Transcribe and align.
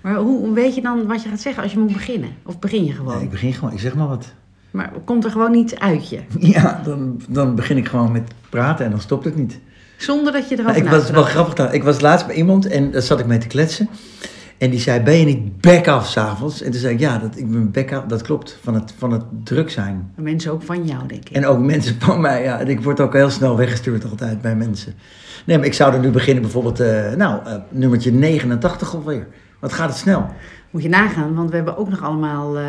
Maar 0.00 0.16
hoe 0.16 0.52
weet 0.52 0.74
je 0.74 0.80
dan 0.80 1.06
wat 1.06 1.22
je 1.22 1.28
gaat 1.28 1.40
zeggen 1.40 1.62
als 1.62 1.72
je 1.72 1.78
moet 1.78 1.92
beginnen? 1.92 2.28
Of 2.42 2.58
begin 2.58 2.84
je 2.84 2.92
gewoon? 2.92 3.14
Nee, 3.14 3.24
ik 3.24 3.30
begin 3.30 3.52
gewoon, 3.52 3.72
ik 3.72 3.80
zeg 3.80 3.94
maar 3.94 4.08
wat. 4.08 4.32
Maar 4.70 4.92
komt 5.04 5.24
er 5.24 5.30
gewoon 5.30 5.50
niet 5.50 5.78
uit 5.78 6.08
je? 6.08 6.20
Ja, 6.38 6.80
dan, 6.84 7.20
dan 7.28 7.54
begin 7.54 7.76
ik 7.76 7.88
gewoon 7.88 8.12
met 8.12 8.32
praten 8.50 8.84
en 8.84 8.90
dan 8.90 9.00
stopt 9.00 9.24
het 9.24 9.36
niet. 9.36 9.58
Zonder 9.96 10.32
dat 10.32 10.48
je 10.48 10.54
erover 10.54 10.72
Nou, 10.72 10.84
ik 10.84 10.90
was 10.90 11.10
wel 11.10 11.22
grappig. 11.22 11.54
dan. 11.54 11.72
Ik 11.72 11.82
was 11.82 12.00
laatst 12.00 12.26
bij 12.26 12.36
iemand 12.36 12.66
en 12.66 12.90
daar 12.90 13.02
zat 13.02 13.18
ik 13.20 13.26
mee 13.26 13.38
te 13.38 13.46
kletsen. 13.46 13.88
En 14.58 14.70
die 14.70 14.80
zei, 14.80 15.00
ben 15.00 15.18
je 15.18 15.24
niet 15.24 15.60
back 15.60 15.86
af 15.88 16.06
s'avonds? 16.06 16.62
En 16.62 16.70
toen 16.70 16.80
zei 16.80 16.94
ik, 16.94 17.00
ja, 17.00 17.18
dat, 17.18 17.36
ik 17.36 17.50
ben 17.50 17.70
back 17.70 17.92
af. 17.92 18.04
Dat 18.04 18.22
klopt, 18.22 18.58
van 18.62 18.74
het, 18.74 18.94
van 18.98 19.12
het 19.12 19.22
druk 19.44 19.70
zijn. 19.70 20.10
Maar 20.14 20.24
Mensen 20.24 20.52
ook 20.52 20.62
van 20.62 20.86
jou, 20.86 21.06
denk 21.06 21.28
ik. 21.28 21.36
En 21.36 21.46
ook 21.46 21.58
mensen 21.58 21.96
van 22.00 22.20
mij, 22.20 22.42
ja. 22.42 22.58
en 22.60 22.68
Ik 22.68 22.80
word 22.82 23.00
ook 23.00 23.12
heel 23.12 23.30
snel 23.30 23.56
weggestuurd 23.56 24.10
altijd 24.10 24.40
bij 24.40 24.56
mensen. 24.56 24.94
Nee, 25.46 25.56
maar 25.56 25.66
ik 25.66 25.74
zou 25.74 25.94
er 25.94 26.00
nu 26.00 26.10
beginnen 26.10 26.42
bijvoorbeeld, 26.42 26.80
eh, 26.80 27.12
nou, 27.12 27.46
eh, 27.46 27.54
nummertje 27.70 28.12
89 28.12 28.94
alweer. 28.94 29.26
Wat 29.58 29.72
gaat 29.72 29.88
het 29.88 29.98
snel? 29.98 30.26
Moet 30.70 30.82
je 30.82 30.88
nagaan, 30.88 31.34
want 31.34 31.50
we 31.50 31.56
hebben 31.56 31.76
ook 31.76 31.88
nog 31.88 32.02
allemaal 32.02 32.58
eh, 32.58 32.64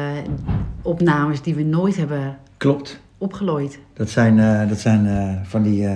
opnames 0.81 1.41
die 1.41 1.55
we 1.55 1.63
nooit 1.63 1.97
hebben 1.97 2.37
Klopt. 2.57 2.99
opgelooid. 3.17 3.79
Dat 3.93 4.09
zijn, 4.09 4.39
eh, 4.39 4.69
dat 4.69 4.79
zijn 4.79 5.07
eh, 5.07 5.35
van 5.43 5.61
die 5.63 5.87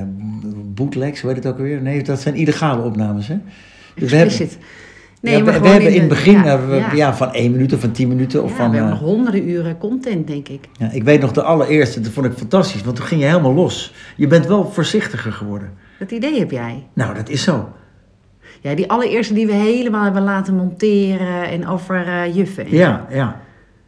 bootlegs, 0.66 1.22
hoe 1.22 1.32
heet 1.34 1.44
het 1.44 1.54
ook 1.54 1.60
weer? 1.60 1.82
Nee, 1.82 2.04
dat 2.04 2.20
zijn 2.22 2.36
illegale 2.36 2.82
opnames, 2.84 3.28
hè? 3.28 3.38
Dus 3.96 4.12
we 4.12 4.18
hebben, 4.18 4.36
Explicit. 4.36 4.64
ja, 5.22 5.44
we, 5.44 5.52
hebben 5.52 5.94
in 5.94 6.00
het 6.00 6.10
begin 6.10 6.34
ja, 6.34 6.44
hebben 6.44 6.70
we, 6.70 6.76
ja. 6.76 6.94
ja. 6.94 7.16
van 7.16 7.34
één 7.34 7.52
minuut 7.52 7.74
of 7.74 7.80
van 7.80 7.92
tien 7.92 8.08
minuten. 8.08 8.44
Of 8.44 8.50
Ja, 8.50 8.56
van, 8.56 8.70
we 8.70 8.76
hebben 8.76 8.94
nog 8.94 9.04
honderden 9.04 9.50
uren 9.50 9.78
content, 9.78 10.28
denk 10.28 10.48
ik. 10.48 10.68
ja, 10.78 10.92
ik 10.92 11.04
weet 11.04 11.22
nog 11.22 11.32
de 11.32 11.44
allereerste, 11.44 12.00
dat 12.02 12.12
vond 12.12 12.26
ik 12.26 12.34
fantastisch, 12.34 12.84
want 12.84 12.96
toen 12.96 13.06
ging 13.06 13.22
je 13.22 13.28
helemaal 13.28 13.54
los. 13.54 13.94
Je 14.16 14.28
bent 14.28 14.46
wel 14.46 14.72
voorzichtiger 14.72 15.32
geworden. 15.32 15.72
Dat 16.00 16.12
idee 16.12 16.40
heb 16.40 16.52
jij. 16.52 16.88
Nou, 16.94 17.14
dat 17.16 17.30
is 17.30 17.44
zo. 17.44 17.70
Ja, 18.64 18.76
die 18.76 18.90
allereerste 18.90 19.34
die 19.34 19.46
we 19.46 19.54
helemaal 19.54 20.04
hebben 20.04 20.24
laten 20.24 20.56
monteren 20.56 21.44
en 21.44 21.68
over 21.68 22.08
eh, 22.08 22.36
juffen. 22.36 22.66
Ja, 22.70 23.06
ja. 23.10 23.42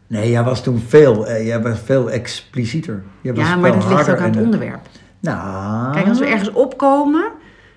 Nee, 0.06 0.30
jij 0.30 0.42
was 0.44 0.62
toen 0.62 0.82
veel, 0.88 1.26
eh, 1.26 1.46
jij 1.46 1.62
was 1.62 1.78
veel 1.84 2.10
explicieter. 2.10 3.02
Jij 3.20 3.34
was 3.34 3.48
Ja, 3.48 3.56
maar 3.56 3.72
dat 3.72 3.88
ligt 3.88 4.10
ook 4.10 4.18
aan 4.18 4.30
het 4.30 4.44
onderwerp. 4.44 4.80
Nou, 5.20 5.92
Kijk, 5.92 6.08
als 6.08 6.18
we 6.18 6.26
ergens 6.26 6.52
opkomen, 6.52 7.30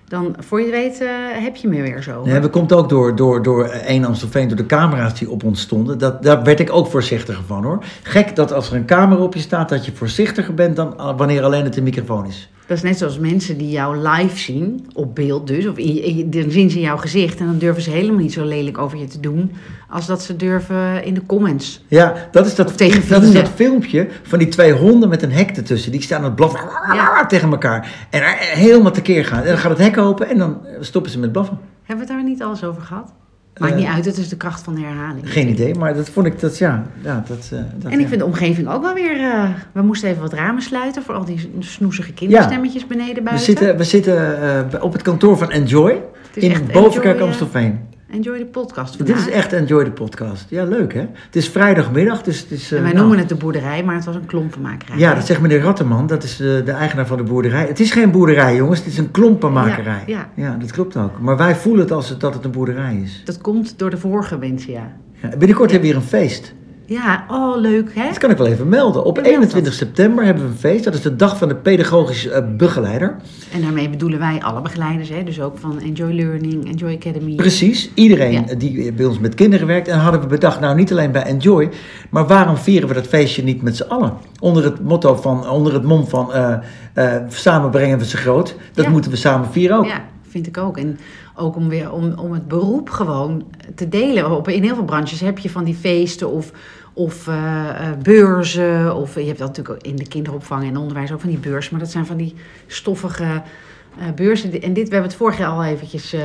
dan 0.08 0.36
voor 0.40 0.60
je 0.60 0.66
het 0.66 0.76
weet 0.76 1.02
eh, 1.02 1.08
heb 1.44 1.56
je 1.56 1.68
me 1.68 1.82
weer 1.82 2.04
zo. 2.04 2.24
Nee, 2.26 2.40
dat 2.40 2.52
komt 2.52 2.74
ook 2.74 2.90
door, 2.90 3.16
door, 3.16 3.44
door 3.44 3.66
één 3.66 4.06
Amstelveen, 4.06 4.48
door 4.48 4.58
de 4.58 4.66
camera's 4.66 5.20
die 5.20 5.30
op 5.30 5.44
ons 5.44 5.62
stonden. 5.62 5.98
Dat, 5.98 6.24
daar 6.24 6.44
werd 6.44 6.60
ik 6.60 6.72
ook 6.74 6.88
voorzichtiger 6.88 7.44
van 7.44 7.64
hoor. 7.64 7.84
Gek 8.04 8.36
dat 8.36 8.54
als 8.54 8.70
er 8.70 8.76
een 8.76 8.86
camera 8.86 9.22
op 9.22 9.34
je 9.34 9.40
staat, 9.40 9.70
dat 9.70 9.86
je 9.86 9.92
voorzichtiger 9.96 10.54
bent 10.54 10.76
dan 10.76 10.96
wanneer 11.18 11.44
alleen 11.44 11.64
het 11.64 11.78
een 11.78 11.84
microfoon 11.84 12.26
is. 12.26 12.50
Dat 12.70 12.78
is 12.78 12.84
net 12.84 12.98
zoals 12.98 13.20
mensen 13.20 13.58
die 13.58 13.70
jou 13.70 13.98
live 14.10 14.38
zien, 14.38 14.88
op 14.94 15.16
beeld 15.16 15.48
dus, 15.48 15.68
of 15.68 15.76
dan 16.26 16.52
zien 16.52 16.70
ze 16.70 16.80
jouw 16.80 16.98
gezicht 16.98 17.40
en 17.40 17.46
dan 17.46 17.58
durven 17.58 17.82
ze 17.84 17.90
helemaal 17.90 18.22
niet 18.22 18.34
zo 18.34 18.46
lelijk 18.46 18.78
over 18.78 18.98
je 18.98 19.08
te 19.08 19.20
doen, 19.20 19.52
als 19.90 20.06
dat 20.06 20.24
ze 20.24 20.36
durven 20.36 21.04
in 21.04 21.14
de 21.14 21.26
comments. 21.26 21.84
Ja, 21.88 22.28
dat 22.32 22.46
is 22.46 22.56
dat, 22.56 22.68
dat, 23.10 23.24
is 23.24 23.32
dat 23.32 23.50
filmpje 23.50 24.08
van 24.24 24.40
die 24.40 24.48
twee 24.48 24.72
honden 24.72 25.10
met 25.10 25.22
een 25.22 25.32
hek 25.32 25.50
ertussen. 25.58 25.92
Die 25.92 26.02
staan 26.02 26.18
aan 26.18 26.24
het 26.24 26.36
blaffen 26.36 26.60
Ja. 26.94 27.26
tegen 27.26 27.52
elkaar. 27.52 28.08
En 28.10 28.22
er 28.22 28.36
helemaal 28.40 28.92
tekeer 28.92 29.26
gaan. 29.26 29.42
En 29.42 29.48
dan 29.48 29.58
gaat 29.58 29.72
het 29.78 29.80
hek 29.80 29.98
open 29.98 30.30
en 30.30 30.38
dan 30.38 30.58
stoppen 30.80 31.12
ze 31.12 31.20
met 31.20 31.32
blaffen. 31.32 31.60
Hebben 31.84 32.06
we 32.06 32.12
het 32.14 32.22
daar 32.22 32.30
niet 32.30 32.42
alles 32.42 32.64
over 32.64 32.82
gehad? 32.82 33.14
Maakt 33.60 33.74
Eh, 33.74 33.80
niet 33.80 33.88
uit, 33.88 34.06
het 34.06 34.18
is 34.18 34.30
de 34.30 34.38
kracht 34.38 34.62
van 34.64 34.76
de 34.76 34.82
herhaling. 34.82 35.32
Geen 35.32 35.50
idee, 35.50 35.76
maar 35.76 35.94
dat 35.96 36.10
vond 36.10 36.26
ik, 36.26 36.40
dat 36.40 36.58
ja, 36.58 36.84
ja 37.04 37.24
dat... 37.28 37.50
eh, 37.54 37.60
dat 37.76 37.92
En 37.92 37.98
ik 37.98 38.02
ja. 38.02 38.08
vind 38.08 38.20
de 38.20 38.26
omgeving 38.26 38.68
ook 38.70 38.82
wel 38.82 38.94
weer... 38.94 39.20
eh, 39.20 39.50
we 39.72 39.82
moesten 39.82 40.10
even 40.10 40.22
wat 40.22 40.34
ramen 40.34 40.62
sluiten 40.62 41.04
voor 41.04 41.16
al 41.16 41.26
die 41.26 41.52
snoezige 41.60 42.14
kinderstemmetjes 42.14 42.88
beneden 42.88 43.16
We 43.16 43.22
buiten. 43.24 43.46
zitten, 43.46 43.78
we 43.78 43.84
zitten 43.84 44.42
eh, 44.74 44.84
op 44.84 44.94
het 44.94 45.02
kantoor 45.02 45.38
van 45.38 45.50
Enjoy 45.52 46.02
in 46.34 46.54
Bovenkerk 46.74 47.18
eh, 47.18 47.24
Amstelveen. 47.24 47.80
Enjoy 48.12 48.38
de 48.38 48.46
podcast 48.46 49.06
Dit 49.06 49.16
is 49.18 49.30
echt 49.30 49.54
Enjoy 49.54 49.84
de 49.84 49.92
podcast. 49.92 50.46
Ja, 50.50 50.64
leuk 50.64 50.94
hè? 50.94 51.00
Het 51.00 51.36
is 51.36 51.50
vrijdagmiddag, 51.50 52.22
dus 52.24 52.40
het 52.40 52.52
is... 52.52 52.72
eh, 52.72 52.78
En 52.78 52.84
wij 52.84 52.92
nou, 52.94 53.04
noemen 53.04 53.20
het 53.20 53.30
de 53.30 53.36
boerderij, 53.36 53.84
maar 53.84 53.96
het 53.96 54.06
was 54.06 54.16
een 54.16 54.26
klompenmakerij. 54.26 54.98
Ja, 54.98 55.14
dat 55.14 55.26
zegt 55.26 55.42
meneer 55.42 55.62
Ratteman, 55.62 56.08
dat 56.08 56.24
is 56.24 56.36
de, 56.38 56.62
de 56.66 56.72
eigenaar 56.72 57.08
van 57.08 57.18
de 57.18 57.24
boerderij. 57.24 57.66
Het 57.68 57.80
is 57.80 57.92
geen 57.92 58.12
boerderij 58.12 58.56
jongens, 58.56 58.80
het 58.80 58.88
is 58.88 58.98
een 58.98 59.12
klompenmakerij. 59.12 60.04
Ja, 60.06 60.30
ja. 60.36 60.56
dat 60.60 60.72
klopt 60.72 60.98
ook. 60.98 61.20
Maar 61.20 61.38
wij 61.38 61.56
voelen 61.56 61.82
het 61.82 61.92
als 61.92 62.10
het, 62.10 62.20
dat 62.20 62.34
het 62.34 62.46
een 62.46 62.52
boerderij 62.52 62.96
is. 63.04 63.22
Dat 63.26 63.38
komt 63.42 63.80
door 63.80 63.90
de 63.90 63.98
vorige 63.98 64.38
mensen, 64.38 64.72
ja. 64.72 64.92
Ja, 65.22 65.30
binnenkort 65.38 65.72
hebben 65.72 65.90
we 65.90 65.94
weer 65.96 66.04
een 66.04 66.10
feest. 66.10 66.54
Ja, 66.90 67.26
oh 67.28 67.58
leuk 67.58 67.92
hè? 67.96 68.08
Dat 68.08 68.18
kan 68.18 68.30
ik 68.30 68.38
wel 68.38 68.48
even 68.48 68.70
melden. 68.70 69.04
Op 69.04 69.16
Ja, 69.16 69.22
meld 69.22 69.34
21 69.36 69.70
dat. 69.72 69.80
september 69.88 70.26
hebben 70.26 70.44
we 70.44 70.50
een 70.50 70.58
feest. 70.58 70.84
Dat 70.84 70.94
is 70.94 71.02
de 71.02 71.16
dag 71.16 71.38
van 71.38 71.48
de 71.48 71.56
pedagogisch 71.56 72.28
eh, 72.28 72.44
begeleider. 72.58 73.16
En 73.54 73.62
daarmee 73.62 73.90
bedoelen 73.90 74.20
wij 74.20 74.40
alle 74.42 74.62
begeleiders, 74.62 75.10
hè? 75.10 75.24
dus 75.24 75.42
ook 75.42 75.58
van 75.58 75.80
Enjoy 75.80 76.12
Learning, 76.14 76.68
Enjoy 76.68 76.94
Academy. 76.94 77.36
Precies, 77.36 77.92
iedereen 77.94 78.32
Ja. 78.32 78.56
die 78.58 78.94
bij 78.94 79.06
ons 79.06 79.20
met 79.20 79.36
kinderen 79.36 79.68
werkt. 79.68 79.88
En 79.88 80.00
hadden 80.00 80.22
we 80.22 80.28
bedacht, 80.28 80.60
nou 80.60 80.76
niet 80.76 80.92
alleen 80.92 81.12
bij 81.12 81.24
Enjoy, 81.24 81.70
maar 82.10 82.28
waarom 82.28 82.58
vieren 82.58 82.88
we 82.88 82.94
dat 82.94 83.08
feestje 83.08 83.44
niet 83.44 83.62
met 83.62 83.76
z'n 83.78 83.84
allen? 83.88 84.14
Onder 84.40 84.64
het 84.64 84.84
motto 84.84 85.16
van, 85.16 85.50
onder 85.50 85.74
het 85.74 85.84
mom 85.84 86.08
van, 86.08 86.34
eh, 86.34 87.16
samen 87.28 87.70
brengen 87.70 87.98
we 87.98 88.06
ze 88.06 88.18
groot. 88.18 88.56
Dat 88.74 88.86
Ja. 88.86 88.92
moeten 88.92 89.12
we 89.12 89.18
samen 89.18 89.52
vieren 89.52 89.78
ook. 89.78 89.86
Ja, 89.86 90.06
vind 90.28 90.48
ik 90.48 90.58
ook. 90.58 90.78
En 90.78 91.00
ook 91.36 91.56
om 91.56 91.70
weer 91.70 91.92
om, 91.92 92.14
om 92.18 92.32
het 92.32 92.48
beroep 92.48 92.90
gewoon 92.90 93.44
te 93.76 93.90
delen. 93.90 94.32
Op, 94.38 94.48
in 94.48 94.64
heel 94.64 94.76
veel 94.76 94.84
branches 94.86 95.20
heb 95.22 95.38
je 95.40 95.50
van 95.50 95.64
die 95.64 95.76
feesten 95.76 96.32
of, 96.32 96.52
of 96.94 97.28
eh, 97.28 97.70
eh, 97.70 97.98
beurzen. 98.04 98.96
Of 98.96 99.16
je 99.16 99.26
hebt 99.26 99.40
dat 99.40 99.48
natuurlijk 99.48 99.76
ook 99.76 99.92
in 99.92 99.96
de 99.96 100.08
kinderopvang 100.08 100.64
en 100.68 100.78
onderwijs 100.78 101.12
ook 101.12 101.20
van 101.20 101.30
die 101.30 101.38
beurzen. 101.40 101.72
Maar 101.72 101.82
dat 101.82 101.92
zijn 101.92 102.06
van 102.06 102.18
die 102.18 102.36
stoffige 102.68 103.24
eh, 103.24 104.06
beurzen. 104.16 104.62
En 104.62 104.74
dit, 104.74 104.88
we 104.88 104.94
hebben 104.94 105.10
het 105.10 105.20
vorig 105.20 105.38
jaar 105.38 105.50
al 105.50 105.64
eventjes 105.64 106.16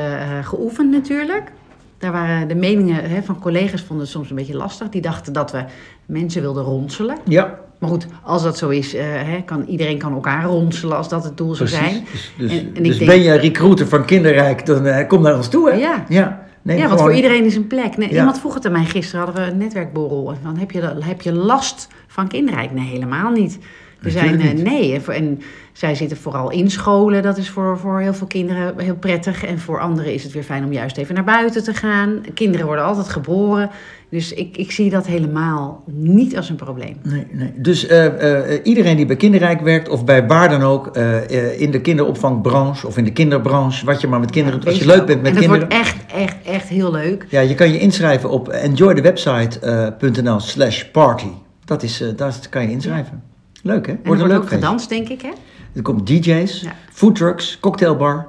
geoefend 0.43 0.91
natuurlijk. 0.91 1.53
Daar 1.99 2.13
waren 2.13 2.49
de 2.49 2.55
meningen 2.55 3.11
hè, 3.11 3.23
van 3.23 3.39
collega's 3.39 3.81
vonden 3.83 4.05
het 4.05 4.15
soms 4.15 4.31
een 4.31 4.37
beetje 4.37 4.57
lastig. 4.57 4.89
Die 4.89 5.01
dachten 5.01 5.33
dat 5.33 5.53
we 5.53 5.65
mensen 6.07 6.41
wilden 6.43 6.65
ronselen. 6.65 7.17
Ja, 7.25 7.59
Maar 7.79 7.91
goed, 7.91 8.07
als 8.23 8.43
dat 8.43 8.59
zo 8.59 8.69
is, 8.69 8.93
hè, 8.97 9.43
kan, 9.45 9.65
iedereen 9.67 9.99
kan 9.99 10.13
elkaar 10.13 10.45
ronselen 10.45 10.97
als 10.97 11.09
dat 11.09 11.25
het 11.25 11.37
doel 11.37 11.55
zou 11.55 11.69
precies. 11.69 11.87
zijn. 11.89 12.05
Dus, 12.13 12.33
dus, 12.39 12.51
En- 12.51 12.59
en 12.59 12.77
ik 12.77 12.85
dus 12.85 12.99
denk- 12.99 13.11
ben 13.11 13.23
je 13.23 13.33
recruiter 13.33 13.89
van 13.89 14.05
Kinderrijk, 14.05 14.67
dan 14.67 15.07
kom 15.07 15.23
naar 15.23 15.37
ons 15.37 15.49
toe 15.49 15.71
hè? 15.71 15.77
Ja. 15.77 16.05
Ja, 16.09 16.44
ja, 16.65 16.89
want 16.89 17.01
voor 17.01 17.15
iedereen 17.15 17.45
is 17.45 17.57
een 17.57 17.67
plek. 17.67 17.97
Nee, 17.97 18.13
Ja. 18.13 18.19
Iemand 18.19 18.39
vroeg 18.41 18.55
het 18.55 18.67
aan 18.67 18.73
mij 18.73 18.85
gisteren, 18.85 19.25
hadden 19.25 19.45
we 19.45 19.51
een 19.51 19.59
netwerkborrel. 19.59 20.31
En 20.31 20.39
Van, 20.43 20.57
heb, 20.57 20.71
je, 20.71 20.81
heb 21.01 21.21
je 21.23 21.33
last 21.33 21.89
van 22.07 22.29
kinderrijk? 22.29 22.73
Nee, 22.73 22.87
helemaal 22.87 23.31
niet. 23.31 23.59
Er 24.03 24.11
zijn, 24.11 24.41
eh, 24.41 24.53
nee, 24.53 25.01
en 25.07 25.41
zij 25.75 25.95
zitten 25.95 26.17
vooral 26.17 26.51
in 26.51 26.71
scholen. 26.71 27.23
Dat 27.23 27.37
is 27.37 27.51
voor, 27.51 27.79
voor 27.79 28.01
heel 28.01 28.15
veel 28.15 28.27
kinderen 28.27 28.79
heel 28.79 28.97
prettig. 28.97 29.45
En 29.45 29.59
voor 29.59 29.81
anderen 29.81 30.13
is 30.13 30.23
het 30.23 30.33
weer 30.33 30.43
fijn 30.43 30.65
om 30.65 30.73
juist 30.73 30.97
even 30.97 31.15
naar 31.15 31.25
buiten 31.25 31.65
te 31.65 31.75
gaan. 31.75 32.21
Kinderen 32.35 32.67
worden 32.67 32.85
altijd 32.85 33.09
geboren. 33.09 33.71
Dus 34.11 34.33
ik, 34.33 34.57
ik 34.57 34.71
zie 34.71 34.91
dat 34.91 35.07
helemaal 35.07 35.85
niet 35.87 36.37
als 36.37 36.49
een 36.49 36.57
probleem. 36.57 36.97
Nee, 37.03 37.27
nee. 37.31 37.53
Dus 37.57 37.87
eh, 37.87 38.53
eh, 38.53 38.61
iedereen 38.63 38.97
die 38.97 39.07
bij 39.07 39.17
Kinderrijk 39.17 39.61
werkt 39.61 39.89
of 39.89 40.05
bij 40.05 40.27
waar 40.27 40.49
dan 40.49 40.63
ook, 40.63 40.87
eh, 40.87 41.61
in 41.61 41.71
de 41.71 41.81
kinderopvangbranche 41.81 42.87
of 42.87 42.97
in 42.97 43.05
de 43.05 43.13
kinderbranche, 43.13 43.87
wat 43.87 44.01
je 44.01 44.07
maar 44.07 44.21
met 44.21 44.31
kinderen 44.31 44.61
doet, 44.61 44.69
als 44.69 44.79
je 44.79 44.87
leuk 44.87 45.07
bent 45.07 45.23
met 45.23 45.35
en 45.35 45.35
dat 45.35 45.43
kinderen. 45.43 45.69
wordt 45.69 45.89
echt, 45.89 46.13
echt, 46.13 46.37
echt 46.45 46.69
heel 46.69 46.91
leuk. 46.91 47.27
Ja, 47.29 47.41
je 47.41 47.55
kan 47.55 47.73
je 47.73 47.79
inschrijven 47.79 48.31
op 48.31 48.49
enjoythewebsite.nl 48.49 50.41
slash 50.41 50.85
party. 50.85 51.29
Dat 51.65 51.83
is, 51.83 52.05
daar 52.17 52.35
kan 52.51 52.63
je 52.63 52.71
inschrijven. 52.71 53.23
Leuk 53.63 53.87
hè? 53.87 53.93
En 53.93 53.99
er 53.99 54.07
Wordt 54.07 54.21
een 54.21 54.27
wordt 54.27 54.33
leuk 54.33 54.43
ook 54.43 54.49
feest. 54.49 54.63
gedanst, 54.63 54.89
denk 54.89 55.09
ik, 55.09 55.23
hè? 55.23 55.31
Er 55.75 55.83
komt 55.83 56.07
DJ's, 56.07 56.61
Ja. 56.61 56.73
foodtrucks, 56.93 57.59
cocktailbar. 57.61 58.27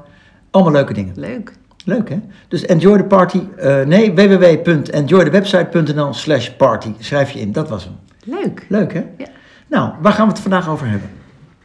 Allemaal 0.51 0.73
leuke 0.73 0.93
dingen. 0.93 1.13
Leuk. 1.15 1.53
Leuk 1.85 2.09
hè? 2.09 2.19
Dus 2.47 2.65
enjoy 2.65 2.97
the 2.97 3.03
party. 3.03 3.39
eh, 3.57 3.81
nee, 3.85 4.13
www.enjoythewebsite.nl 4.95 6.13
slash 6.13 6.49
party. 6.49 6.89
Schrijf 6.99 7.31
je 7.31 7.39
in, 7.39 7.51
dat 7.51 7.69
was 7.69 7.83
hem. 7.83 7.93
Leuk. 8.23 8.65
Leuk 8.69 8.93
hè? 8.93 9.03
Ja. 9.17 9.25
Nou, 9.69 9.91
waar 10.01 10.13
gaan 10.13 10.25
we 10.27 10.31
het 10.31 10.41
vandaag 10.41 10.69
over 10.69 10.87
hebben? 10.87 11.09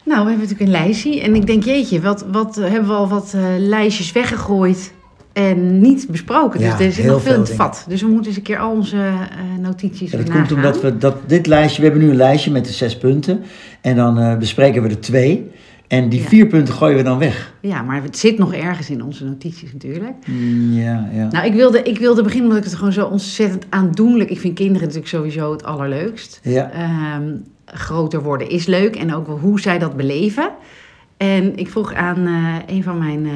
Nou, 0.05 0.25
we 0.25 0.31
hebben 0.31 0.49
natuurlijk 0.49 0.61
een 0.61 0.83
lijstje. 0.85 1.21
En 1.21 1.35
ik 1.35 1.47
denk, 1.47 1.63
jeetje, 1.65 2.01
wat, 2.01 2.25
wat 2.33 2.55
hebben 2.57 2.87
we 2.89 2.95
al 2.95 3.09
wat 3.09 3.33
eh, 3.35 3.43
lijstjes 3.59 4.13
weggegooid 4.13 4.93
en 5.33 5.81
niet 5.81 6.07
besproken. 6.11 6.61
Ja, 6.61 6.77
dus 6.77 6.87
er 6.87 6.93
zit 6.93 7.05
nog 7.05 7.23
veel 7.23 7.35
in 7.35 7.41
het 7.41 7.53
vat. 7.55 7.85
Dus 7.89 8.01
we 8.03 8.09
moeten 8.09 8.27
eens 8.27 8.37
een 8.37 8.43
keer 8.43 8.59
al 8.59 8.71
onze 8.71 8.97
eh, 8.97 9.13
notities 9.61 10.11
Ja, 10.11 10.19
dat 10.19 10.31
komt 10.31 10.53
omdat 10.53 10.81
we 10.81 10.99
dat, 10.99 11.17
dit 11.27 11.47
lijstje, 11.47 11.83
we 11.83 11.89
hebben 11.89 12.05
nu 12.05 12.11
een 12.11 12.17
lijstje 12.17 12.51
met 12.51 12.65
de 12.65 12.73
zes 12.73 12.99
punten. 12.99 13.43
En 13.81 13.97
dan 13.97 14.39
bespreken 14.39 14.83
we 14.83 14.89
er 14.89 15.01
twee. 15.01 15.51
En 15.91 16.09
die 16.09 16.21
Ja. 16.21 16.29
vier 16.29 16.47
punten 16.47 16.75
gooien 16.75 16.97
we 16.97 17.03
dan 17.03 17.19
weg. 17.19 17.55
Ja, 17.61 17.83
maar 17.83 18.03
het 18.03 18.19
zit 18.19 18.39
nog 18.39 18.55
ergens 18.55 18.91
in 18.91 19.03
onze 19.05 19.25
notities 19.25 19.73
natuurlijk. 19.73 20.27
Mm, 20.27 20.73
ja, 20.73 21.09
ja. 21.13 21.29
Nou, 21.31 21.47
ik 21.47 21.53
wilde, 21.53 21.83
ik 21.83 21.99
wilde 21.99 22.23
beginnen 22.23 22.47
omdat 22.49 22.65
ik 22.65 22.71
het 22.71 22.79
gewoon 22.79 22.93
zo 22.93 23.07
ontzettend 23.07 23.67
aandoenlijk... 23.69 24.31
Ik 24.31 24.41
vind 24.41 24.55
kinderen 24.55 24.81
natuurlijk 24.81 25.09
sowieso 25.09 25.53
het 25.53 25.65
allerleukst. 25.65 26.41
ja. 26.43 26.71
Ehm, 26.71 27.37
groter 27.65 28.23
worden 28.23 28.49
is 28.51 28.67
leuk 28.67 28.97
en 28.97 29.15
ook 29.15 29.27
hoe 29.41 29.61
zij 29.61 29.79
dat 29.79 29.97
beleven. 29.97 30.51
En 31.17 31.57
ik 31.57 31.69
vroeg 31.71 31.95
aan 31.95 32.27
eh, 32.27 32.75
een 32.77 32.83
van 32.83 32.99
mijn 32.99 33.27
eh 33.27 33.33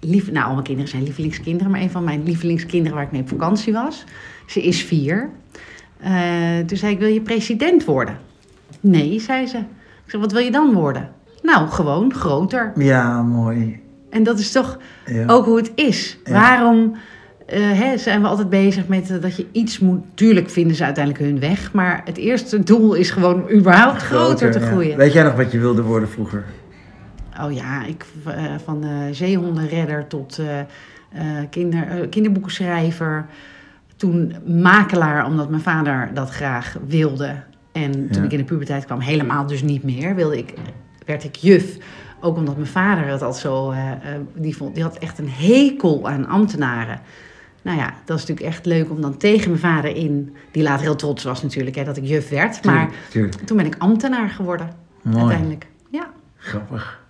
lief, 0.00 0.30
nou, 0.30 0.46
al 0.46 0.52
mijn 0.52 0.64
kinderen 0.64 0.90
zijn 0.90 1.02
lievelingskinderen, 1.02 1.70
maar 1.72 1.80
een 1.80 1.90
van 1.90 2.04
mijn 2.04 2.22
lievelingskinderen 2.24 2.94
waar 2.96 3.06
ik 3.06 3.12
mee 3.12 3.20
op 3.20 3.28
vakantie 3.28 3.72
was. 3.72 4.04
Ze 4.46 4.62
is 4.62 4.82
vier. 4.82 5.30
Eh, 6.00 6.12
toen 6.66 6.76
zei 6.76 6.92
ik: 6.92 6.98
Wil 6.98 7.08
je 7.08 7.20
president 7.20 7.84
worden? 7.84 8.18
Nee, 8.80 9.20
zei 9.20 9.46
ze. 9.46 9.56
Ik 10.04 10.10
zei: 10.10 10.22
Wat 10.22 10.32
wil 10.32 10.42
je 10.42 10.50
dan 10.50 10.72
worden? 10.72 11.10
Nou, 11.44 11.68
gewoon 11.68 12.14
groter. 12.14 12.72
ja, 12.76 13.22
mooi. 13.22 13.80
En 14.10 14.22
dat 14.22 14.38
is 14.38 14.52
toch 14.52 14.78
Ja. 15.06 15.24
ook 15.26 15.44
hoe 15.44 15.56
het 15.56 15.72
is. 15.74 16.18
Ja. 16.24 16.32
Waarom 16.32 16.96
eh, 17.46 17.60
hè, 17.60 17.98
zijn 17.98 18.20
we 18.22 18.26
altijd 18.28 18.48
bezig 18.48 18.88
met 18.88 19.10
eh, 19.10 19.20
dat 19.20 19.36
je 19.36 19.46
iets 19.52 19.78
moet. 19.78 20.00
Tuurlijk 20.14 20.50
vinden 20.50 20.76
ze 20.76 20.84
uiteindelijk 20.84 21.24
hun 21.24 21.40
weg. 21.40 21.72
Maar 21.72 22.02
het 22.04 22.16
eerste 22.16 22.62
doel 22.62 22.94
is 22.94 23.10
gewoon 23.10 23.50
überhaupt 23.50 24.02
groter, 24.02 24.50
te 24.50 24.58
ja. 24.58 24.66
groeien. 24.66 24.96
Weet 24.96 25.12
jij 25.12 25.22
nog 25.22 25.34
wat 25.34 25.52
je 25.52 25.58
wilde 25.58 25.82
worden 25.82 26.08
vroeger? 26.08 26.44
Oh 27.40 27.52
ja, 27.52 27.84
ik, 27.84 28.04
eh, 28.26 28.34
van 28.64 28.84
eh, 28.84 28.90
zeehondenredder 29.10 30.06
tot 30.06 30.40
kinder, 31.50 32.08
kinderboekenschrijver. 32.08 33.26
Toen 33.96 34.34
makelaar, 34.46 35.26
omdat 35.26 35.50
mijn 35.50 35.62
vader 35.62 36.10
dat 36.14 36.30
graag 36.30 36.76
wilde. 36.86 37.34
En 37.72 38.08
toen 38.10 38.24
ik 38.24 38.32
in 38.32 38.38
de 38.38 38.44
puberteit 38.44 38.84
kwam, 38.84 39.00
helemaal 39.00 39.46
dus 39.46 39.62
niet 39.62 39.82
meer, 39.82 40.14
wilde 40.14 40.38
ik, 40.38 40.54
werd 41.04 41.24
ik 41.24 41.36
juf. 41.36 41.76
Ook 42.20 42.36
omdat 42.36 42.56
mijn 42.56 42.68
vader 42.68 43.06
het 43.06 43.22
al 43.22 43.32
zo... 43.32 43.70
eh, 43.70 43.90
eh, 43.92 43.98
die, 44.34 44.56
vond, 44.56 44.74
die 44.74 44.82
had 44.82 44.98
echt 44.98 45.18
een 45.18 45.30
hekel 45.30 46.08
aan 46.08 46.26
ambtenaren. 46.26 47.00
Nou 47.62 47.78
ja, 47.78 47.94
dat 48.04 48.18
is 48.18 48.26
natuurlijk 48.26 48.54
echt 48.56 48.66
leuk 48.66 48.90
om 48.90 49.00
dan 49.00 49.16
tegen 49.16 49.48
mijn 49.48 49.60
vader 49.60 49.96
in... 49.96 50.36
Die 50.52 50.62
later 50.62 50.82
heel 50.84 50.96
trots 50.96 51.24
was 51.24 51.42
natuurlijk, 51.42 51.76
hè, 51.76 51.84
dat 51.84 51.96
ik 51.96 52.04
juf 52.04 52.28
werd. 52.28 52.64
Maar 52.64 52.90
toen 53.44 53.56
ben 53.56 53.66
ik 53.66 53.74
ambtenaar 53.78 54.28
geworden, 54.28 54.70
Mooi. 55.02 55.18
uiteindelijk. 55.18 55.66
Ja, 55.90 56.10
Grappig. 56.36 57.00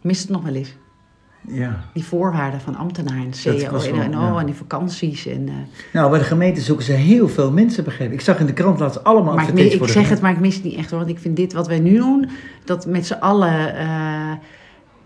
mist 0.00 0.22
het 0.22 0.30
nog 0.30 0.42
wel 0.42 0.54
eens. 0.54 0.74
Ja. 1.48 1.84
Die 1.92 2.04
voorwaarden 2.04 2.60
van 2.60 2.76
ambtenaar 2.76 3.16
en 3.16 3.24
Dat 3.24 3.36
CEO 3.36 3.52
en, 3.54 3.70
wel, 3.70 4.02
en, 4.02 4.10
ja. 4.10 4.38
en 4.38 4.46
die 4.46 4.54
vakanties. 4.54 5.26
En, 5.26 5.48
eh, 5.48 5.54
Nou, 5.92 6.10
bij 6.10 6.18
de 6.18 6.24
gemeente 6.24 6.60
zoeken 6.60 6.84
ze 6.84 6.92
heel 6.92 7.28
veel 7.28 7.52
mensen, 7.52 7.84
ik. 7.98 8.12
Ik 8.12 8.20
zag 8.20 8.38
in 8.38 8.46
de 8.46 8.52
krant 8.52 8.78
laatst 8.78 9.04
allemaal 9.04 9.34
maar 9.34 9.42
ik, 9.42 9.50
advertenties 9.50 9.80
ik 9.80 9.86
de 9.86 9.92
zeg 9.92 10.08
het, 10.08 10.20
maar 10.20 10.32
ik 10.32 10.40
mis 10.40 10.54
het 10.54 10.64
niet 10.64 10.76
echt 10.76 10.90
hoor. 10.90 10.98
Want 10.98 11.10
ik 11.10 11.18
vind 11.18 11.36
dit 11.36 11.52
wat 11.52 11.66
wij 11.66 11.78
nu 11.78 11.96
doen, 11.96 12.28
dat 12.64 12.86
met 12.86 13.06
z'n 13.06 13.12
allen 13.14 13.76
eh, 13.76 14.32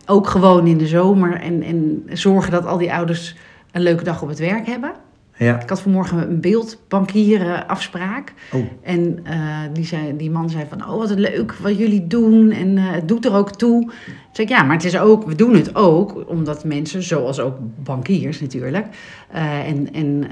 ook 0.07 0.27
gewoon 0.27 0.67
in 0.67 0.79
de 0.79 0.87
zomer. 0.87 1.41
En, 1.41 1.63
en 1.63 2.03
zorgen 2.07 2.51
dat 2.51 2.67
al 2.67 2.79
die 2.79 2.93
ouders 2.93 3.37
een 3.73 3.83
leuke 3.83 4.05
dag 4.05 4.23
op 4.23 4.29
het 4.29 4.39
werk 4.39 4.67
hebben. 4.67 4.93
Ja. 5.39 5.61
Ik 5.63 5.69
had 5.69 5.81
vanmorgen 5.81 6.31
een 6.31 6.41
beeldbankier 6.41 7.65
afspraak. 7.67 8.33
Oh, 8.53 8.65
En 8.83 9.21
eh, 9.25 9.59
die, 9.73 9.85
zei, 9.85 10.17
die 10.17 10.31
man 10.31 10.51
zei 10.51 10.65
van, 10.69 10.89
oh 10.89 10.97
wat 10.97 11.11
leuk 11.11 11.53
wat 11.53 11.79
jullie 11.79 12.07
doen 12.07 12.51
en 12.51 12.79
eh, 12.79 12.91
het 12.91 13.09
doet 13.09 13.25
er 13.25 13.35
ook 13.35 13.51
toe. 13.51 13.81
Toen 13.81 13.93
zei 14.33 14.47
ik, 14.47 14.49
ja, 14.49 14.63
maar 14.63 14.77
het 14.77 14.85
is 14.85 14.99
ook, 14.99 15.27
we 15.27 15.35
doen 15.35 15.55
het 15.55 15.75
ook 15.75 16.25
omdat 16.29 16.65
mensen, 16.65 17.03
zoals 17.03 17.41
ook 17.41 17.57
bankiers 17.85 18.41
natuurlijk, 18.41 18.87
eh, 19.31 19.69
en, 19.69 19.93
en 19.93 20.27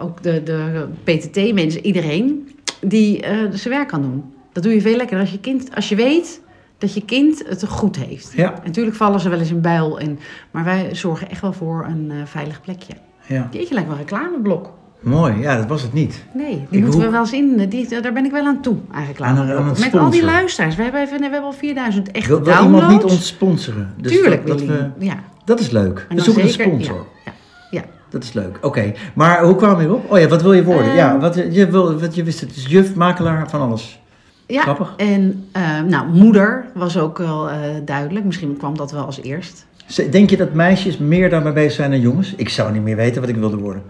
ook 0.00 0.22
de, 0.22 0.42
de 0.42 0.88
PTT-mensen, 1.04 1.86
iedereen, 1.86 2.48
die 2.80 3.24
zijn 3.52 3.74
werk 3.74 3.88
kan 3.88 4.02
doen. 4.02 4.24
Dat 4.52 4.62
doe 4.62 4.74
je 4.74 4.80
veel 4.80 4.96
lekkerder 4.96 5.20
als 5.20 5.30
je 5.30 5.40
kind, 5.40 5.74
als 5.74 5.88
je 5.88 5.96
weet 5.96 6.40
dat 6.78 6.94
je 6.94 7.04
kind 7.04 7.44
het 7.48 7.66
goed 7.68 7.96
heeft. 7.96 8.32
ja. 8.36 8.54
Natuurlijk 8.64 8.96
vallen 8.96 9.20
ze 9.20 9.28
wel 9.28 9.38
eens 9.38 9.50
in 9.50 9.60
buil, 9.60 10.00
en, 10.00 10.18
maar 10.50 10.64
wij 10.64 10.94
zorgen 10.94 11.30
echt 11.30 11.40
wel 11.40 11.52
voor 11.52 11.86
een 11.88 12.12
veilig 12.26 12.60
plekje. 12.60 12.94
Ja. 13.26 13.48
Jeetje, 13.50 13.74
lijkt 13.74 13.88
wel 13.88 13.98
een 13.98 14.04
reclameblok. 14.04 14.70
Mooi. 15.00 15.38
Ja, 15.40 15.56
dat 15.56 15.66
was 15.66 15.82
het 15.82 15.92
niet. 15.92 16.24
Nee, 16.34 16.66
die 16.70 16.78
Ik 16.78 16.84
moeten 16.84 17.00
we 17.00 17.10
wel 17.10 17.20
eens 17.20 17.32
in. 17.32 17.68
Die, 17.68 18.00
daar 18.00 18.12
ben 18.12 18.24
ik 18.24 18.30
wel 18.30 18.46
aan 18.46 18.62
toe, 18.62 18.76
eigenlijk. 18.94 19.38
Aan 19.38 19.66
Met 19.80 19.96
al 19.96 20.10
die 20.10 20.24
luisteraars. 20.24 20.76
We 20.76 20.82
hebben, 20.82 21.00
even, 21.00 21.16
we 21.16 21.22
hebben 21.22 21.42
al 21.42 21.52
4000 21.52 22.10
echte 22.10 22.28
Wil, 22.28 22.42
wil 22.42 22.54
downloads. 22.54 22.82
iemand 22.84 23.02
niet 23.02 23.12
ons 23.12 23.26
sponsoren? 23.26 23.94
Dus 23.96 24.12
Tuurlijk 24.12 24.46
dat, 24.46 24.58
dat, 24.58 24.66
we, 24.66 24.90
Ja. 24.98 25.14
dat 25.44 25.60
is 25.60 25.70
leuk. 25.70 26.06
We 26.08 26.20
zoeken 26.20 26.48
zeker- 26.48 26.64
een 26.66 26.70
sponsor. 26.82 27.06
Ja, 27.24 27.32
ja. 27.70 27.82
Dat 28.10 28.22
is 28.22 28.32
leuk. 28.32 28.58
Oké. 28.62 28.92
Maar 29.14 29.44
hoe 29.44 29.56
kwam 29.56 29.80
je 29.80 29.86
erop? 29.86 30.10
Oh 30.12 30.18
ja, 30.18 30.28
wat 30.28 30.42
wil 30.42 30.52
je 30.52 30.64
worden? 30.64 30.86
Ehm. 30.86 30.96
ja, 30.96 31.18
wat, 31.18 31.34
je, 31.50 31.70
wil, 31.70 31.98
wat 32.00 32.14
je 32.14 32.22
wist 32.24 32.40
het. 32.40 32.54
Dus 32.54 32.66
juf, 32.66 32.94
makelaar, 32.94 33.50
van 33.50 33.60
alles. 33.60 34.00
ja. 34.46 34.62
Grappig. 34.62 34.94
En 34.96 35.48
eh, 35.52 35.80
nou, 35.80 36.08
moeder 36.08 36.66
was 36.74 36.98
ook 36.98 37.18
wel 37.18 37.50
eh, 37.50 37.58
duidelijk. 37.84 38.24
Misschien 38.24 38.56
kwam 38.56 38.76
dat 38.76 38.92
wel 38.92 39.04
als 39.04 39.22
eerst. 39.22 39.66
Denk 40.10 40.30
je 40.30 40.36
dat 40.36 40.52
meisjes 40.52 40.98
meer 40.98 41.30
daarmee 41.30 41.52
bezig 41.52 41.72
zijn 41.72 41.90
dan 41.90 42.00
jongens? 42.00 42.34
Ik 42.34 42.48
zou 42.48 42.72
niet 42.72 42.82
meer 42.82 42.96
weten 42.96 43.20
wat 43.20 43.30
ik 43.30 43.36
wilde 43.36 43.56
worden. 43.56 43.82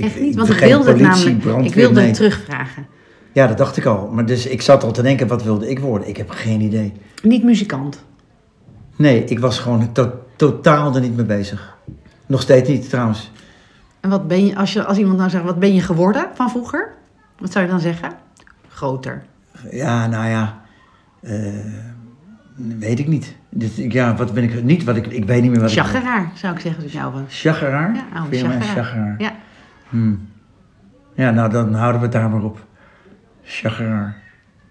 Echt 0.00 0.20
niet, 0.20 0.36
want 0.36 0.48
ik 0.48 0.58
wilde 0.58 0.90
het 0.90 1.02
politie, 1.02 1.36
namelijk. 1.36 1.66
Ik 1.66 1.74
wilde 1.74 1.94
nee. 1.94 2.06
het 2.06 2.14
terugvragen. 2.14 2.86
Ja, 3.32 3.46
dat 3.46 3.58
dacht 3.58 3.76
ik 3.76 3.84
al. 3.84 4.08
Maar 4.12 4.26
dus 4.26 4.46
ik 4.46 4.62
zat 4.62 4.84
al 4.84 4.92
te 4.92 5.02
denken, 5.02 5.26
wat 5.26 5.42
wilde 5.42 5.70
ik 5.70 5.78
worden? 5.78 6.08
Ik 6.08 6.16
heb 6.16 6.30
geen 6.30 6.60
idee. 6.60 6.92
Niet 7.22 7.44
muzikant. 7.44 8.04
Nee, 8.96 9.24
ik 9.24 9.38
was 9.38 9.58
gewoon 9.58 9.92
to- 9.92 10.12
totaal 10.36 10.94
er 10.94 11.00
niet 11.00 11.16
mee 11.16 11.24
bezig. 11.24 11.76
Nog 12.26 12.42
steeds 12.42 12.68
niet, 12.68 12.88
trouwens. 12.88 13.32
En 14.00 14.10
wat 14.10 14.28
ben 14.28 14.46
je, 14.46 14.56
als, 14.56 14.72
je, 14.72 14.84
als 14.84 14.98
iemand 14.98 15.18
nou 15.18 15.30
zegt, 15.30 15.44
wat 15.44 15.58
ben 15.58 15.74
je 15.74 15.80
geworden 15.80 16.28
van 16.34 16.50
vroeger? 16.50 16.94
Wat 17.38 17.52
zou 17.52 17.64
je 17.64 17.70
dan 17.70 17.80
zeggen? 17.80 18.12
Groter. 18.68 19.24
Ja, 19.70 20.06
nou 20.06 20.28
ja. 20.28 20.60
eh, 21.20 21.32
weet 22.78 22.98
ik 22.98 23.06
niet. 23.06 23.36
Dus, 23.58 23.78
ik- 23.78 23.92
ja, 23.92 24.16
wat 24.16 24.32
ben 24.34 24.42
ik 24.44 24.62
niet? 24.62 24.84
Wat 24.84 24.96
ik, 24.96 25.06
ik 25.06 25.24
weet 25.24 25.42
niet 25.42 25.50
meer 25.50 25.60
wat 25.60 25.70
ik... 25.70 25.76
Chageraar, 25.76 26.30
zou 26.34 26.54
ik 26.54 26.60
zeggen 26.60 26.82
als 26.82 26.92
ik 26.92 26.98
jou 26.98 27.12
was. 27.12 27.22
Chageraar? 27.28 27.94
Ja, 27.94 28.04
oude 28.20 28.36
chageraar. 28.36 28.62
chageraar? 28.62 29.14
Ja. 29.18 29.32
Hmm. 29.88 30.28
Ja, 31.14 31.30
nou 31.30 31.50
dan 31.50 31.74
houden 31.74 32.00
we 32.00 32.06
het 32.06 32.14
daar 32.14 32.30
maar 32.30 32.42
op. 32.42 32.66
Chageraar. 33.42 34.16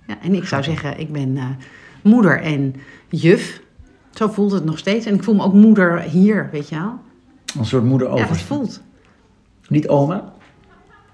Ja, 0.08 0.16
en 0.22 0.34
ik 0.34 0.46
zou 0.46 0.64
zeggen, 0.64 1.00
ik 1.00 1.12
ben 1.12 1.38
eh, 1.38 1.44
moeder 2.04 2.42
en 2.42 2.76
juf. 3.10 3.62
Zo 4.12 4.28
voelt 4.28 4.52
het 4.52 4.66
nog 4.66 4.78
steeds. 4.78 5.06
En 5.06 5.14
ik 5.14 5.24
voel 5.24 5.36
me 5.36 5.44
ook 5.44 5.54
moeder 5.54 6.00
hier, 6.00 6.50
weet 6.52 6.70
je 6.70 6.76
wel. 6.76 7.00
Een 7.60 7.66
soort 7.66 7.84
moeder 7.84 8.08
Ja, 8.08 8.14
over. 8.14 8.28
dat 8.28 8.38
voelt. 8.42 8.82
Niet 9.68 9.88
oma? 9.88 10.34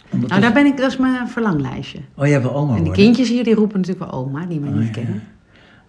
Nou, 0.09 0.41
daar 0.41 0.53
ben 0.53 0.65
ik, 0.65 0.77
dat 0.77 0.91
is 0.91 0.97
mijn 0.97 1.27
verlanglijstje. 1.27 2.00
Oh, 2.15 2.27
jij 2.27 2.41
wil 2.41 2.56
oma 2.56 2.69
En 2.71 2.75
worden? 2.77 2.94
kindjes 2.94 3.29
hier, 3.29 3.44
die 3.44 3.56
roepen 3.56 3.79
natuurlijk 3.79 4.12
wel 4.12 4.19
oma, 4.19 4.45
die 4.45 4.59
mij 4.59 4.69
Oh, 4.69 4.75
niet 4.75 4.85
ja. 4.85 4.91
kennen. 4.91 5.23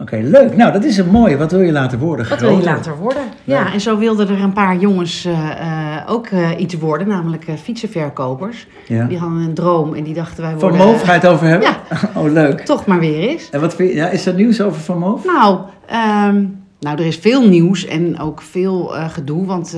Oké, 0.03 0.17
leuk. 0.23 0.57
Nou, 0.57 0.73
dat 0.73 0.85
is 0.85 0.97
een 0.97 1.09
mooie. 1.11 1.37
Wat 1.37 1.51
wil 1.53 1.61
je 1.61 1.73
later 1.73 1.99
worden? 1.99 2.29
Wat 2.29 2.41
wil 2.41 2.57
je 2.57 2.63
later 2.65 2.97
worden? 2.97 3.23
Leuk. 3.45 3.57
Ja, 3.59 3.73
en 3.73 3.81
zo 3.81 3.99
wilden 3.99 4.29
er 4.29 4.41
een 4.41 4.53
paar 4.53 4.77
jongens 4.77 5.25
eh, 5.25 5.51
eh, 5.51 6.11
ook 6.11 6.27
eh, 6.27 6.51
iets 6.59 6.75
worden, 6.75 7.09
namelijk 7.09 7.47
eh, 7.49 7.55
fietsenverkopers. 7.55 8.67
Ja. 8.87 9.05
Die 9.07 9.19
hadden 9.19 9.39
een 9.39 9.55
droom 9.55 9.95
en 9.95 10.03
die 10.03 10.15
dachten 10.15 10.43
wij 10.43 10.51
Van 10.51 10.61
worden... 10.61 10.87
Moof 10.87 11.03
ga 11.03 11.15
je 11.15 11.21
het 11.21 11.29
over 11.29 11.47
hebben? 11.47 11.69
Ja. 11.69 11.81
Oh, 12.21 12.33
leuk. 12.33 12.61
Toch 12.61 12.87
maar 12.87 12.99
weer 13.01 13.29
eens. 13.29 13.51
En 13.51 13.61
wat 13.61 13.75
vind 13.75 13.89
je, 13.91 13.95
ja, 13.95 14.09
is 14.09 14.27
er 14.27 14.35
nieuws 14.35 14.61
over 14.61 14.81
Van 14.81 14.99
Moof? 14.99 15.25
Nou, 15.25 15.59
ehm, 15.87 16.45
nou, 16.81 16.99
er 16.99 17.07
is 17.07 17.17
veel 17.17 17.49
nieuws 17.49 17.87
en 17.87 18.21
ook 18.21 18.43
veel 18.43 18.93
gedoe. 19.09 19.47
Want 19.47 19.69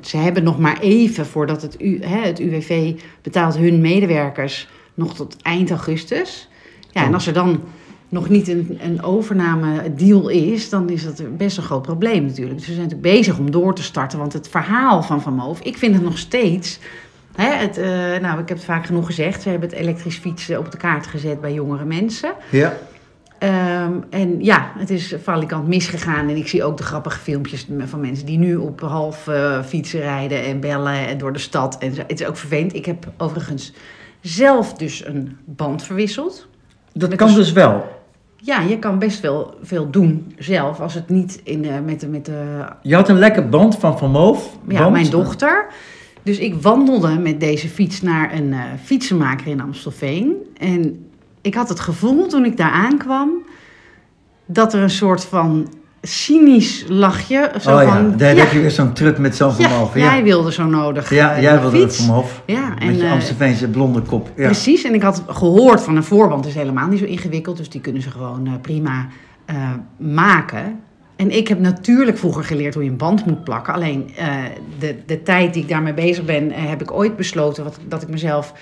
ze 0.00 0.16
hebben 0.16 0.42
nog 0.42 0.58
maar 0.58 0.78
even 0.80 1.26
voordat 1.26 1.62
het, 1.62 1.82
U, 1.82 2.00
hè, 2.04 2.26
het 2.26 2.38
UWV 2.38 2.92
betaalt 3.22 3.56
hun 3.56 3.80
medewerkers 3.80 4.68
nog 4.94 5.14
tot 5.14 5.36
eind 5.42 5.70
augustus. 5.70 6.48
Ja, 6.90 7.00
en 7.02 7.08
Oh. 7.08 7.14
als 7.14 7.26
er 7.26 7.32
dan 7.32 7.60
nog 8.10 8.28
niet 8.28 8.48
een, 8.48 8.78
een 8.82 9.02
overname 9.02 9.94
deal 9.94 10.28
is, 10.28 10.68
dan 10.68 10.88
is 10.88 11.04
dat 11.04 11.36
best 11.36 11.56
een 11.56 11.62
groot 11.62 11.82
probleem 11.82 12.24
natuurlijk. 12.24 12.58
Dus 12.58 12.66
we 12.66 12.74
zijn 12.74 12.86
natuurlijk 12.86 13.14
bezig 13.14 13.38
om 13.38 13.50
door 13.50 13.74
te 13.74 13.82
starten. 13.82 14.18
Want 14.18 14.32
het 14.32 14.48
verhaal 14.48 15.02
van 15.02 15.22
Van 15.22 15.34
Moof, 15.34 15.60
ik 15.60 15.76
vind 15.76 15.94
het 15.94 16.04
nog 16.04 16.18
steeds... 16.18 16.78
Hè, 17.34 17.48
het, 17.54 17.78
eh, 17.78 17.88
nou, 18.20 18.40
ik 18.40 18.48
heb 18.48 18.56
het 18.56 18.64
vaak 18.64 18.86
genoeg 18.86 19.06
gezegd. 19.06 19.42
Ze 19.42 19.48
hebben 19.48 19.68
het 19.68 19.78
elektrisch 19.78 20.16
fietsen 20.16 20.58
op 20.58 20.70
de 20.70 20.76
kaart 20.76 21.06
gezet 21.06 21.40
bij 21.40 21.52
jongere 21.52 21.84
mensen. 21.84 22.32
Ja. 22.50 22.76
Ehm, 23.38 23.92
en 24.10 24.44
ja, 24.44 24.72
het 24.78 24.90
is 24.90 25.14
valikant 25.22 25.68
misgegaan. 25.68 26.28
En 26.28 26.36
ik 26.36 26.48
zie 26.48 26.64
ook 26.64 26.76
de 26.76 26.82
grappige 26.82 27.18
filmpjes 27.18 27.66
van 27.84 28.00
mensen 28.00 28.26
die 28.26 28.38
nu 28.38 28.56
op 28.56 28.80
half 28.80 29.28
eh, 29.28 29.62
fietsen 29.62 30.00
rijden 30.00 30.44
en 30.44 30.60
bellen 30.60 31.06
en 31.06 31.18
door 31.18 31.32
de 31.32 31.38
stad. 31.38 31.78
En 31.78 31.94
zo. 31.94 32.02
Het 32.06 32.20
is 32.20 32.26
ook 32.26 32.36
vervelend. 32.36 32.74
Ik 32.74 32.86
heb 32.86 33.12
overigens 33.16 33.72
zelf 34.20 34.74
dus 34.74 35.06
een 35.06 35.36
band 35.44 35.82
verwisseld. 35.82 36.48
Dat 36.92 37.14
kan 37.14 37.34
dus 37.34 37.52
wel. 37.52 37.99
Ja, 38.42 38.60
je 38.60 38.78
kan 38.78 38.98
best 38.98 39.20
wel 39.20 39.54
veel 39.62 39.90
doen 39.90 40.34
zelf 40.38 40.80
als 40.80 40.94
het 40.94 41.08
niet 41.08 41.40
in, 41.44 41.62
de 41.62 41.80
met, 41.84 42.00
de, 42.00 42.08
met 42.08 42.24
de 42.24 42.64
Je 42.82 42.94
had 42.94 43.08
een 43.08 43.18
lekker 43.18 43.48
band 43.48 43.76
van 43.76 43.98
Van 43.98 44.10
Moof. 44.10 44.58
ja, 44.68 44.78
band. 44.78 44.92
mijn 44.92 45.10
dochter. 45.10 45.66
Dus 46.22 46.38
ik 46.38 46.54
wandelde 46.54 47.18
met 47.18 47.40
deze 47.40 47.68
fiets 47.68 48.02
naar 48.02 48.34
een 48.34 48.52
eh, 48.52 48.60
fietsenmaker 48.82 49.46
in 49.46 49.60
Amstelveen. 49.60 50.34
En 50.56 51.06
ik 51.40 51.54
had 51.54 51.68
het 51.68 51.80
gevoel 51.80 52.26
toen 52.26 52.44
ik 52.44 52.56
daar 52.56 52.70
aankwam... 52.70 53.30
dat 54.46 54.74
er 54.74 54.82
een 54.82 54.90
soort 54.90 55.24
van 55.24 55.68
cynisch 56.02 56.84
lachje... 56.88 57.50
Zo 57.60 57.76
oh 57.76 57.82
ja, 57.82 57.92
van, 57.92 58.16
daar 58.16 58.34
ja, 58.34 58.40
heb 58.40 58.52
je 58.52 58.60
weer 58.60 58.70
zo'n 58.70 58.92
trut 58.92 59.18
met 59.18 59.36
zo'n 59.36 59.52
ja, 59.58 59.68
Moof. 59.68 59.94
jij 59.94 60.22
wilde 60.22 60.52
zo 60.52 60.64
nodig 60.64 61.10
ja, 61.10 61.34
eh, 61.34 61.42
jij 61.42 61.52
de 61.52 61.60
wilde 61.60 61.78
fiets. 61.78 61.96
Van 61.96 62.14
Moof. 62.14 62.42
Ja, 62.46 62.74
en, 62.78 62.86
Met 62.86 63.00
je 63.00 63.04
eh, 63.04 63.12
Amstelveense 63.12 63.68
blonde 63.68 64.00
kop. 64.00 64.30
Ja. 64.36 64.44
Precies, 64.44 64.84
en 64.84 64.94
ik 64.94 65.02
had 65.02 65.22
gehoord 65.28 65.82
van 65.82 65.96
een 65.96 66.04
voorband 66.04 66.46
is 66.46 66.54
helemaal 66.54 66.88
niet 66.88 66.98
zo 66.98 67.04
ingewikkeld. 67.04 67.56
Dus 67.56 67.68
die 67.68 67.80
kunnen 67.80 68.02
ze 68.02 68.10
gewoon 68.10 68.46
eh, 68.46 68.52
prima 68.62 69.06
maken. 69.96 70.80
En 71.16 71.30
ik 71.36 71.48
heb 71.48 71.58
natuurlijk 71.58 72.18
vroeger 72.18 72.44
geleerd 72.44 72.74
hoe 72.74 72.84
je 72.84 72.90
een 72.90 72.96
band 72.96 73.26
moet 73.26 73.44
plakken. 73.44 73.74
Alleen 73.74 74.10
de, 74.78 74.96
de 75.06 75.22
tijd 75.22 75.54
die 75.54 75.62
ik 75.62 75.68
daarmee 75.68 75.94
bezig 75.94 76.24
ben, 76.24 76.52
heb 76.52 76.82
ik 76.82 76.92
ooit 76.92 77.16
besloten 77.16 77.64
wat, 77.64 77.78
dat 77.88 78.02
ik 78.02 78.08
mezelf... 78.08 78.52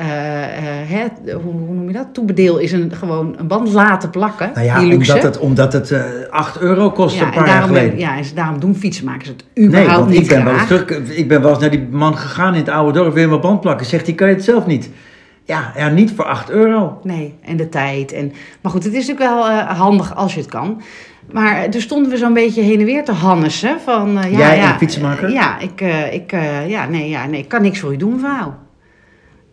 eh, 0.00 0.56
eh, 0.56 0.88
hè, 0.88 1.32
hoe, 1.32 1.52
hoe 1.52 1.74
noem 1.74 1.86
je 1.86 1.92
dat? 1.92 2.06
Toebedeel 2.12 2.58
is 2.58 2.72
een, 2.72 2.92
gewoon 2.94 3.34
een 3.38 3.46
band 3.46 3.72
laten 3.72 4.10
plakken. 4.10 4.50
Nou 4.54 4.66
ja, 4.66 4.78
die 4.78 4.88
luxe. 4.88 5.12
omdat 5.12 5.34
het, 5.34 5.38
omdat 5.38 5.72
het 5.72 5.90
eh 5.90 6.02
8 6.30 6.60
euro 6.60 6.90
kost 6.90 7.14
ja, 7.16 7.20
een 7.20 7.28
en 7.28 7.34
paar 7.34 7.46
jaar 7.46 7.62
geleden. 7.62 7.98
ja, 7.98 8.16
en 8.16 8.24
daarom 8.34 8.60
doen 8.60 8.74
fietsenmakers 8.74 9.28
het 9.28 9.44
Nee, 9.54 9.66
überhaupt 9.66 9.96
want 9.96 10.10
niet 10.10 10.20
ik 10.20 10.28
ben, 10.28 10.44
wel 10.44 10.54
eens 10.54 10.66
terug, 10.66 10.90
ik 11.08 11.28
ben 11.28 11.42
wel 11.42 11.50
eens 11.50 11.60
naar 11.60 11.70
die 11.70 11.88
man 11.90 12.16
gegaan 12.16 12.52
in 12.52 12.60
het 12.60 12.68
oude 12.68 12.98
dorp. 12.98 13.16
Je 13.16 13.26
mijn 13.26 13.40
band 13.40 13.60
plakken? 13.60 13.86
Zegt 13.86 14.06
hij, 14.06 14.14
kan 14.14 14.28
je 14.28 14.34
het 14.34 14.44
zelf 14.44 14.66
niet? 14.66 14.90
Ja, 15.44 15.72
ja, 15.76 15.88
niet 15.88 16.12
voor 16.16 16.24
8 16.24 16.50
euro. 16.50 17.00
Nee, 17.02 17.34
en 17.44 17.56
de 17.56 17.68
tijd. 17.68 18.12
En, 18.12 18.32
maar 18.60 18.72
goed, 18.72 18.84
het 18.84 18.92
is 18.92 19.06
natuurlijk 19.08 19.34
wel 19.34 19.50
handig 19.50 20.16
als 20.16 20.34
je 20.34 20.40
het 20.40 20.48
kan. 20.48 20.82
Maar 21.32 21.70
toen 21.70 21.80
stonden 21.80 22.10
we 22.10 22.16
zo'n 22.16 22.32
beetje 22.32 22.62
heen 22.62 22.78
en 22.78 22.84
weer 22.84 23.04
te 23.04 23.12
hannessen. 23.12 23.80
Van, 23.84 24.12
ja, 24.12 24.28
Jij 24.28 24.56
ja, 24.56 24.76
fietsenmaker? 24.78 25.30
ja, 25.30 25.58
ik, 25.58 25.80
ik, 26.12 26.30
ja, 26.66 26.86
nee, 26.86 27.08
ja, 27.08 27.26
nee, 27.26 27.40
ik 27.40 27.48
kan 27.48 27.62
niks 27.62 27.78
voor 27.78 27.92
u 27.92 27.96
doen, 27.96 28.12
mevrouw. 28.12 28.54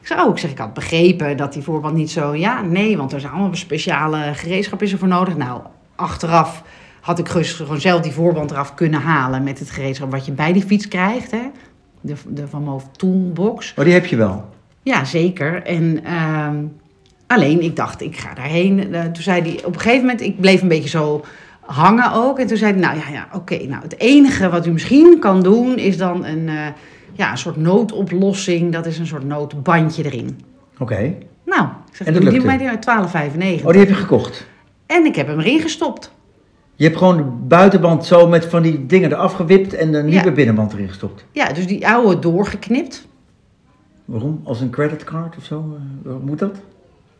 Ik 0.07 0.13
zei, 0.13 0.27
oh, 0.27 0.33
ik 0.33 0.39
zeg, 0.39 0.51
ik 0.51 0.57
had 0.57 0.73
begrepen 0.73 1.37
dat 1.37 1.53
die 1.53 1.61
voorband 1.61 1.95
niet 1.95 2.11
zo... 2.11 2.35
Ja, 2.35 2.61
nee, 2.61 2.97
want 2.97 3.13
er 3.13 3.19
zijn 3.19 3.31
allemaal 3.31 3.55
speciale 3.55 4.31
gereedschap 4.33 4.81
is 4.81 4.91
er 4.91 4.97
voor 4.97 5.07
nodig. 5.07 5.37
Nou, 5.37 5.61
achteraf 5.95 6.63
had 7.01 7.19
ik 7.19 7.27
gewoon 7.27 7.81
zelf 7.81 8.01
die 8.01 8.11
voorband 8.11 8.51
eraf 8.51 8.73
kunnen 8.73 9.01
halen... 9.01 9.43
met 9.43 9.59
het 9.59 9.69
gereedschap 9.69 10.11
wat 10.11 10.25
je 10.25 10.31
bij 10.31 10.53
die 10.53 10.65
fiets 10.65 10.87
krijgt, 10.87 11.31
hè. 11.31 11.41
De, 12.01 12.13
de 12.27 12.47
Van 12.47 12.63
Moof 12.63 12.87
Toolbox. 12.91 13.73
Oh, 13.77 13.83
die 13.83 13.93
heb 13.93 14.05
je 14.05 14.15
wel. 14.15 14.49
Ja, 14.83 15.05
zeker. 15.05 15.63
En 15.63 16.03
ehm, 16.03 16.55
alleen, 17.27 17.61
ik 17.61 17.75
dacht, 17.75 18.01
ik 18.01 18.17
ga 18.17 18.33
daarheen. 18.33 18.93
Eh, 18.93 19.03
toen 19.03 19.23
zei 19.23 19.41
hij, 19.41 19.65
op 19.65 19.73
een 19.73 19.81
gegeven 19.81 20.01
moment, 20.01 20.21
ik 20.21 20.39
bleef 20.41 20.61
een 20.61 20.67
beetje 20.67 20.89
zo 20.89 21.25
hangen 21.59 22.11
ook. 22.11 22.39
En 22.39 22.47
toen 22.47 22.57
zei 22.57 22.71
hij, 22.71 22.81
nou 22.81 22.97
ja, 22.97 23.09
ja 23.11 23.27
oké, 23.33 23.57
nou 23.57 23.81
het 23.81 23.99
enige 23.99 24.49
wat 24.49 24.65
u 24.65 24.71
misschien 24.71 25.19
kan 25.19 25.41
doen 25.41 25.77
is 25.77 25.97
dan 25.97 26.25
een, 26.25 26.49
eh, 26.49 26.67
ja, 27.17 27.31
een 27.31 27.37
soort 27.37 27.55
noodoplossing. 27.57 28.71
Dat 28.73 28.85
is 28.85 28.99
een 28.99 29.07
soort 29.07 29.23
noodbandje 29.23 30.03
erin. 30.05 30.39
Oké. 30.79 31.13
Nou, 31.45 31.67
ik 31.89 31.95
zeg, 31.95 32.07
En 32.07 32.13
dat 32.13 32.21
die 32.21 32.31
die 32.31 32.41
12,95. 33.59 33.65
Oh, 33.65 33.71
die 33.71 33.79
heb 33.79 33.87
je 33.87 33.93
gekocht. 33.93 34.47
En 34.85 35.05
ik 35.05 35.15
heb 35.15 35.27
hem 35.27 35.39
erin 35.39 35.59
gestopt. 35.59 36.11
Je 36.75 36.83
hebt 36.83 36.97
gewoon 36.97 37.17
de 37.17 37.23
buitenband 37.23 38.05
zo 38.05 38.27
met 38.27 38.45
van 38.45 38.61
die 38.61 38.85
dingen 38.85 39.11
eraf 39.11 39.33
gewipt 39.33 39.73
en 39.73 39.91
de 39.91 40.03
nieuwe 40.03 40.25
Ja. 40.25 40.31
binnenband 40.31 40.73
erin 40.73 40.87
gestopt. 40.87 41.25
Ja, 41.31 41.53
dus 41.53 41.67
die 41.67 41.87
oude 41.87 42.19
doorgeknipt. 42.19 43.07
Waarom? 44.05 44.41
Als 44.43 44.61
een 44.61 44.69
creditcard 44.69 45.37
of 45.37 45.43
zo? 45.43 45.55
Eh, 45.75 45.81
waarom 46.03 46.25
moet 46.25 46.39
dat? 46.39 46.57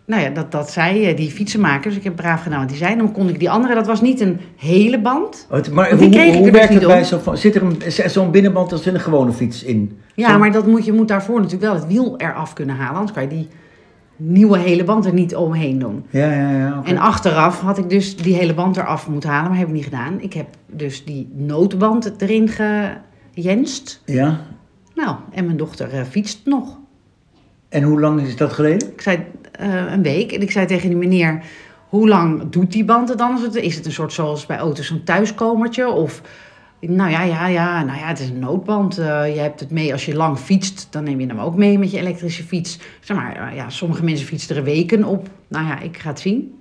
Nou 0.08 0.22
ja, 0.22 0.30
dat, 0.30 0.52
dat 0.52 0.72
zei 0.72 1.06
eh, 1.06 1.18
die 1.18 1.32
fietsenmaker. 1.32 1.90
Dus 1.90 1.98
ik 1.98 2.04
heb 2.04 2.16
braaf 2.16 2.42
gedaan 2.42 2.60
wat 2.60 2.68
die 2.70 2.78
zei. 2.78 2.98
Dan 2.98 3.12
kon 3.12 3.30
ik 3.30 3.40
die 3.40 3.50
andere, 3.50 3.76
dat 3.76 3.88
was 3.88 4.02
niet 4.02 4.20
een 4.20 4.40
hele 4.58 5.00
band. 5.02 5.48
Oh, 5.52 5.60
maar 5.74 5.92
hoe, 5.92 6.10
kreeg 6.10 6.36
hoe 6.36 6.46
er 6.46 6.52
dus 6.52 6.60
werkt 6.60 6.74
het 6.74 6.88
bij 6.88 7.06
zo'n... 7.06 7.20
van- 7.20 7.38
Zit 7.38 7.56
er 7.56 8.10
zo'n 8.10 8.32
binnenband 8.32 8.72
als 8.72 8.88
in 8.88 8.94
een 8.94 9.00
gewone 9.00 9.32
fiets 9.32 9.64
in? 9.64 9.98
Ja, 10.16 10.38
maar 10.38 10.52
dat 10.52 10.68
moet, 10.68 10.86
je 10.86 10.94
moet 10.94 11.08
daarvoor 11.08 11.36
natuurlijk 11.42 11.64
wel 11.72 11.74
het 11.82 11.88
wiel 11.88 12.14
eraf 12.18 12.54
kunnen 12.54 12.76
halen. 12.76 12.94
Anders 12.96 13.12
kan 13.14 13.24
je 13.24 13.30
die 13.30 13.48
nieuwe 14.16 14.58
hele 14.58 14.84
band 14.84 15.06
er 15.06 15.14
niet 15.14 15.36
omheen 15.36 15.80
doen. 15.80 16.06
Ja, 16.10 16.32
ja, 16.32 16.52
ja. 16.52 16.82
En 16.84 16.98
achteraf 16.98 17.62
had 17.62 17.78
ik 17.78 17.90
dus 17.90 18.18
die 18.18 18.36
hele 18.36 18.54
band 18.54 18.78
eraf 18.78 19.08
moeten 19.10 19.30
halen, 19.30 19.50
maar 19.50 19.60
heb 19.60 19.68
ik 19.68 19.74
niet 19.74 19.84
gedaan. 19.84 20.22
Ik 20.22 20.34
heb 20.34 20.48
dus 20.72 21.06
die 21.06 21.30
noodband 21.36 22.14
erin 22.22 22.50
gejenst. 23.34 24.02
Ja. 24.06 24.40
Nou, 24.96 25.16
en 25.32 25.46
mijn 25.46 25.58
dochter 25.58 25.90
eh, 25.94 26.02
fietst 26.10 26.40
nog. 26.46 26.78
En 27.78 27.84
hoe 27.84 28.00
lang 28.00 28.22
is 28.22 28.36
dat 28.36 28.54
geleden? 28.54 28.92
Ik 28.92 29.02
zei 29.02 29.20
eh, 29.52 29.92
een 29.92 30.02
week 30.02 30.32
en 30.32 30.42
ik 30.42 30.52
zei 30.52 30.66
tegen 30.66 30.90
die 30.90 30.98
meneer... 30.98 31.44
Hoe 31.88 32.08
lang 32.08 32.50
doet 32.50 32.72
die 32.72 32.86
band 32.86 33.10
het 33.10 33.18
dan? 33.18 33.40
Is 33.54 33.76
het- 33.76 33.86
een 33.86 33.92
soort 33.92 34.14
zoals 34.14 34.46
bij 34.46 34.58
auto's 34.58 34.88
zo'n 34.88 35.04
thuiskomertje? 35.04 35.88
Of, 35.90 36.22
nou 36.80 37.10
ja, 37.12 37.22
ja, 37.24 37.48
ja, 37.48 37.84
nou 37.84 38.00
ja, 38.00 38.06
het 38.08 38.20
is 38.20 38.30
een 38.30 38.40
noodband. 38.40 38.98
Eh, 38.98 39.34
je 39.36 39.40
hebt 39.40 39.60
het 39.60 39.72
mee 39.72 39.92
als 39.92 40.06
je 40.06 40.16
lang 40.16 40.38
fietst, 40.38 40.88
dan 40.90 41.04
neem 41.04 41.20
je 41.20 41.28
hem 41.28 41.40
ook 41.40 41.56
mee 41.56 41.80
met 41.80 41.92
je 41.92 41.98
elektrische 42.00 42.44
fiets. 42.44 42.80
Zeg 43.00 43.18
maar, 43.18 43.36
eh, 43.50 43.56
ja, 43.56 43.70
sommige 43.70 44.04
mensen 44.04 44.28
fietsen 44.28 44.56
er 44.56 44.64
weken 44.64 45.04
op. 45.04 45.28
Nou 45.48 45.66
ja, 45.68 45.80
ik 45.80 45.98
ga 45.98 46.10
het 46.10 46.20
zien. 46.20 46.56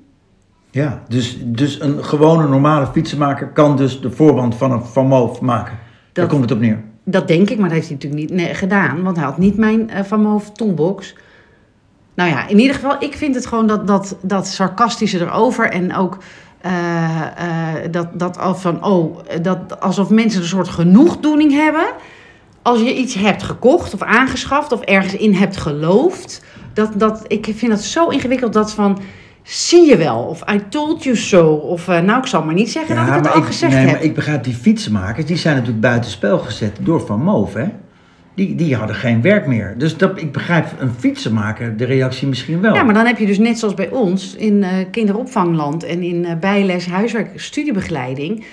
Ja, 0.70 1.02
dus, 1.08 1.38
dus 1.44 1.80
een 1.80 2.04
gewone 2.04 2.48
normale 2.48 2.86
fietsenmaker 2.86 3.48
kan 3.48 3.76
dus 3.76 4.00
de 4.00 4.10
voorband 4.10 4.54
van 4.54 4.72
een 4.72 4.84
Van 4.84 5.06
Moof 5.06 5.40
maken. 5.40 5.78
Daar 6.12 6.26
komt 6.26 6.42
het 6.42 6.50
op 6.50 6.60
neer. 6.60 6.82
Dat 7.08 7.28
denk 7.28 7.50
ik, 7.50 7.58
maar 7.58 7.68
dat 7.68 7.76
heeft 7.76 7.88
hij 7.88 7.96
natuurlijk 7.96 8.22
niet 8.22 8.40
nee, 8.40 8.54
gedaan. 8.54 9.02
Want 9.02 9.16
hij 9.16 9.24
had 9.24 9.38
niet 9.38 9.56
mijn 9.56 9.90
eh, 9.90 10.04
Van 10.04 10.22
Moof 10.22 10.50
toolbox. 10.50 11.14
Nou 12.14 12.30
ja, 12.30 12.48
in 12.48 12.58
ieder 12.58 12.74
geval, 12.74 12.96
ik 12.98 13.14
vind 13.14 13.34
het 13.34 13.46
gewoon 13.46 13.66
dat, 13.66 13.86
dat, 13.86 14.16
dat 14.22 14.46
sarcastische 14.46 15.20
erover. 15.20 15.70
En 15.70 15.94
ook 15.94 16.18
eh, 16.60 17.20
eh, 17.36 17.90
dat, 17.90 18.18
dat 18.18 18.38
al 18.38 18.54
van, 18.54 18.84
oh, 18.84 19.18
dat 19.42 19.80
alsof 19.80 20.10
mensen 20.10 20.40
een 20.40 20.46
soort 20.46 20.68
genoegdoening 20.68 21.52
hebben. 21.52 21.86
Als 22.62 22.80
je 22.80 22.96
iets 22.96 23.14
hebt 23.14 23.42
gekocht 23.42 23.94
of 23.94 24.02
aangeschaft 24.02 24.72
of 24.72 24.80
ergens 24.80 25.16
in 25.16 25.34
hebt 25.34 25.56
geloofd. 25.56 26.44
Dat, 26.72 26.92
dat, 26.96 27.24
ik 27.26 27.52
vind 27.54 27.70
dat 27.70 27.82
zo 27.82 28.08
ingewikkeld 28.08 28.52
dat 28.52 28.72
van, 28.72 28.98
zie 29.46 29.86
je 29.88 29.96
wel. 29.96 30.18
Of 30.18 30.42
I 30.52 30.60
told 30.68 31.04
you 31.04 31.16
so. 31.16 31.46
Of 31.46 31.88
eh, 31.88 32.00
nou, 32.00 32.18
ik 32.18 32.26
zal 32.26 32.42
maar 32.42 32.54
niet 32.54 32.70
zeggen 32.70 32.96
dat 32.96 33.06
ik 33.06 33.14
het 33.14 33.32
al 33.32 33.42
gezegd 33.42 33.72
nee, 33.72 33.82
heb. 33.82 33.92
maar 33.92 34.02
ik 34.02 34.14
begrijp 34.14 34.44
die 34.44 34.54
fietsenmakers, 34.54 35.26
die 35.26 35.36
zijn 35.36 35.54
natuurlijk 35.54 35.80
buitenspel 35.80 36.38
gezet 36.38 36.78
door 36.80 37.00
Van 37.06 37.22
Moof, 37.22 37.54
hè? 37.54 37.66
Die, 38.34 38.54
die 38.54 38.76
hadden 38.76 38.96
geen 38.96 39.22
werk 39.22 39.46
meer. 39.46 39.74
Dus 39.78 39.96
dat, 39.96 40.20
ik 40.20 40.32
begrijp 40.32 40.66
een 40.78 40.92
fietsenmaker 40.98 41.76
de 41.76 41.84
reactie 41.84 42.28
misschien 42.28 42.60
wel. 42.60 42.74
Ja, 42.74 42.82
maar 42.82 42.94
dan 42.94 43.06
heb 43.06 43.18
je 43.18 43.26
dus 43.26 43.38
net 43.38 43.58
zoals 43.58 43.74
bij 43.74 43.90
ons 43.90 44.34
in 44.34 44.62
eh, 44.62 44.70
kinderopvangland 44.90 45.84
en 45.84 46.02
in 46.02 46.24
eh, 46.24 46.36
bijles, 46.36 46.86
huiswerk, 46.86 47.40
studiebegeleiding. 47.40 48.44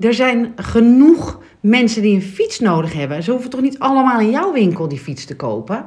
Er 0.00 0.14
zijn 0.14 0.52
genoeg 0.56 1.40
mensen 1.60 2.02
die 2.02 2.14
een 2.14 2.22
fiets 2.22 2.58
nodig 2.58 2.92
hebben. 2.92 3.22
Ze 3.22 3.30
hoeven 3.30 3.50
toch 3.50 3.60
niet 3.60 3.78
allemaal 3.78 4.20
in 4.20 4.30
jouw 4.30 4.52
winkel 4.52 4.88
die 4.88 4.98
fiets 4.98 5.24
te 5.24 5.36
kopen? 5.36 5.86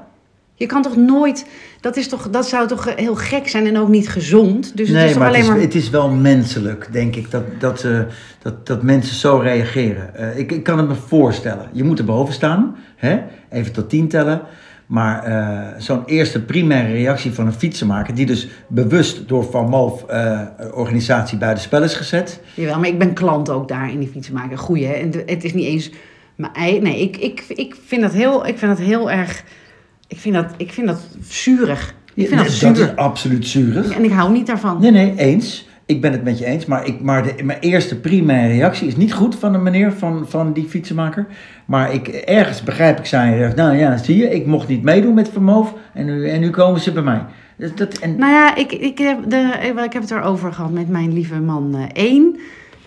Je 0.61 0.67
kan 0.67 0.81
toch 0.81 0.95
nooit. 0.95 1.45
Dat, 1.79 1.97
is 1.97 2.07
toch, 2.07 2.29
dat 2.29 2.47
zou 2.47 2.67
toch 2.67 2.95
heel 2.95 3.15
gek 3.15 3.47
zijn 3.47 3.67
en 3.67 3.77
ook 3.77 3.87
niet 3.89 4.09
gezond? 4.09 4.77
Dus 4.77 4.87
het 4.87 4.97
nee, 4.97 5.05
is 5.05 5.11
toch 5.11 5.19
maar, 5.19 5.27
alleen 5.27 5.39
het 5.41 5.49
is, 5.49 5.55
maar. 5.55 5.65
het 5.65 5.75
is 5.75 5.89
wel 5.89 6.09
menselijk, 6.09 6.87
denk 6.91 7.15
ik, 7.15 7.31
dat, 7.31 7.43
dat, 7.59 7.83
eh, 7.83 7.99
dat, 8.41 8.67
dat 8.67 8.83
mensen 8.83 9.15
zo 9.15 9.37
reageren. 9.37 10.15
Eh, 10.15 10.37
ik, 10.37 10.51
ik 10.51 10.63
kan 10.63 10.77
het 10.77 10.87
me 10.87 10.93
voorstellen. 10.95 11.69
Je 11.71 11.83
moet 11.83 11.99
erboven 11.99 12.33
staan, 12.33 12.75
hè? 12.95 13.19
even 13.49 13.71
tot 13.71 13.89
tien 13.89 14.07
tellen. 14.07 14.41
Maar 14.85 15.23
eh, 15.23 15.67
zo'n 15.77 16.05
eerste 16.05 16.41
primaire 16.41 16.91
reactie 16.93 17.31
van 17.31 17.45
een 17.45 17.53
fietsenmaker, 17.53 18.15
die 18.15 18.25
dus 18.25 18.47
bewust 18.67 19.27
door 19.27 19.43
Van 19.51 19.69
Moof 19.69 20.03
eh, 20.03 20.41
organisatie 20.73 21.37
buiten 21.37 21.63
spel 21.63 21.83
is 21.83 21.93
gezet. 21.93 22.39
Jawel, 22.53 22.79
maar 22.79 22.87
ik 22.87 22.99
ben 22.99 23.13
klant 23.13 23.49
ook 23.49 23.67
daar 23.67 23.91
in 23.91 23.99
die 23.99 24.09
fietsenmaker. 24.09 24.57
Goeie, 24.57 24.85
hè? 24.85 24.93
En 24.93 25.11
de- 25.11 25.23
het 25.25 25.43
is 25.43 25.53
niet 25.53 25.65
eens 25.65 25.89
mijn 26.35 26.53
ei. 26.53 26.79
Nee, 26.79 27.01
ik, 27.01 27.17
ik, 27.17 27.43
ik, 27.47 27.75
vind 27.85 28.01
dat 28.01 28.11
heel, 28.11 28.47
ik 28.47 28.57
vind 28.57 28.77
dat 28.77 28.85
heel 28.87 29.11
erg. 29.11 29.43
Ik 30.11 30.19
vind 30.19 30.35
dat, 30.35 30.53
ik 30.57 30.73
vind 30.73 30.87
dat 30.87 31.07
zuurig. 31.27 31.93
Ik 32.13 32.27
vind 32.27 32.37
dat 32.37 32.47
dat 32.47 32.55
zuur. 32.55 32.71
is 32.71 32.95
absoluut 32.95 33.47
zuurig. 33.47 33.95
En 33.95 34.03
ik 34.03 34.11
hou 34.11 34.31
niet 34.31 34.47
daarvan. 34.47 34.81
Nee, 34.81 34.91
nee, 34.91 35.13
eens. 35.17 35.69
Ik 35.85 36.01
ben 36.01 36.11
het 36.11 36.23
met 36.23 36.39
je 36.39 36.45
eens. 36.45 36.65
Maar, 36.65 36.85
ik, 36.85 37.01
maar 37.01 37.23
de, 37.23 37.43
mijn 37.43 37.59
eerste 37.59 37.99
primaire 37.99 38.53
reactie 38.53 38.87
is 38.87 38.95
niet 38.95 39.13
goed 39.13 39.35
van 39.35 39.51
de 39.51 39.57
meneer, 39.57 39.93
van, 39.93 40.25
van 40.27 40.53
die 40.53 40.67
fietsenmaker. 40.69 41.27
Maar 41.65 41.93
ik, 41.93 42.07
ergens 42.07 42.63
begrijp 42.63 42.99
ik 42.99 43.05
zijn. 43.05 43.55
Nou 43.55 43.77
ja, 43.77 43.97
zie 43.97 44.17
je, 44.17 44.29
ik 44.29 44.45
mocht 44.45 44.67
niet 44.67 44.83
meedoen 44.83 45.13
met 45.13 45.29
Vermoof. 45.29 45.73
En 45.93 46.05
nu, 46.05 46.29
en 46.29 46.39
nu 46.39 46.49
komen 46.49 46.81
ze 46.81 46.91
bij 46.91 47.03
mij. 47.03 47.21
Dus 47.57 47.75
dat, 47.75 47.97
en, 47.97 48.15
Nou 48.15 48.31
ja, 48.31 48.55
ik, 48.55 48.71
ik, 48.71 48.97
heb 48.97 49.29
de, 49.29 49.57
ik 49.83 49.93
heb 49.93 50.01
het 50.01 50.11
erover 50.11 50.53
gehad 50.53 50.71
met 50.71 50.89
mijn 50.89 51.13
lieve 51.13 51.39
man 51.39 51.75
eh, 51.75 52.03
één. 52.05 52.39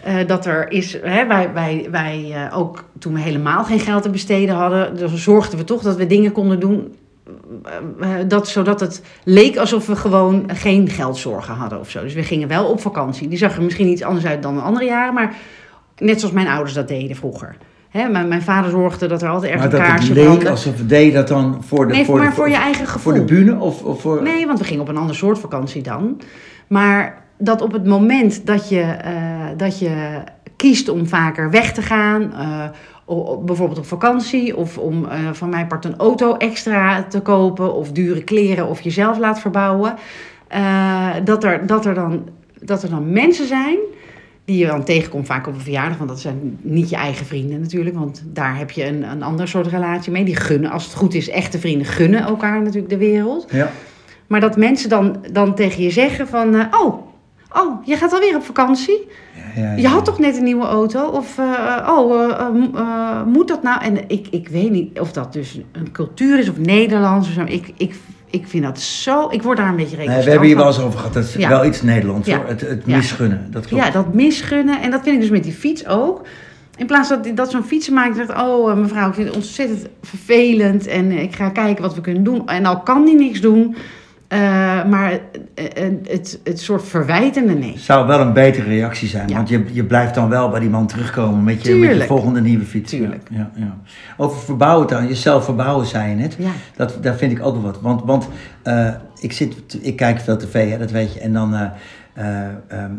Eh, 0.05 0.27
dat 0.27 0.47
er 0.47 0.71
is, 0.71 0.99
hè, 1.03 1.27
wij, 1.27 1.53
wij, 1.53 1.89
wij 1.91 2.33
eh, 2.35 2.59
ook 2.59 2.85
toen 2.99 3.15
we 3.15 3.21
helemaal 3.21 3.65
geen 3.65 3.81
geld 3.81 4.03
te 4.03 4.11
besteden 4.11 4.55
hadden, 4.55 4.97
dus 4.97 5.23
zorgden 5.23 5.59
we 5.59 5.65
toch 5.65 5.83
dat 5.83 5.97
we 5.97 6.07
dingen 6.07 6.33
konden 6.33 6.61
doen. 6.61 6.95
Eh, 7.65 8.21
eh, 8.21 8.29
dat, 8.29 8.49
zodat 8.49 8.81
het 8.81 9.03
leek 9.25 9.57
alsof 9.57 9.87
we 9.87 9.97
gewoon 9.97 10.45
geen 10.47 10.89
geldzorgen 10.89 11.55
hadden 11.55 11.81
of 11.81 11.91
zo. 11.91 12.03
Dus 12.03 12.15
we 12.15 12.23
gingen 12.23 12.49
wel 12.49 12.67
op 12.67 12.81
vakantie. 12.81 13.29
Die 13.29 13.39
zag 13.39 13.57
er 13.57 13.63
misschien 13.63 13.89
iets 13.89 14.03
anders 14.03 14.27
uit 14.27 14.43
dan 14.43 14.55
de 14.55 14.61
andere 14.61 14.85
jaren, 14.85 15.15
maar 15.15 15.35
net 15.97 16.21
zoals 16.21 16.35
mijn 16.35 16.49
ouders 16.49 16.75
dat 16.75 16.89
deden 16.89 17.17
vroeger. 17.17 17.57
Hè, 17.89 18.09
mijn, 18.09 18.29
mijn 18.29 18.43
vader 18.43 18.71
zorgde 18.71 19.07
dat 19.07 19.23
er 19.23 19.29
altijd 19.29 19.53
ergens 19.53 19.71
dat 19.71 19.81
een 19.81 19.87
het 19.87 19.95
kaarsje 19.95 20.15
leek 20.15 20.25
brandde. 20.25 20.51
alsof 20.51 20.77
we 20.77 20.87
deden 20.87 21.15
dat 21.15 21.29
dan 21.29 21.63
voor 21.65 21.87
de... 21.87 21.93
Nee, 21.93 22.05
voor 22.05 22.19
maar 22.19 22.29
de, 22.29 22.35
voor 22.35 22.49
je 22.49 22.55
eigen 22.55 22.87
gevoel. 22.87 23.13
Voor 23.13 23.27
de 23.27 23.35
bühne 23.35 23.61
of, 23.61 23.83
of 23.83 24.01
voor... 24.01 24.23
Nee, 24.23 24.47
want 24.47 24.59
we 24.59 24.65
gingen 24.65 24.83
op 24.83 24.89
een 24.89 24.97
ander 24.97 25.17
soort 25.17 25.39
vakantie 25.39 25.83
dan. 25.83 26.21
Maar 26.67 27.23
dat 27.39 27.63
op 27.63 27.73
het 27.73 27.87
moment 27.87 28.47
dat 28.47 28.69
je, 28.69 28.81
eh, 28.81 29.15
dat 29.57 29.79
je 29.79 30.23
kiest 30.57 30.89
om 30.89 31.07
vaker 31.07 31.51
weg 31.51 31.73
te 31.73 31.83
gaan, 31.83 32.33
o- 33.05 33.25
o- 33.27 33.39
bijvoorbeeld 33.39 33.79
op 33.79 33.87
vakantie, 33.87 34.57
of 34.57 34.79
om 34.79 35.05
eh, 35.05 35.19
van 35.33 35.49
mijn 35.49 35.67
part 35.67 35.85
een 35.85 35.97
auto 35.97 36.37
extra 36.37 37.03
te 37.03 37.21
kopen, 37.21 37.75
of 37.75 37.93
dure 37.93 38.25
kleren, 38.25 38.69
of 38.69 38.81
jezelf 38.81 39.19
laat 39.19 39.41
verbouwen, 39.41 39.95
eh, 40.49 41.11
dat, 41.25 41.45
er, 41.45 41.67
dat, 41.67 41.87
er 41.87 41.95
dan, 41.95 42.29
dat 42.61 42.83
er 42.83 42.91
dan 42.91 43.13
mensen 43.13 43.47
zijn 43.47 43.77
die 44.45 44.59
je 44.59 44.67
dan 44.67 44.85
tegenkomt 44.85 45.27
vaak 45.27 45.47
op 45.47 45.55
een 45.55 45.61
verjaardag, 45.61 45.97
want 45.97 46.09
dat 46.11 46.21
zijn 46.21 46.59
niet 46.61 46.91
je 46.91 46.97
eigen 46.97 47.27
vrienden 47.27 47.61
natuurlijk, 47.61 47.97
want 47.97 48.23
daar 48.27 48.59
heb 48.59 48.71
je 48.71 48.87
een, 48.87 49.03
een 49.11 49.23
ander 49.23 49.49
soort 49.49 49.67
relatie 49.67 50.13
mee. 50.13 50.25
Die 50.25 50.37
gunnen, 50.37 50.71
als 50.71 50.85
het 50.85 50.95
goed 50.95 51.15
is, 51.15 51.29
echte 51.29 51.59
vrienden 51.59 51.87
gunnen 51.87 52.23
elkaar 52.23 52.63
natuurlijk 52.63 52.89
de 52.89 52.97
wereld. 52.99 53.47
Ja. 53.51 53.71
Maar 54.27 54.41
dat 54.41 54.57
mensen 54.57 54.89
dan, 54.89 55.17
dan 55.33 55.55
tegen 55.55 55.83
je 55.83 55.91
zeggen 55.91 56.29
van... 56.29 56.55
eh, 56.55 56.67
oh, 56.81 57.07
oh, 57.55 57.87
je 57.87 57.97
gaat 57.97 58.13
alweer 58.13 58.37
op 58.37 58.45
vakantie? 58.45 59.09
Ja, 59.57 59.63
ja, 59.63 59.75
Je 59.77 59.89
had 59.89 60.05
toch 60.05 60.19
net 60.19 60.37
een 60.37 60.45
nieuwe 60.45 60.65
auto? 60.67 61.07
Of, 61.07 61.39
eh, 61.39 61.89
oh, 61.91 62.31
eh, 62.31 62.49
m- 62.49 62.77
eh, 62.77 63.23
moet 63.25 63.49
dat 63.49 63.63
nou? 63.63 63.83
En 63.83 63.99
ik, 64.09 64.27
ik 64.31 64.49
weet 64.49 64.71
niet 64.71 65.01
of 65.01 65.13
dat 65.13 65.33
dus 65.33 65.59
een 65.73 65.93
cultuur 65.93 66.39
is 66.39 66.49
of 66.49 66.59
Nederlands. 66.59 67.29
Of 67.29 67.35
zo. 67.35 67.43
Ik, 67.47 67.73
ik, 67.77 67.95
ik 68.31 68.47
vind 68.49 68.65
dat 68.65 68.81
zo... 68.81 69.29
Ik 69.31 69.43
word 69.43 69.57
daar 69.57 69.69
een 69.69 69.77
beetje 69.77 69.97
Nee, 69.97 70.07
rekening 70.07 70.25
we 70.25 70.31
hebben 70.31 70.49
hier 70.49 70.57
wel 70.57 70.67
eens 70.67 70.81
over 70.81 70.99
gehad. 70.99 71.15
Dat 71.15 71.25
is 71.25 71.37
wel 71.37 71.65
iets 71.65 71.83
Nederlands 71.83 72.31
hoor. 72.31 72.45
Het, 72.47 72.61
het 72.61 72.87
misgunnen. 72.87 73.47
Dat 73.51 73.67
klopt. 73.67 73.85
Ja, 73.85 73.91
dat 73.91 74.15
misgunnen. 74.15 74.81
En 74.83 74.91
dat 74.91 75.01
vind 75.03 75.15
ik 75.15 75.21
dus 75.21 75.31
met 75.31 75.43
die 75.45 75.53
fiets 75.53 75.87
ook. 75.87 76.27
In 76.77 76.87
plaats 76.87 77.09
dat, 77.09 77.29
dat 77.35 77.51
zo'n 77.51 77.65
fietsenmaker 77.65 78.15
zegt... 78.15 78.41
Oh, 78.43 78.75
mevrouw, 78.75 79.09
ik 79.09 79.15
vind 79.15 79.27
het 79.27 79.37
ontzettend 79.37 79.87
vervelend. 80.03 80.87
En 80.87 81.11
ik 81.13 81.35
ga 81.35 81.49
kijken 81.49 81.83
wat 81.83 81.95
we 81.95 82.01
kunnen 82.01 82.25
doen. 82.25 82.49
En 82.49 82.67
al 82.67 82.81
kan 82.81 83.05
die 83.05 83.15
niks 83.17 83.41
doen... 83.41 83.77
Eh, 84.35 84.85
maar 84.85 85.19
eh, 85.55 85.87
eh, 85.87 85.93
het, 86.03 86.41
het 86.45 86.61
soort 86.61 86.85
verwijtende 86.85 87.55
nee. 87.55 87.79
Zou 87.79 88.07
wel 88.07 88.21
een 88.21 88.33
betere 88.33 88.69
reactie 88.69 89.09
zijn, 89.09 89.29
Ja. 89.29 89.35
want 89.35 89.49
je, 89.49 89.65
je 89.73 89.85
blijft 89.85 90.15
dan 90.15 90.29
wel 90.29 90.49
bij 90.49 90.61
die 90.61 90.71
man 90.71 90.87
terugkomen 90.87 91.45
met 91.45 91.63
je, 91.63 91.75
met 91.75 91.97
je 91.97 92.07
volgende 92.07 92.41
nieuwe 92.41 92.65
fiets. 92.65 92.91
Tuurlijk. 92.91 93.29
Ja, 93.31 93.51
ja. 93.55 93.77
Over 94.17 94.39
verbouwen 94.41 94.87
dan, 94.87 95.07
jezelf 95.07 95.45
verbouwen 95.45 95.87
zei 95.87 96.09
je 96.09 96.15
net. 96.15 96.37
Ja. 96.39 96.51
Dat, 96.77 96.99
daar 97.01 97.15
vind 97.15 97.33
ik 97.33 97.45
ook 97.45 97.53
wel 97.55 97.63
wat. 97.63 97.81
Want, 97.81 98.03
want 98.05 98.29
ik, 99.21 99.33
zit, 99.33 99.79
ik 99.81 99.97
kijk 99.97 100.21
veel 100.21 100.37
tv, 100.37 100.71
hè, 100.71 100.79
dat 100.79 100.91
weet 100.91 101.15
je. 101.15 101.21
En 101.21 101.33
dan, 101.33 101.55
eh, 101.55 101.71
eh, 102.15 102.49
ehm, 102.69 102.93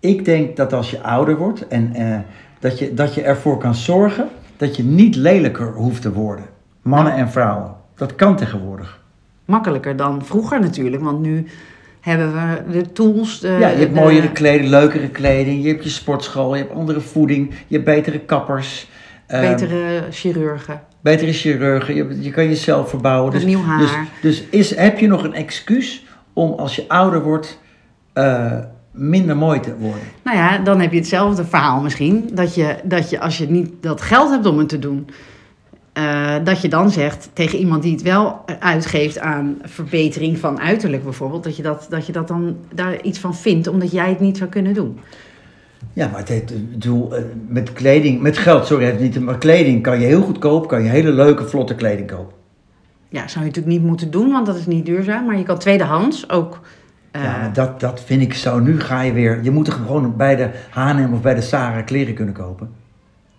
ik 0.00 0.24
denk 0.24 0.56
dat 0.56 0.72
als 0.72 0.90
je 0.90 1.02
ouder 1.02 1.36
wordt 1.36 1.68
en 1.68 1.94
dat, 2.58 2.78
je, 2.78 2.94
dat 2.94 3.14
je 3.14 3.22
ervoor 3.22 3.58
kan 3.58 3.74
zorgen 3.74 4.28
dat 4.56 4.76
je 4.76 4.84
niet 4.84 5.16
lelijker 5.16 5.72
hoeft 5.72 6.02
te 6.02 6.12
worden. 6.12 6.44
Mannen 6.82 7.14
en 7.14 7.30
vrouwen. 7.30 7.74
Dat 7.94 8.14
kan 8.14 8.36
tegenwoordig. 8.36 9.01
Makkelijker 9.44 9.96
dan 9.96 10.24
vroeger 10.24 10.60
natuurlijk, 10.60 11.02
want 11.02 11.20
nu 11.20 11.46
hebben 12.00 12.32
we 12.32 12.72
de 12.72 12.92
tools. 12.92 13.40
De, 13.40 13.48
ja, 13.48 13.68
je 13.68 13.76
hebt 13.76 13.94
de- 13.94 14.00
mooiere 14.00 14.32
kleding, 14.32 14.68
leukere 14.70 15.08
kleding. 15.08 15.62
Je 15.62 15.68
hebt 15.68 15.84
je 15.84 15.90
sportschool, 15.90 16.54
je 16.54 16.62
hebt 16.62 16.74
andere 16.74 17.00
voeding. 17.00 17.50
Je 17.66 17.74
hebt 17.74 17.84
betere 17.84 18.18
kappers. 18.18 18.90
eh, 19.26 19.40
betere 19.40 20.02
chirurgen. 20.10 20.80
betere 21.00 21.32
chirurgen. 21.32 21.94
Je, 21.94 22.16
je 22.20 22.30
kan 22.30 22.44
jezelf 22.48 22.88
verbouwen. 22.88 23.32
Dus, 23.32 23.44
Nieuw 23.44 23.62
haar. 23.62 23.78
Dus, 23.78 23.90
dus 24.22 24.42
is, 24.50 24.76
heb 24.76 24.98
je 24.98 25.06
nog 25.06 25.24
een 25.24 25.34
excuus 25.34 26.04
om 26.32 26.52
als 26.52 26.76
je 26.76 26.84
ouder 26.88 27.22
wordt 27.22 27.58
eh, 28.12 28.52
minder 28.90 29.36
mooi 29.36 29.60
te 29.60 29.76
worden? 29.76 30.02
Nou 30.24 30.36
ja, 30.36 30.58
dan 30.58 30.80
heb 30.80 30.92
je 30.92 30.98
hetzelfde 30.98 31.44
verhaal 31.44 31.80
misschien. 31.80 32.30
Dat 32.32 32.54
je, 32.54 32.76
dat 32.84 33.10
je 33.10 33.20
als 33.20 33.38
je 33.38 33.50
niet 33.50 33.70
dat 33.80 34.00
geld 34.00 34.30
hebt 34.30 34.46
om 34.46 34.58
het 34.58 34.68
te 34.68 34.78
doen, 34.78 35.06
eh, 35.92 36.34
dat 36.44 36.60
je 36.60 36.68
dan 36.68 36.90
zegt 36.90 37.30
tegen 37.32 37.58
iemand 37.58 37.82
die 37.82 37.92
het 37.92 38.02
wel 38.02 38.44
uitgeeft 38.58 39.18
aan 39.18 39.58
verbetering 39.62 40.38
van 40.38 40.60
uiterlijk 40.60 41.04
bijvoorbeeld, 41.04 41.44
dat 41.44 41.56
je 41.56 41.62
dat, 41.62 41.86
dat, 41.90 42.06
je 42.06 42.12
dat 42.12 42.28
dan 42.28 42.56
daar 42.74 43.02
iets 43.02 43.18
van 43.18 43.34
vindt, 43.36 43.66
omdat 43.66 43.90
jij 43.90 44.08
het 44.08 44.20
niet 44.20 44.36
zou 44.36 44.50
kunnen 44.50 44.74
doen. 44.74 44.98
Ja, 45.92 46.08
maar 46.08 46.18
het, 46.18 46.28
heeft- 46.28 46.70
bedoel, 46.70 47.16
eh, 47.16 47.22
met 47.46 47.72
kleding, 47.72 48.20
met 48.20 48.38
geld, 48.38 48.66
sorry, 48.66 48.84
het 48.84 49.00
niet, 49.00 49.20
maar 49.20 49.38
kleding 49.38 49.82
kan 49.82 50.00
je 50.00 50.06
heel 50.06 50.22
goedkoop, 50.22 50.68
kan 50.68 50.82
je 50.82 50.88
hele 50.88 51.12
leuke, 51.12 51.44
vlotte 51.48 51.74
kleding 51.74 52.10
kopen. 52.10 52.34
Ja, 53.08 53.28
zou 53.28 53.44
je 53.44 53.50
natuurlijk 53.50 53.76
niet 53.78 53.86
moeten 53.88 54.10
doen, 54.10 54.32
want 54.32 54.46
dat 54.46 54.56
is 54.56 54.66
niet 54.66 54.86
duurzaam. 54.86 55.26
Maar 55.26 55.38
je 55.38 55.42
kan 55.44 55.58
tweedehands 55.58 56.30
ook. 56.30 56.60
eh, 57.10 57.22
ja, 57.22 57.38
maar 57.40 57.52
dat, 57.52 57.80
dat 57.80 58.00
vind 58.04 58.22
ik 58.22 58.34
zo. 58.34 58.58
Nu 58.58 58.80
ga 58.80 59.00
je 59.02 59.12
weer, 59.12 59.38
je 59.42 59.50
moet 59.50 59.66
er 59.66 59.72
gewoon 59.72 60.16
bij 60.16 60.36
de 60.36 60.48
H&M 60.70 61.12
of 61.12 61.20
bij 61.20 61.34
de 61.34 61.40
Sarah 61.40 61.84
kleren 61.86 62.14
kunnen 62.14 62.34
kopen. 62.34 62.70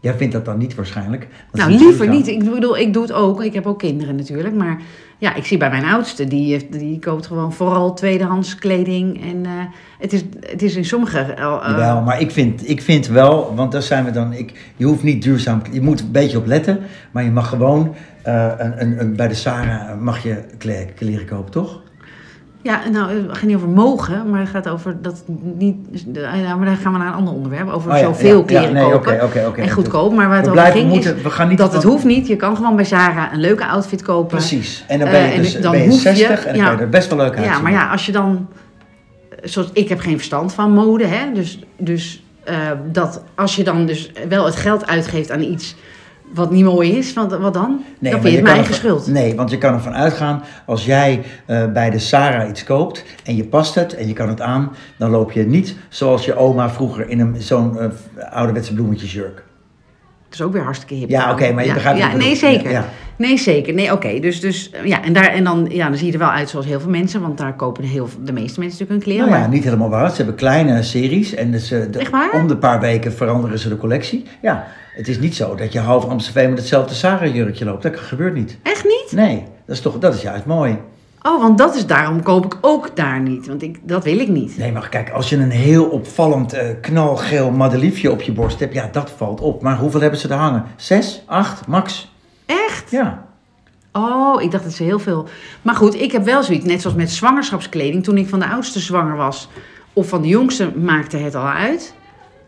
Jij 0.04 0.14
vindt 0.14 0.34
dat 0.34 0.46
dan 0.46 0.58
niet 0.58 0.76
waarschijnlijk. 0.76 1.28
Nou, 1.52 1.70
niet 1.72 1.80
liever 1.80 2.08
niet. 2.10 2.28
Ik 2.28 2.54
bedoel, 2.54 2.78
ik 2.78 2.94
doe 2.94 3.02
het 3.02 3.12
ook. 3.12 3.44
Ik 3.44 3.54
heb 3.54 3.66
ook 3.66 3.80
kinderen 3.80 4.16
natuurlijk. 4.16 4.56
Maar 4.56 4.82
ja, 5.18 5.36
ik 5.36 5.46
zie 5.46 5.58
bij 5.58 5.70
mijn 5.70 5.86
oudste, 5.86 6.28
die, 6.28 6.52
heeft, 6.52 6.72
die 6.80 7.00
koopt 7.00 7.28
gewoon 7.28 7.54
vooral 7.54 7.94
tweedehands 7.94 8.56
kleding. 8.56 9.22
En 9.24 9.46
eh, 9.46 9.52
het, 10.00 10.14
is, 10.14 10.24
het 10.40 10.62
is 10.62 10.76
in 10.76 10.86
sommige. 10.86 11.20
eh, 11.20 11.44
eh, 11.44 11.62
Jawel, 11.68 12.02
maar 12.02 12.22
ik 12.22 12.32
vind, 12.32 12.70
ik 12.70 12.82
vind 12.82 13.08
wel, 13.08 13.56
want 13.56 13.72
daar 13.72 13.82
zijn 13.82 14.06
we 14.06 14.12
dan, 14.12 14.34
ik, 14.34 14.72
je 14.76 14.86
hoeft 14.86 15.04
niet 15.04 15.22
duurzaam, 15.24 15.62
je 15.72 15.82
moet 15.82 16.00
een 16.00 16.12
beetje 16.12 16.38
op 16.38 16.46
letten, 16.46 16.80
maar 17.12 17.24
je 17.24 17.32
mag 17.32 17.50
gewoon 17.50 17.96
een, 18.24 18.82
een, 18.82 19.00
een- 19.00 19.16
bij 19.16 19.28
de 19.28 19.34
Sarah 19.34 20.00
mag 20.00 20.24
je 20.24 20.44
kle- 20.58 20.88
kleren 20.96 21.26
kopen, 21.26 21.52
toch? 21.52 21.82
Ja, 22.64 22.82
nou, 22.92 23.12
het 23.28 23.38
gaat 23.38 23.48
niet 23.48 23.56
over 23.56 23.70
mogen, 23.70 24.30
maar 24.30 24.40
het 24.40 24.50
gaat 24.50 24.68
over 24.70 25.02
dat 25.02 25.24
niet. 25.58 25.76
Ja, 26.14 26.56
maar 26.56 26.66
dan 26.66 26.76
gaan 26.78 26.92
we 26.94 26.98
naar 26.98 27.08
een 27.08 27.14
ander 27.14 27.34
onderwerp. 27.34 27.70
Over 27.70 27.92
Oh 27.92 27.98
ja, 27.98 28.04
zoveel 28.04 28.38
ja, 28.40 28.44
kleren 28.46 28.68
ja, 28.68 28.74
nee, 28.74 28.92
kopen. 28.92 29.24
oké. 29.48 29.62
en 29.62 29.70
goedkoop. 29.70 30.14
Maar 30.14 30.28
waar 30.28 30.38
het 30.38 30.46
We 30.46 30.52
over 30.52 30.66
ging 30.72 30.90
moeten, 30.90 31.16
is 31.16 31.22
we 31.22 31.30
gaan 31.30 31.48
niet 31.48 31.58
dat 31.58 31.74
het 31.74 31.84
hoeft 31.84 32.04
niet. 32.04 32.28
Je 32.28 32.36
kan 32.36 32.56
gewoon 32.56 32.76
bij 32.76 32.86
Zara 32.86 33.34
een 33.34 33.40
leuke 33.40 33.66
outfit 33.68 34.02
kopen. 34.02 34.28
Precies. 34.38 34.84
En 34.88 35.00
dan 35.00 35.10
ben 35.10 35.20
je, 35.22 35.26
Eh, 35.28 35.36
en 35.36 35.42
dus, 35.42 35.60
dan 35.62 35.72
ben 35.72 35.82
je 35.82 35.88
hoef 35.90 36.04
je- 36.04 36.16
60 36.16 36.46
en 36.46 36.56
dan 36.58 36.64
kan 36.66 36.76
je 36.76 36.82
er 36.82 36.90
best 36.90 37.10
wel 37.10 37.18
leuk 37.18 37.36
uitzien. 37.36 37.54
Ja, 37.54 37.60
maar 37.60 37.72
ja, 37.72 37.92
als 37.92 38.06
je 38.06 38.12
dan. 38.12 38.48
Zoals 39.44 39.70
ik 39.74 39.90
heb 39.90 40.00
geen 40.00 40.16
verstand 40.16 40.54
van 40.54 40.72
mode, 40.72 41.06
hè? 41.06 41.32
Dus, 41.34 41.60
dus 41.78 42.24
eh, 42.44 42.56
dat 42.92 43.24
als 43.36 43.56
je 43.56 43.64
dan 43.64 43.86
dus 43.86 44.12
wel 44.30 44.46
het 44.46 44.56
geld 44.56 44.88
uitgeeft 44.88 45.32
aan 45.32 45.42
iets 45.42 45.76
wat 46.34 46.52
niet 46.52 46.64
mooi 46.64 46.98
is, 46.98 47.14
wat, 47.14 47.38
wat 47.38 47.54
dan? 47.54 47.84
dan 48.00 48.12
maar 48.12 48.12
vind 48.12 48.24
je 48.24 48.30
het 48.30 48.44
mijn 48.44 48.56
eigen 48.56 48.74
schuld. 48.74 49.08
Nee, 49.08 49.36
want 49.36 49.50
je 49.50 49.58
kan 49.58 49.74
ervan 49.74 49.94
uitgaan, 49.94 50.44
als 50.66 50.86
jij 50.86 51.24
eh, 51.46 51.72
bij 51.72 51.90
de 51.90 52.00
Sarah 52.00 52.50
iets 52.50 52.64
koopt 52.64 53.06
en 53.24 53.36
je 53.36 53.44
past 53.44 53.76
het 53.76 53.96
en 53.96 54.08
je 54.08 54.14
kan 54.14 54.30
het 54.30 54.42
aan, 54.42 54.72
dan 54.98 55.10
loop 55.10 55.32
je 55.32 55.46
niet 55.46 55.76
zoals 55.90 56.26
je 56.26 56.36
oma 56.36 56.70
vroeger 56.70 57.10
in 57.10 57.20
een, 57.20 57.36
zo'n 57.42 57.80
eh, 57.80 57.90
ouderwetse 58.32 58.74
bloemetjesjurk. 58.74 59.44
Dat 60.38 60.42
is 60.42 60.48
ook 60.48 60.54
weer 60.54 60.64
hartstikke 60.64 60.94
hip. 60.94 61.10
Ja, 61.10 61.32
oké, 61.32 61.52
maar 61.52 61.62
je 61.64 61.68
ja, 61.68 61.74
begrijpt 61.74 62.00
Ja, 62.00 62.06
wat 62.06 62.16
ik 62.16 62.22
nee, 62.26 62.36
zeker. 62.36 62.64
Ja, 62.72 62.80
ja. 62.80 62.86
Nee, 63.18 63.38
zeker. 63.38 63.74
Nee, 63.74 63.92
oké. 63.92 64.20
Dus, 64.20 64.40
dus 64.40 64.72
ja, 64.84 65.04
en, 65.04 65.14
daar, 65.14 65.28
en 65.28 65.44
dan, 65.44 65.66
ja, 65.70 65.88
dan 65.88 65.98
zie 65.98 66.08
je 66.08 66.14
er 66.14 66.20
wel 66.20 66.30
uit 66.30 66.50
zoals 66.50 66.66
heel 66.66 66.80
veel 66.80 66.90
mensen, 66.90 67.22
want 67.22 67.38
daar 67.38 67.56
kopen 67.56 67.84
heel, 67.84 68.10
de 68.24 68.32
meeste 68.32 68.60
mensen 68.60 68.62
natuurlijk 68.80 68.90
hun 68.90 69.00
kleren. 69.00 69.26
Nou 69.26 69.32
ja, 69.36 69.40
maar- 69.40 69.50
niet 69.50 69.64
helemaal 69.64 69.90
waar. 69.90 70.10
Ze 70.10 70.16
hebben 70.16 70.36
kleine 70.36 70.84
series 70.84 71.34
en 71.34 71.52
dus, 71.52 71.72
eh, 71.72 71.80
de- 71.92 72.30
om 72.34 72.48
de 72.48 72.58
paar 72.58 72.80
weken 72.80 73.14
veranderen 73.14 73.60
ze 73.60 73.70
de 73.70 73.78
collectie. 73.78 74.24
Ja, 74.42 74.68
het 74.96 75.08
is 75.08 75.20
niet 75.20 75.36
zo 75.36 75.56
dat 75.56 75.74
je 75.74 75.80
half 75.80 76.06
Amsterdam 76.06 76.50
met 76.50 76.60
hetzelfde 76.60 76.94
Sarah-jurkje 76.96 77.66
loopt. 77.66 77.84
Dat 77.84 78.00
gebeurt 78.00 78.34
niet. 78.34 78.58
Echt 78.64 78.84
niet? 78.84 79.12
Nee, 79.12 79.44
dat 79.66 79.76
is, 79.76 79.82
toch, 79.82 80.00
dat 80.00 80.14
is 80.14 80.22
juist 80.22 80.46
mooi. 80.46 80.78
Oh, 81.24 81.42
want 81.42 81.58
dat 81.58 81.76
is 81.76 81.86
daarom 81.86 82.24
koop 82.24 82.46
ik 82.46 82.58
ook 82.62 82.96
daar 82.96 83.20
niet. 83.20 83.48
Want 83.48 83.62
ik, 83.62 83.80
dat 83.84 84.04
wil 84.04 84.20
ik 84.20 84.28
niet. 84.28 84.58
Nee, 84.58 84.72
maar 84.72 84.90
kijk, 84.90 85.10
als 85.12 85.30
je 85.30 85.36
een 85.38 85.50
heel 85.52 85.86
opvallend 85.86 86.54
eh, 86.54 86.68
knalgeel 86.82 87.52
madeliefje 87.52 88.12
op 88.12 88.22
je 88.22 88.32
borst 88.32 88.60
hebt, 88.60 88.74
ja, 88.74 88.90
dat 88.92 89.12
valt 89.18 89.42
op. 89.42 89.62
Maar 89.62 89.78
hoeveel 89.78 90.02
hebben 90.02 90.20
ze 90.20 90.28
er 90.28 90.36
hangen? 90.38 90.66
Zes, 90.76 91.24
acht, 91.26 91.68
max? 91.68 92.12
Echt? 92.46 92.92
Ja. 92.92 93.26
Oh, 93.92 94.42
ik 94.42 94.52
dacht 94.52 94.64
dat 94.64 94.74
ze 94.74 94.84
heel 94.84 95.00
veel. 95.00 95.28
Maar 95.62 95.76
goed, 95.76 95.96
ik 96.02 96.12
heb 96.12 96.24
wel 96.24 96.44
zoiets, 96.44 96.66
net 96.66 96.82
zoals 96.82 96.96
met 96.96 97.12
zwangerschapskleding. 97.12 98.04
Toen 98.04 98.18
ik 98.18 98.30
van 98.30 98.40
de 98.40 98.48
oudste 98.50 98.80
zwanger 98.80 99.16
was, 99.16 99.50
of 99.94 100.08
van 100.08 100.22
de 100.22 100.28
jongste, 100.28 100.72
maakte 100.78 101.18
het 101.18 101.36
al 101.36 101.48
uit. 101.48 101.94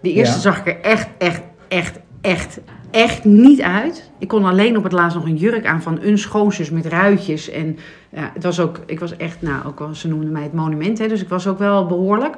De 0.02 0.12
eerste 0.14 0.36
Ja. 0.36 0.42
zag 0.42 0.60
ik 0.60 0.68
er 0.68 0.82
echt, 0.82 1.08
echt, 1.18 1.42
echt, 1.68 2.00
echt, 2.22 2.60
echt 2.96 3.24
niet 3.24 3.62
uit. 3.62 4.10
Ik 4.18 4.28
kon 4.28 4.46
alleen 4.46 4.78
op 4.78 4.84
het 4.84 4.92
laatst 4.92 5.16
nog 5.18 5.26
een 5.26 5.36
jurk 5.36 5.66
aan 5.66 5.82
van 5.82 6.00
een 6.02 6.18
schoonzus 6.18 6.70
met 6.70 6.86
ruitjes. 6.86 7.50
En 7.50 7.78
ja, 8.10 8.32
het 8.34 8.44
was 8.44 8.60
ook, 8.60 8.80
ik 8.86 9.00
was 9.00 9.18
echt, 9.18 9.42
nou, 9.42 9.66
ook 9.66 9.90
ze 9.96 10.08
noemden 10.08 10.32
mij 10.32 10.44
het 10.44 10.54
monument, 10.54 10.98
hè, 11.00 11.08
dus 11.08 11.22
ik 11.22 11.30
was 11.30 11.48
ook 11.48 11.60
wel 11.60 11.86
behoorlijk. 11.86 12.36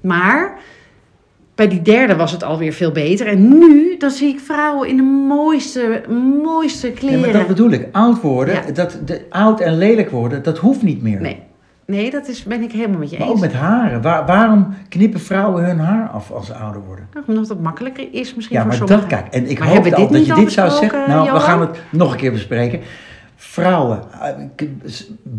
Maar 0.00 0.58
bij 1.54 1.68
die 1.68 1.82
derde 1.82 2.16
was 2.16 2.32
het 2.32 2.42
alweer 2.42 2.72
veel 2.72 2.92
beter. 2.92 3.26
En 3.26 3.58
nu, 3.58 3.96
dan 3.96 4.10
zie 4.10 4.28
ik 4.28 4.40
vrouwen 4.40 4.88
in 4.88 4.96
de 4.96 5.02
mooiste, 5.28 6.02
mooiste 6.42 6.90
kleren. 6.90 7.20
maar 7.20 7.32
dat 7.32 7.46
bedoel 7.46 7.70
ik. 7.70 7.88
Oud 7.92 8.20
worden, 8.20 8.54
Ja. 8.54 8.72
dat, 8.72 8.98
de, 9.04 9.26
oud 9.30 9.60
en 9.60 9.78
lelijk 9.78 10.10
worden, 10.10 10.42
dat 10.42 10.58
hoeft 10.58 10.82
niet 10.82 11.02
meer. 11.02 11.20
Nee, 11.20 11.42
nee 11.90 12.10
dat 12.10 12.28
is, 12.28 12.42
ben 12.42 12.62
ik 12.62 12.72
helemaal 12.72 12.98
met 12.98 13.10
je 13.10 13.18
Maar 13.18 13.26
eens. 13.26 13.36
ook 13.36 13.40
met 13.42 13.52
haren. 13.52 14.02
Waar- 14.02 14.26
waarom 14.26 14.74
knippen 14.88 15.20
vrouwen 15.20 15.64
hun 15.64 15.78
haar 15.78 16.08
af 16.08 16.30
als 16.30 16.46
ze 16.46 16.54
ouder 16.54 16.82
worden? 16.86 17.06
Nou, 17.12 17.24
Omdat 17.28 17.48
het 17.48 17.60
makkelijker 17.62 18.08
is 18.12 18.34
misschien 18.34 18.56
Ja, 18.56 18.62
voor 18.62 18.70
maar 18.78 18.88
sommigen. 18.88 19.10
dat, 19.10 19.18
kijk, 19.20 19.34
en 19.34 19.50
ik 19.50 19.58
Maar 19.58 19.68
al 19.68 20.08
dat 20.10 20.26
je 20.26 20.34
dit 20.34 20.52
zou 20.52 20.70
zeggen. 20.70 21.08
Nou, 21.08 21.32
we 21.32 21.40
gaan 21.40 21.60
het 21.60 21.78
nog 21.90 22.12
een 22.12 22.18
keer 22.18 22.32
bespreken. 22.32 22.80
Vrouwen, 23.36 24.02
eh, 24.20 24.66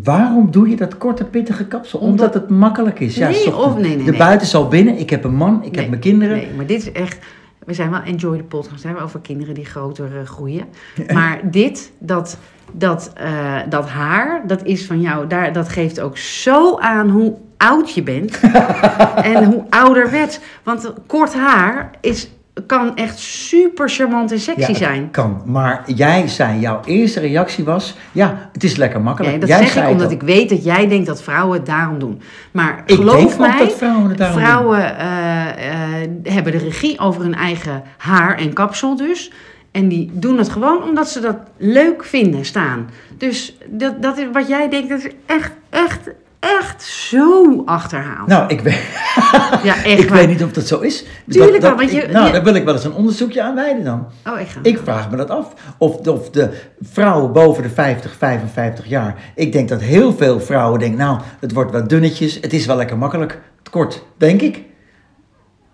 waarom 0.02 0.50
doe 0.50 0.68
je 0.68 0.76
dat 0.76 0.98
korte, 0.98 1.24
pittige 1.24 1.66
kapsel? 1.66 1.98
Omdat, 1.98 2.34
het 2.34 2.48
makkelijk 2.50 3.00
is. 3.00 3.14
Ja, 3.14 3.28
Nee, 3.28 3.56
of- 3.56 3.76
nee, 3.78 3.96
nee, 3.96 4.04
de 4.04 4.16
buiten 4.16 4.46
is 4.46 4.54
al 4.54 4.68
binnen, 4.68 4.98
ik 4.98 5.10
heb 5.10 5.24
een 5.24 5.34
man, 5.34 5.62
ik 5.64 5.74
heb 5.74 5.88
mijn 5.88 6.00
kinderen. 6.00 6.36
Nee, 6.36 6.48
maar 6.56 6.66
dit 6.66 6.78
is 6.80 6.92
echt... 6.92 7.18
We 7.64 7.74
zijn 7.74 7.90
wel 7.90 8.02
enjoy 8.02 8.36
de 8.36 8.44
podcast 8.44 8.82
hè, 8.82 9.02
over 9.02 9.20
kinderen 9.20 9.54
die 9.54 9.64
groter 9.64 10.18
eh, 10.18 10.26
groeien. 10.26 10.64
Maar 11.12 11.40
dit, 11.50 11.92
dat, 11.98 12.38
dat, 12.72 13.12
eh, 13.14 13.60
dat 13.68 13.88
haar, 13.88 14.46
dat 14.46 14.64
is 14.64 14.86
van 14.86 15.00
jou, 15.00 15.26
daar, 15.26 15.52
dat 15.52 15.68
geeft 15.68 16.00
ook 16.00 16.16
zo 16.18 16.78
aan 16.78 17.08
hoe 17.10 17.38
oud 17.56 17.94
je 17.94 18.02
bent. 18.02 18.40
en 19.32 19.44
hoe 19.44 19.64
ouderwets. 19.70 20.40
Want 20.62 20.92
kort 21.06 21.34
haar 21.34 21.90
is, 22.00 22.30
kan 22.66 22.96
echt 22.96 23.18
super 23.18 23.88
charmant 23.88 24.32
en 24.32 24.40
sexy 24.40 24.70
Ja, 24.70 24.76
zijn. 24.76 25.10
Kan, 25.10 25.42
maar 25.44 25.82
jij 25.86 26.28
zei, 26.28 26.60
jouw 26.60 26.80
eerste 26.84 27.20
reactie 27.20 27.64
was, 27.64 27.96
ja, 28.12 28.48
het 28.52 28.64
is 28.64 28.76
lekker 28.76 29.00
makkelijk. 29.00 29.30
Nee, 29.32 29.40
dat 29.40 29.48
jij 29.48 29.66
zeg 29.66 29.84
ik 29.84 29.90
omdat 29.90 30.10
ik 30.10 30.22
weet 30.22 30.48
dat 30.48 30.64
jij 30.64 30.88
denkt 30.88 31.06
dat 31.06 31.22
vrouwen 31.22 31.56
het 31.56 31.66
daarom 31.66 31.98
doen. 31.98 32.20
Maar 32.50 32.82
Ik 32.86 32.96
geloof 32.96 33.38
mij, 33.38 33.58
dat 33.58 33.72
vrouwen 33.76 34.08
het 34.08 34.18
daarom 34.18 34.36
doen. 34.38 34.46
vrouwen 34.46 34.98
eh, 34.98 36.02
eh, 36.02 36.08
hebben 36.22 36.52
de 36.52 36.58
regie 36.58 36.98
over 36.98 37.22
hun 37.22 37.34
eigen 37.34 37.82
haar 37.96 38.38
en 38.38 38.52
kapsel 38.52 38.96
dus. 38.96 39.32
En 39.70 39.88
die 39.88 40.10
doen 40.12 40.38
het 40.38 40.48
gewoon 40.48 40.82
omdat 40.82 41.08
ze 41.08 41.20
dat 41.20 41.36
leuk 41.56 42.04
vinden 42.04 42.44
staan. 42.44 42.90
Dus 43.18 43.56
dat, 43.66 44.02
dat 44.02 44.18
is, 44.18 44.26
wat 44.32 44.48
jij 44.48 44.68
denkt, 44.68 44.88
dat 44.88 44.98
is 44.98 45.10
echt, 45.26 45.52
echt, 45.70 46.10
echt 46.42 46.82
zo 46.82 47.62
achterhaald. 47.64 48.28
Nou, 48.28 48.48
ik 48.48 48.60
weet, 48.60 48.80
ja, 49.68 49.74
echt 49.84 49.98
ik 49.98 50.08
weet 50.08 50.28
niet 50.28 50.44
of 50.44 50.52
dat 50.52 50.66
zo 50.66 50.80
is. 50.80 51.04
Tuurlijk 51.28 51.52
dat, 51.52 51.62
wel, 51.62 51.76
want 51.76 51.90
je- 51.90 52.02
ik- 52.02 52.10
nou, 52.12 52.32
daar 52.32 52.42
wil 52.44 52.54
ik 52.54 52.64
wel 52.64 52.74
eens 52.74 52.84
een 52.84 52.92
onderzoekje 52.92 53.42
aan 53.42 53.54
wijden 53.54 53.84
dan. 53.84 54.06
Oh, 54.26 54.40
echt 54.40 54.52
gaan. 54.52 54.64
Ik 54.64 54.78
vraag 54.84 55.10
me 55.10 55.16
dat 55.16 55.30
af. 55.30 55.52
Of, 55.78 56.06
of 56.08 56.30
de 56.30 56.50
vrouwen 56.80 57.32
boven 57.32 57.62
de 57.62 57.68
50, 57.68 58.14
55 58.18 58.86
jaar. 58.86 59.14
Ik 59.34 59.52
denk 59.52 59.68
dat 59.68 59.80
heel 59.80 60.12
veel 60.12 60.40
vrouwen 60.40 60.78
denken, 60.78 60.98
nou, 60.98 61.20
het 61.40 61.52
wordt 61.52 61.72
wat 61.72 61.88
dunnetjes. 61.88 62.34
Het 62.40 62.52
is 62.52 62.66
wel 62.66 62.76
lekker 62.76 62.98
makkelijk. 62.98 63.40
Kort, 63.70 64.02
denk 64.16 64.40
ik. 64.40 64.62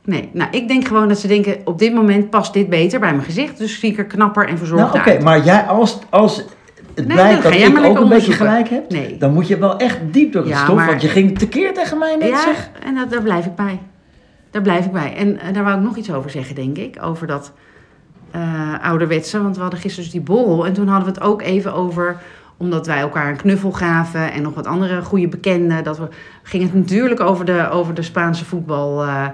Nee, 0.04 0.28
nou, 0.33 0.50
ik 0.50 0.68
denk 0.68 0.87
gewoon 0.87 1.09
dat 1.09 1.18
ze 1.18 1.26
denken, 1.26 1.57
op 1.64 1.78
dit 1.78 1.94
moment 1.94 2.31
past 2.31 2.52
dit 2.52 2.68
beter 2.68 3.00
bij 3.00 3.12
mijn 3.12 3.24
gezicht. 3.24 3.59
Dus 3.59 3.81
zie 3.81 3.90
ik 3.92 3.98
er 3.98 4.04
knapper 4.04 4.42
en 4.42 4.54
Nou, 4.54 4.59
verzorgder 4.59 5.00
oké, 5.00 5.22
maar 5.22 5.44
jij 5.44 5.62
als, 5.62 5.98
als 6.11 6.44
het 6.99 7.07
Nee, 7.07 7.17
blijkt 7.17 7.43
dat 7.43 7.53
ik 7.55 7.85
ook 7.85 7.99
een 7.99 8.09
beetje 8.09 8.33
gelijk 8.33 8.69
heb. 8.69 8.91
Nee. 8.91 9.17
Dan 9.19 9.33
moet 9.33 9.49
je 9.49 9.59
wel 9.59 9.77
echt 9.79 9.99
diep 10.11 10.33
door 10.33 10.43
het 10.43 10.51
Ja, 10.51 10.63
stof, 10.65 10.77
maar- 10.77 10.87
want 10.87 11.03
je 11.03 11.09
ging 11.09 11.39
tekeer 11.39 11.75
tegen 11.75 11.99
mij 11.99 12.17
net 12.17 12.29
ja, 12.29 12.43
zeg. 12.43 12.71
en 12.85 12.95
dat, 12.95 13.11
daar 13.11 13.23
blijf 13.23 13.47
ik 13.47 13.55
bij. 13.55 13.81
Daar 14.51 14.63
blijf 14.63 14.85
ik 14.85 14.93
bij. 14.93 15.15
En 15.17 15.41
eh, 15.41 15.55
daar 15.55 15.65
wou 15.65 15.77
ik 15.77 15.83
nog 15.85 15.97
iets 15.97 16.13
over 16.13 16.31
zeggen, 16.31 16.55
denk 16.55 16.77
ik. 16.79 16.99
Over 17.03 17.27
dat 17.27 17.53
eh, 18.31 18.75
ouderwetse. 18.83 19.43
Want 19.43 19.57
we 19.57 19.63
hadden 19.63 19.81
gisteren 19.81 20.05
dus 20.05 20.13
die 20.13 20.23
borrel. 20.23 20.67
En 20.67 20.73
toen 20.73 20.89
hadden 20.89 21.09
we 21.15 21.21
het 21.21 21.29
ook 21.29 21.43
even 21.43 21.73
over... 21.75 22.17
Omdat 22.61 22.87
wij 22.87 22.99
elkaar 22.99 23.29
een 23.29 23.37
knuffel 23.37 23.73
gaven. 23.73 24.33
En 24.33 24.43
nog 24.43 24.55
wat 24.55 24.67
andere 24.67 25.03
goede 25.03 25.29
bekenden. 25.29 25.85
Dat 25.85 25.99
we, 25.99 26.09
ging 26.43 26.63
het 26.63 26.75
natuurlijk 26.75 27.21
over 27.21 27.45
de, 27.45 27.69
over 27.71 27.95
de 27.95 28.03
Spaanse 28.03 28.45
voetbal... 28.45 29.03
eh, 29.03 29.27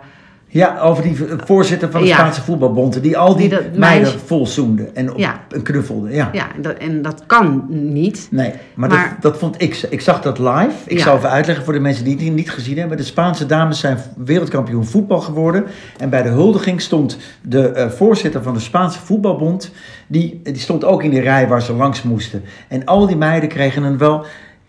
Ja, 0.54 0.78
over 0.80 1.02
die 1.02 1.16
voorzitter 1.44 1.90
van 1.90 2.00
de 2.00 2.06
Ja. 2.06 2.14
Spaanse 2.16 2.42
voetbalbond, 2.42 3.02
die 3.02 3.18
al 3.18 3.36
die, 3.36 3.48
meiden 3.48 3.78
meisje- 3.78 4.18
vol 4.18 4.46
zoende 4.46 4.90
en, 4.94 5.10
op, 5.12 5.18
Ja. 5.18 5.40
knuffelde. 5.62 6.10
Ja. 6.10 6.28
ja, 6.32 6.46
en 6.56 6.62
dat, 6.62 6.74
en 6.76 7.02
dat 7.02 7.22
kan 7.26 7.64
niet. 7.68 8.28
Nee, 8.30 8.52
maar, 8.74 8.88
Maar- 8.88 9.08
dat, 9.20 9.22
dat 9.32 9.38
vond 9.40 9.62
ik. 9.62 9.86
Ik 9.90 10.00
zag 10.00 10.20
dat 10.22 10.38
live. 10.38 10.70
Ik 10.86 11.00
zal 11.00 11.16
even 11.16 11.30
uitleggen 11.30 11.64
voor 11.64 11.72
de 11.74 11.80
mensen 11.80 12.04
die 12.04 12.16
het 12.24 12.34
niet 12.34 12.50
gezien 12.50 12.78
hebben. 12.78 12.96
De 12.96 13.02
Spaanse 13.02 13.46
dames 13.46 13.78
zijn 13.80 13.98
wereldkampioen 14.16 14.84
voetbal 14.86 15.20
geworden. 15.20 15.64
En 15.98 16.10
bij 16.10 16.22
de 16.22 16.28
huldiging 16.28 16.80
stond 16.80 17.18
de 17.42 17.68
eh, 17.68 17.88
voorzitter 17.90 18.42
van 18.42 18.54
de 18.54 18.60
Spaanse 18.60 18.98
voetbalbond. 18.98 19.70
Die, 20.06 20.40
die 20.42 20.56
stond 20.58 20.84
ook 20.84 21.02
in 21.02 21.10
die 21.10 21.20
rij 21.20 21.48
waar 21.48 21.62
ze 21.62 21.72
langs 21.72 22.02
moesten. 22.02 22.42
En 22.68 22.84
al 22.84 23.06
die 23.06 23.16
meiden 23.16 23.48
kregen 23.48 23.82
een 23.82 23.98
wel 23.98 24.24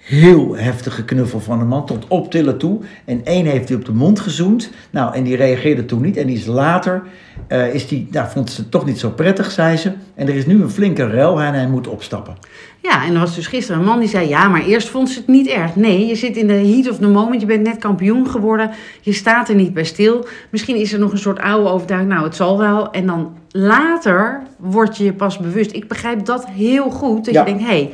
heel 0.05 0.55
heftige 0.57 1.05
knuffel 1.05 1.39
van 1.39 1.59
een 1.59 1.67
man 1.67 1.85
tot 1.85 2.05
optillen 2.07 2.57
toe. 2.57 2.79
En 3.05 3.21
één 3.25 3.45
heeft 3.45 3.69
hij 3.69 3.77
op 3.77 3.85
de 3.85 3.91
mond 3.93 4.19
gezoend. 4.19 4.69
Nou, 4.89 5.15
en 5.15 5.23
die 5.23 5.35
reageerde 5.35 5.85
toen 5.85 6.01
niet. 6.01 6.17
En 6.17 6.27
die 6.27 6.37
is 6.37 6.45
later, 6.45 7.03
eh, 7.47 7.73
is 7.73 7.87
die, 7.87 8.07
nou, 8.11 8.29
vond 8.29 8.49
ze 8.51 8.61
het 8.61 8.71
toch 8.71 8.85
niet 8.85 8.99
zo 8.99 9.09
prettig, 9.09 9.51
zei 9.51 9.77
ze. 9.77 9.91
En 10.15 10.27
er 10.27 10.35
is 10.35 10.45
nu 10.45 10.61
een 10.61 10.69
flinke 10.69 11.05
rel 11.07 11.41
en 11.41 11.53
hij 11.53 11.67
moet 11.67 11.87
opstappen. 11.87 12.35
Ja, 12.81 13.05
en 13.05 13.13
er 13.13 13.19
was 13.19 13.35
dus 13.35 13.47
gisteren 13.47 13.79
een 13.81 13.87
man 13.87 13.99
die 13.99 14.09
zei... 14.09 14.27
ja, 14.27 14.47
maar 14.47 14.65
eerst 14.65 14.87
vond 14.89 15.09
ze 15.09 15.17
het 15.19 15.27
niet 15.27 15.47
erg. 15.47 15.75
Nee, 15.75 16.05
je 16.05 16.15
zit 16.15 16.37
in 16.37 16.47
de 16.47 16.53
heat 16.53 16.89
of 16.89 16.97
the 16.97 17.07
moment. 17.07 17.41
Je 17.41 17.47
bent 17.47 17.63
net 17.63 17.77
kampioen 17.77 18.27
geworden. 18.29 18.69
Je 19.01 19.13
staat 19.13 19.49
er 19.49 19.55
niet 19.55 19.73
bij 19.73 19.83
stil. 19.83 20.27
Misschien 20.49 20.75
is 20.75 20.93
er 20.93 20.99
nog 20.99 21.11
een 21.11 21.17
soort 21.17 21.39
oude 21.39 21.69
overtuiging. 21.69 22.11
Nou, 22.13 22.25
het 22.25 22.35
zal 22.35 22.57
wel. 22.57 22.91
En 22.91 23.05
dan 23.05 23.33
later 23.49 24.41
word 24.57 24.97
je 24.97 25.03
je 25.03 25.13
pas 25.13 25.37
bewust. 25.37 25.71
Ik 25.71 25.87
begrijp 25.87 26.25
dat 26.25 26.45
heel 26.49 26.89
goed. 26.89 27.25
Dat 27.25 27.33
Ja. 27.33 27.39
je 27.39 27.45
denkt, 27.45 27.61
hé, 27.61 27.67
hey, 27.67 27.91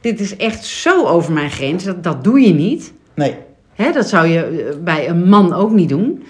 dit 0.00 0.20
is 0.20 0.36
echt 0.36 0.64
zo 0.64 1.06
over 1.06 1.32
mijn 1.32 1.50
grens. 1.50 1.84
Dat, 1.84 2.04
dat 2.04 2.24
doe 2.24 2.40
je 2.40 2.54
niet. 2.54 2.92
Nee, 3.14 3.36
Hè, 3.80 3.92
dat 3.92 4.08
zou 4.08 4.26
je 4.26 4.44
eh, 4.44 4.76
bij 4.84 5.08
een 5.08 5.28
man 5.28 5.52
ook 5.52 5.70
niet 5.70 5.88
doen. 5.88 6.22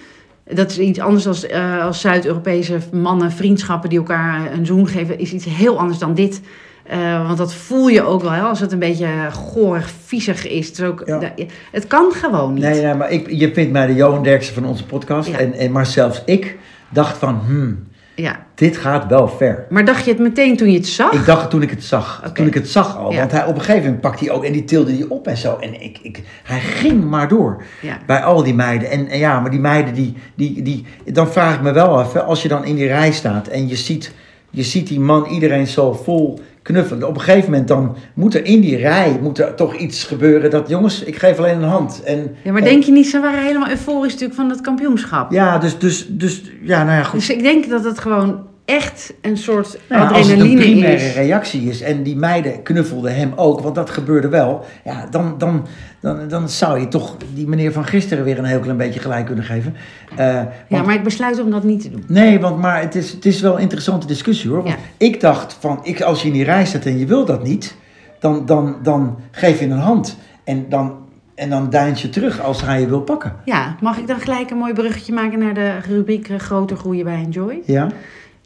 Dat 0.53 0.71
is 0.71 0.79
iets 0.79 0.99
anders 0.99 1.27
als, 1.27 1.45
eh, 1.45 1.85
als 1.85 2.01
Zuid-Europese 2.01 2.77
mannen, 2.91 3.31
vriendschappen 3.31 3.89
die 3.89 3.97
elkaar 3.97 4.53
een 4.53 4.65
zoen 4.65 4.87
geven, 4.87 5.19
is 5.19 5.33
iets 5.33 5.45
heel 5.45 5.79
anders 5.79 5.99
dan 5.99 6.13
dit. 6.13 6.41
Eh, 6.83 7.25
want 7.25 7.37
dat 7.37 7.53
voel 7.53 7.87
je 7.87 8.01
ook 8.01 8.21
wel, 8.21 8.31
hè, 8.31 8.41
als 8.41 8.59
het 8.59 8.71
een 8.71 8.79
beetje 8.79 9.07
gorig, 9.31 9.89
viezig 10.05 10.47
is. 10.47 10.67
Het, 10.67 10.77
is 10.79 10.85
ook, 10.85 11.03
Ja. 11.05 11.33
het 11.71 11.87
kan 11.87 12.11
gewoon 12.11 12.53
niet. 12.53 12.63
Nee, 12.63 12.81
nee 12.81 12.93
maar 12.93 13.11
ik, 13.11 13.31
je 13.31 13.53
vindt 13.53 13.71
mij 13.71 13.87
de 13.87 13.95
Johan 13.95 14.23
Derksen 14.23 14.53
van 14.53 14.65
onze 14.65 14.85
podcast. 14.85 15.29
Ja. 15.29 15.37
En, 15.37 15.53
en, 15.53 15.71
maar 15.71 15.85
zelfs 15.85 16.21
ik 16.25 16.57
dacht 16.89 17.17
van, 17.17 17.41
hmm, 17.45 17.87
Ja. 18.21 18.45
dit 18.55 18.77
gaat 18.77 19.07
wel 19.07 19.27
ver. 19.27 19.65
Maar 19.69 19.85
dacht 19.85 20.05
je 20.05 20.11
het 20.11 20.19
meteen 20.19 20.57
toen 20.57 20.71
je 20.71 20.77
het 20.77 20.87
zag? 20.87 21.11
Ik 21.13 21.25
dacht 21.25 21.41
het 21.41 21.49
toen 21.49 21.61
ik 21.61 21.69
het 21.69 21.83
zag. 21.83 22.31
Toen 22.33 22.47
ik 22.47 22.53
het 22.53 22.69
zag 22.69 22.97
al. 22.97 23.11
Ja. 23.11 23.19
Want 23.19 23.31
hij, 23.31 23.45
op 23.45 23.55
een 23.55 23.61
gegeven 23.61 23.83
moment 23.83 24.01
pakte 24.01 24.23
hij 24.23 24.33
ook 24.33 24.43
en 24.43 24.51
die 24.51 24.63
tilde 24.63 24.91
die 24.91 25.11
op 25.11 25.27
en 25.27 25.37
zo. 25.37 25.57
En 25.57 25.81
ik, 25.81 25.99
ik, 26.01 26.21
hij 26.43 26.59
ging 26.59 27.03
maar 27.03 27.27
door. 27.27 27.63
Ja. 27.81 27.97
Bij 28.05 28.23
al 28.23 28.43
die 28.43 28.53
meiden. 28.53 28.89
En, 28.89 29.07
en 29.07 29.19
ja, 29.19 29.39
maar 29.39 29.51
die 29.51 29.59
meiden 29.59 29.93
die, 29.93 30.13
die, 30.35 30.61
die... 30.61 30.85
Dan 31.05 31.31
vraag 31.31 31.55
ik 31.55 31.61
me 31.61 31.71
wel 31.71 31.97
af, 31.97 32.13
hè, 32.13 32.21
als 32.21 32.41
je 32.41 32.47
dan 32.47 32.65
in 32.65 32.75
die 32.75 32.87
rij 32.87 33.11
staat 33.11 33.47
en 33.47 33.67
je 33.67 33.75
ziet, 33.75 34.11
je 34.49 34.63
ziet 34.63 34.87
die 34.87 34.99
man 34.99 35.25
iedereen 35.25 35.67
zo 35.67 35.93
vol 35.93 36.39
knuffelen. 36.61 37.07
Op 37.07 37.15
een 37.15 37.21
gegeven 37.21 37.49
moment 37.49 37.67
dan 37.67 37.95
moet 38.13 38.33
er 38.33 38.45
in 38.45 38.61
die 38.61 38.77
rij 38.77 39.19
moet 39.21 39.39
er 39.39 39.55
toch 39.55 39.75
iets 39.75 40.03
gebeuren. 40.03 40.49
Dat 40.49 40.69
jongens, 40.69 41.03
ik 41.03 41.15
geef 41.15 41.37
alleen 41.37 41.55
een 41.61 41.69
hand. 41.69 42.03
En, 42.03 42.35
Ja, 42.43 42.51
maar 42.51 42.61
en- 42.61 42.67
denk 42.67 42.83
je 42.83 42.91
niet, 42.91 43.07
ze 43.07 43.19
waren 43.19 43.43
helemaal 43.43 43.69
euforisch 43.69 44.11
natuurlijk 44.11 44.39
van 44.39 44.47
dat 44.49 44.61
kampioenschap. 44.61 45.31
Ja, 45.31 45.57
dus, 45.57 45.77
dus, 45.79 46.07
dus 46.09 46.41
ja, 46.61 46.83
nou 46.83 46.97
ja, 46.97 47.03
goed. 47.03 47.19
Dus 47.19 47.29
ik 47.29 47.41
denk 47.41 47.69
dat 47.69 47.83
het 47.83 47.99
gewoon 47.99 48.39
echt 48.65 49.13
een 49.21 49.37
soort 49.37 49.79
Nou 49.89 50.01
ja, 50.01 50.07
als 50.07 50.17
het 50.17 50.27
een 50.27 50.33
adrenaline 50.33 50.61
primaire 50.71 51.05
is. 51.05 51.13
reactie 51.15 51.69
is 51.69 51.81
en 51.81 52.03
die 52.03 52.15
meiden 52.15 52.63
knuffelden 52.63 53.15
hem 53.15 53.31
ook, 53.35 53.59
want 53.61 53.75
dat 53.75 53.89
gebeurde 53.89 54.27
wel, 54.27 54.65
ja, 54.83 55.07
dan, 55.09 55.35
dan, 55.37 55.65
dan, 56.01 56.27
dan 56.27 56.49
zou 56.49 56.79
je 56.79 56.87
toch 56.87 57.15
die 57.33 57.47
meneer 57.47 57.71
van 57.71 57.85
gisteren 57.85 58.23
weer 58.23 58.37
een 58.37 58.45
heel 58.45 58.59
klein 58.59 58.77
beetje 58.77 58.99
gelijk 58.99 59.25
kunnen 59.25 59.43
geven. 59.43 59.75
Eh, 60.15 60.41
Ja, 60.67 60.81
maar 60.83 60.95
ik 60.95 61.03
besluit 61.03 61.39
om 61.39 61.51
dat 61.51 61.63
niet 61.63 61.81
te 61.81 61.89
doen. 61.89 62.03
Nee, 62.07 62.39
want 62.39 62.57
maar 62.57 62.81
het 62.81 62.95
is, 62.95 63.11
het 63.11 63.25
is 63.25 63.41
wel 63.41 63.55
een 63.55 63.61
interessante 63.61 64.07
discussie 64.07 64.49
hoor. 64.49 64.63
Want 64.63 64.69
Ja. 64.69 64.75
ik 64.97 65.19
dacht 65.19 65.57
van, 65.59 65.79
ik, 65.83 66.01
als 66.01 66.21
je 66.21 66.27
in 66.27 66.33
die 66.33 66.43
rij 66.43 66.65
staat 66.65 66.85
en 66.85 66.97
je 66.99 67.05
wil 67.05 67.25
dat 67.25 67.43
niet, 67.43 67.75
dan, 68.19 68.45
dan, 68.45 68.75
dan 68.83 69.17
geef 69.31 69.59
je 69.59 69.65
een 69.65 69.71
hand 69.71 70.17
en 70.43 70.65
dan, 70.69 70.95
en 71.35 71.49
dan 71.49 71.69
deins 71.69 72.01
je 72.01 72.09
terug 72.09 72.41
als 72.41 72.61
hij 72.61 72.79
je 72.79 72.87
wil 72.87 73.01
pakken. 73.01 73.35
Ja, 73.45 73.75
mag 73.81 73.97
ik 73.97 74.07
dan 74.07 74.19
gelijk 74.19 74.49
een 74.51 74.57
mooi 74.57 74.73
bruggetje 74.73 75.13
maken 75.13 75.39
naar 75.39 75.53
de 75.53 75.77
rubriek 75.87 76.29
eh, 76.29 76.37
Groter 76.37 76.77
groeien 76.77 77.03
bij 77.03 77.23
Enjoy? 77.23 77.61
Ja? 77.65 77.87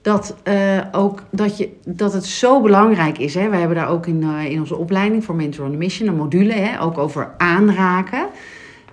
Dat, 0.06 0.36
eh, 0.44 0.80
ook, 0.92 1.24
dat, 1.30 1.58
je, 1.58 1.70
dat 1.86 2.14
het 2.14 2.26
zo 2.26 2.62
belangrijk 2.62 3.18
is. 3.18 3.34
Hè? 3.34 3.50
Wij 3.50 3.60
hebben 3.60 3.78
daar 3.78 3.90
ook 3.90 4.08
in, 4.08 4.24
eh, 4.24 4.52
in 4.52 4.60
onze 4.60 4.76
opleiding 4.76 5.24
voor 5.24 5.36
Mentor 5.36 5.66
on 5.66 5.72
the 5.72 5.78
Mission 5.78 6.08
een 6.08 6.16
module, 6.16 6.54
hè? 6.54 6.82
ook 6.82 6.98
over 6.98 7.34
aanraken. 7.38 8.26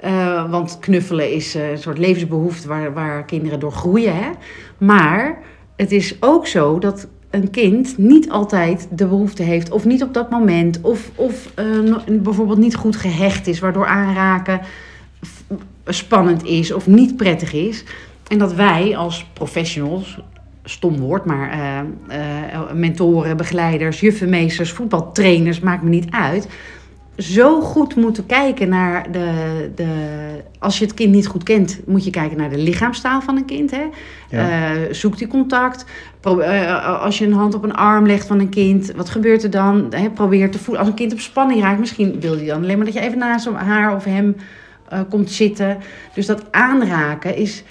Eh, 0.01 0.51
want 0.51 0.79
knuffelen 0.81 1.33
is 1.33 1.55
een 1.55 1.79
soort 1.79 1.99
levensbehoefte 1.99 2.69
waar, 2.69 2.93
waar 2.93 3.25
kinderen 3.25 3.61
door 3.61 3.73
groeien. 3.73 4.17
Hè? 4.17 4.31
Maar 4.79 5.39
het 5.77 5.93
is 5.93 6.17
ook 6.21 6.47
zo 6.47 6.79
dat 6.79 7.09
een 7.31 7.51
kind 7.51 7.99
niet 7.99 8.31
altijd 8.31 8.89
de 8.91 9.07
behoefte 9.07 9.43
heeft, 9.43 9.71
of 9.71 9.85
niet 9.85 10.03
op 10.03 10.15
dat 10.15 10.31
moment, 10.31 10.81
of, 10.81 11.11
of 11.15 11.55
bijvoorbeeld 12.07 12.59
niet 12.59 12.75
goed 12.75 12.97
gehecht 12.97 13.47
is, 13.47 13.59
waardoor 13.61 13.87
aanraken 13.87 14.61
spannend 15.87 16.45
is 16.45 16.73
of 16.73 16.87
niet 16.87 17.17
prettig 17.17 17.53
is. 17.53 17.85
En 18.29 18.39
dat 18.39 18.55
wij 18.55 18.97
als 18.97 19.27
professionals, 19.33 20.19
stom 20.65 20.99
woord, 20.99 21.25
maar 21.25 21.51
eh, 21.51 21.79
eh, 21.79 22.73
mentoren, 22.73 23.37
begeleiders, 23.37 24.01
juffenmeesters, 24.01 24.73
voetbaltrainers, 24.73 25.61
maakt 25.61 25.83
me 25.83 25.89
niet 25.89 26.11
uit. 26.11 26.49
Zo 27.17 27.61
goed 27.61 27.97
moeten 27.97 28.27
kijken 28.27 28.69
naar 28.69 29.13
de, 29.13 29.71
de. 29.75 29.87
Als 30.59 30.79
je 30.79 30.85
het 30.85 30.95
kind 30.95 31.13
niet 31.13 31.27
goed 31.27 31.43
kent, 31.43 31.81
moet 31.87 32.05
je 32.05 32.11
kijken 32.11 32.37
naar 32.37 32.51
de 32.51 32.59
lichaamstaal 32.59 33.21
van 33.21 33.37
een 33.37 33.45
kind. 33.45 33.71
Hè? 33.71 33.85
Ja. 34.29 34.49
Eh, 34.51 34.81
zoekt 34.91 35.19
die 35.19 35.27
contact. 35.27 35.85
Pro- 36.21 36.41
als 36.81 37.19
je 37.19 37.27
een 37.27 37.33
hand 37.33 37.55
op 37.55 37.63
een 37.63 37.75
arm 37.75 38.07
legt 38.07 38.27
van 38.27 38.41
een 38.41 38.49
kind, 38.49 38.93
wat 38.97 39.11
gebeurt 39.11 39.43
er 39.43 39.51
dan? 39.51 39.87
Hè, 39.91 40.11
probeer 40.11 40.51
te 40.51 40.59
voelen. 40.59 40.79
Als 40.79 40.89
een 40.89 40.97
kind 40.97 41.13
op 41.13 41.21
spanning 41.21 41.61
raakt, 41.61 41.79
misschien 41.79 42.21
wil 42.21 42.37
hij 42.37 42.47
dan 42.47 42.63
alleen 42.63 42.77
maar 42.77 42.87
dat 42.87 42.95
je 42.95 43.01
even 43.01 43.19
naast 43.19 43.49
haar 43.49 43.95
of 43.95 44.05
hem 44.05 44.37
komt 45.09 45.31
zitten. 45.31 45.79
Dus 46.15 46.27
dat 46.27 46.53
aanraken 46.53 47.37
is. 47.37 47.65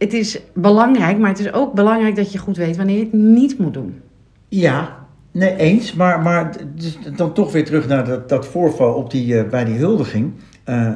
Het 0.00 0.12
is 0.12 0.40
belangrijk, 0.54 1.18
maar 1.18 1.30
het 1.30 1.38
is 1.38 1.52
ook 1.52 1.72
belangrijk 1.72 2.16
dat 2.16 2.32
je 2.32 2.38
goed 2.38 2.56
weet 2.56 2.76
wanneer 2.76 2.96
je 2.96 3.02
het 3.02 3.12
niet 3.12 3.58
moet 3.58 3.74
doen. 3.74 4.00
Ja, 4.48 5.06
nee, 5.30 5.56
eens. 5.56 5.94
Maar, 5.94 6.20
maar 6.20 6.56
dus 6.74 6.98
dan 7.16 7.32
toch 7.32 7.52
weer 7.52 7.64
terug 7.64 7.88
naar 7.88 8.04
dat, 8.04 8.28
dat 8.28 8.46
voorval 8.46 8.94
op 8.94 9.10
die, 9.10 9.38
eh, 9.38 9.48
bij 9.48 9.64
die 9.64 9.76
huldiging. 9.76 10.32
Eh, 10.64 10.92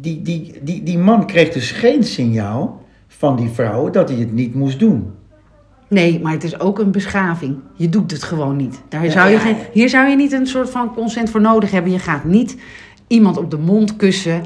die, 0.00 0.22
die, 0.22 0.52
die, 0.62 0.82
die 0.82 0.98
man 0.98 1.26
kreeg 1.26 1.52
dus 1.52 1.70
geen 1.70 2.04
signaal 2.04 2.82
van 3.06 3.36
die 3.36 3.48
vrouw 3.48 3.90
dat 3.90 4.08
hij 4.08 4.18
het 4.18 4.32
niet 4.32 4.54
moest 4.54 4.78
doen. 4.78 5.10
Nee, 5.88 6.20
maar 6.20 6.32
het 6.32 6.44
is 6.44 6.60
ook 6.60 6.78
een 6.78 6.90
beschaving. 6.90 7.56
Je 7.74 7.88
doet 7.88 8.10
het 8.10 8.22
gewoon 8.22 8.56
niet. 8.56 8.82
Daar 8.88 9.10
zou 9.10 9.30
je 9.30 9.38
geen, 9.38 9.56
hier 9.72 9.88
zou 9.88 10.08
je 10.08 10.16
niet 10.16 10.32
een 10.32 10.46
soort 10.46 10.70
van 10.70 10.94
consent 10.94 11.30
voor 11.30 11.40
nodig 11.40 11.70
hebben. 11.70 11.92
Je 11.92 11.98
gaat 11.98 12.24
niet 12.24 12.56
iemand 13.06 13.36
op 13.36 13.50
de 13.50 13.58
mond 13.58 13.96
kussen 13.96 14.42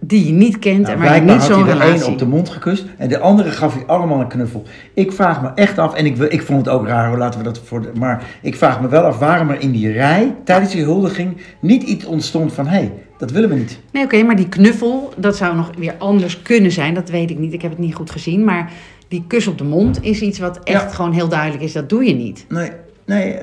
die 0.00 0.26
je 0.26 0.32
niet 0.32 0.58
kent 0.58 0.80
Nou, 0.82 0.92
en 0.94 0.98
waar 1.00 1.14
je 1.14 1.20
niet 1.20 1.30
had 1.30 1.42
zo'n 1.42 1.52
hij 1.64 1.74
er 1.74 1.80
één 1.80 1.86
relatie... 1.90 2.12
op 2.12 2.18
de 2.18 2.26
mond 2.26 2.48
gekust 2.48 2.84
en 2.98 3.08
de 3.08 3.18
andere 3.18 3.50
gaf 3.50 3.74
hij 3.74 3.84
allemaal 3.86 4.20
een 4.20 4.28
knuffel. 4.28 4.62
Ik 4.94 5.12
vraag 5.12 5.42
me 5.42 5.50
echt 5.54 5.78
af, 5.78 5.94
en 5.94 6.06
ik, 6.06 6.16
wil- 6.16 6.32
ik 6.32 6.42
vond 6.42 6.66
het 6.66 6.74
ook 6.74 6.86
raar, 6.86 7.08
hoor, 7.08 7.18
laten 7.18 7.38
we 7.38 7.44
dat 7.44 7.58
voor 7.64 7.82
de, 7.82 7.90
maar 7.98 8.22
ik 8.42 8.56
vraag 8.56 8.80
me 8.80 8.88
wel 8.88 9.02
af 9.02 9.18
waarom 9.18 9.50
er 9.50 9.60
in 9.60 9.72
die 9.72 9.92
rij 9.92 10.34
tijdens 10.44 10.72
die 10.72 10.82
huldiging 10.82 11.36
niet 11.60 11.82
iets 11.82 12.04
ontstond 12.04 12.52
van 12.52 12.66
hé, 12.66 12.76
hey, 12.78 12.92
dat 13.18 13.30
willen 13.30 13.48
we 13.48 13.54
niet. 13.54 13.78
Nee, 13.92 14.04
oké, 14.04 14.22
maar 14.22 14.36
die 14.36 14.48
knuffel, 14.48 15.12
dat 15.16 15.36
zou 15.36 15.56
nog 15.56 15.70
weer 15.78 15.94
anders 15.98 16.42
kunnen 16.42 16.72
zijn. 16.72 16.94
Dat 16.94 17.08
weet 17.10 17.30
ik 17.30 17.38
niet, 17.38 17.52
ik 17.52 17.62
heb 17.62 17.70
het 17.70 17.80
niet 17.80 17.94
goed 17.94 18.10
gezien. 18.10 18.44
Maar 18.44 18.72
die 19.08 19.24
kus 19.26 19.46
op 19.46 19.58
de 19.58 19.64
mond 19.64 20.02
is 20.02 20.20
iets 20.20 20.38
wat 20.38 20.58
echt 20.64 20.82
Ja. 20.82 20.88
gewoon 20.88 21.12
heel 21.12 21.28
duidelijk 21.28 21.62
is. 21.62 21.72
Dat 21.72 21.88
doe 21.88 22.04
je 22.04 22.14
niet. 22.14 22.44
Nee, 22.48 22.70
nee, 23.06 23.36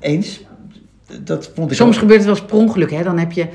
eens. 0.00 0.44
Dat 1.24 1.50
vond 1.54 1.70
ik 1.70 1.76
Soms 1.76 1.94
ook. 1.94 2.00
gebeurt 2.00 2.18
het 2.18 2.28
wel 2.28 2.36
eens 2.38 2.46
per 2.46 2.56
ongeluk. 2.56 2.90
Hè? 2.90 3.02
Dan 3.02 3.18
heb 3.18 3.32
je 3.32 3.46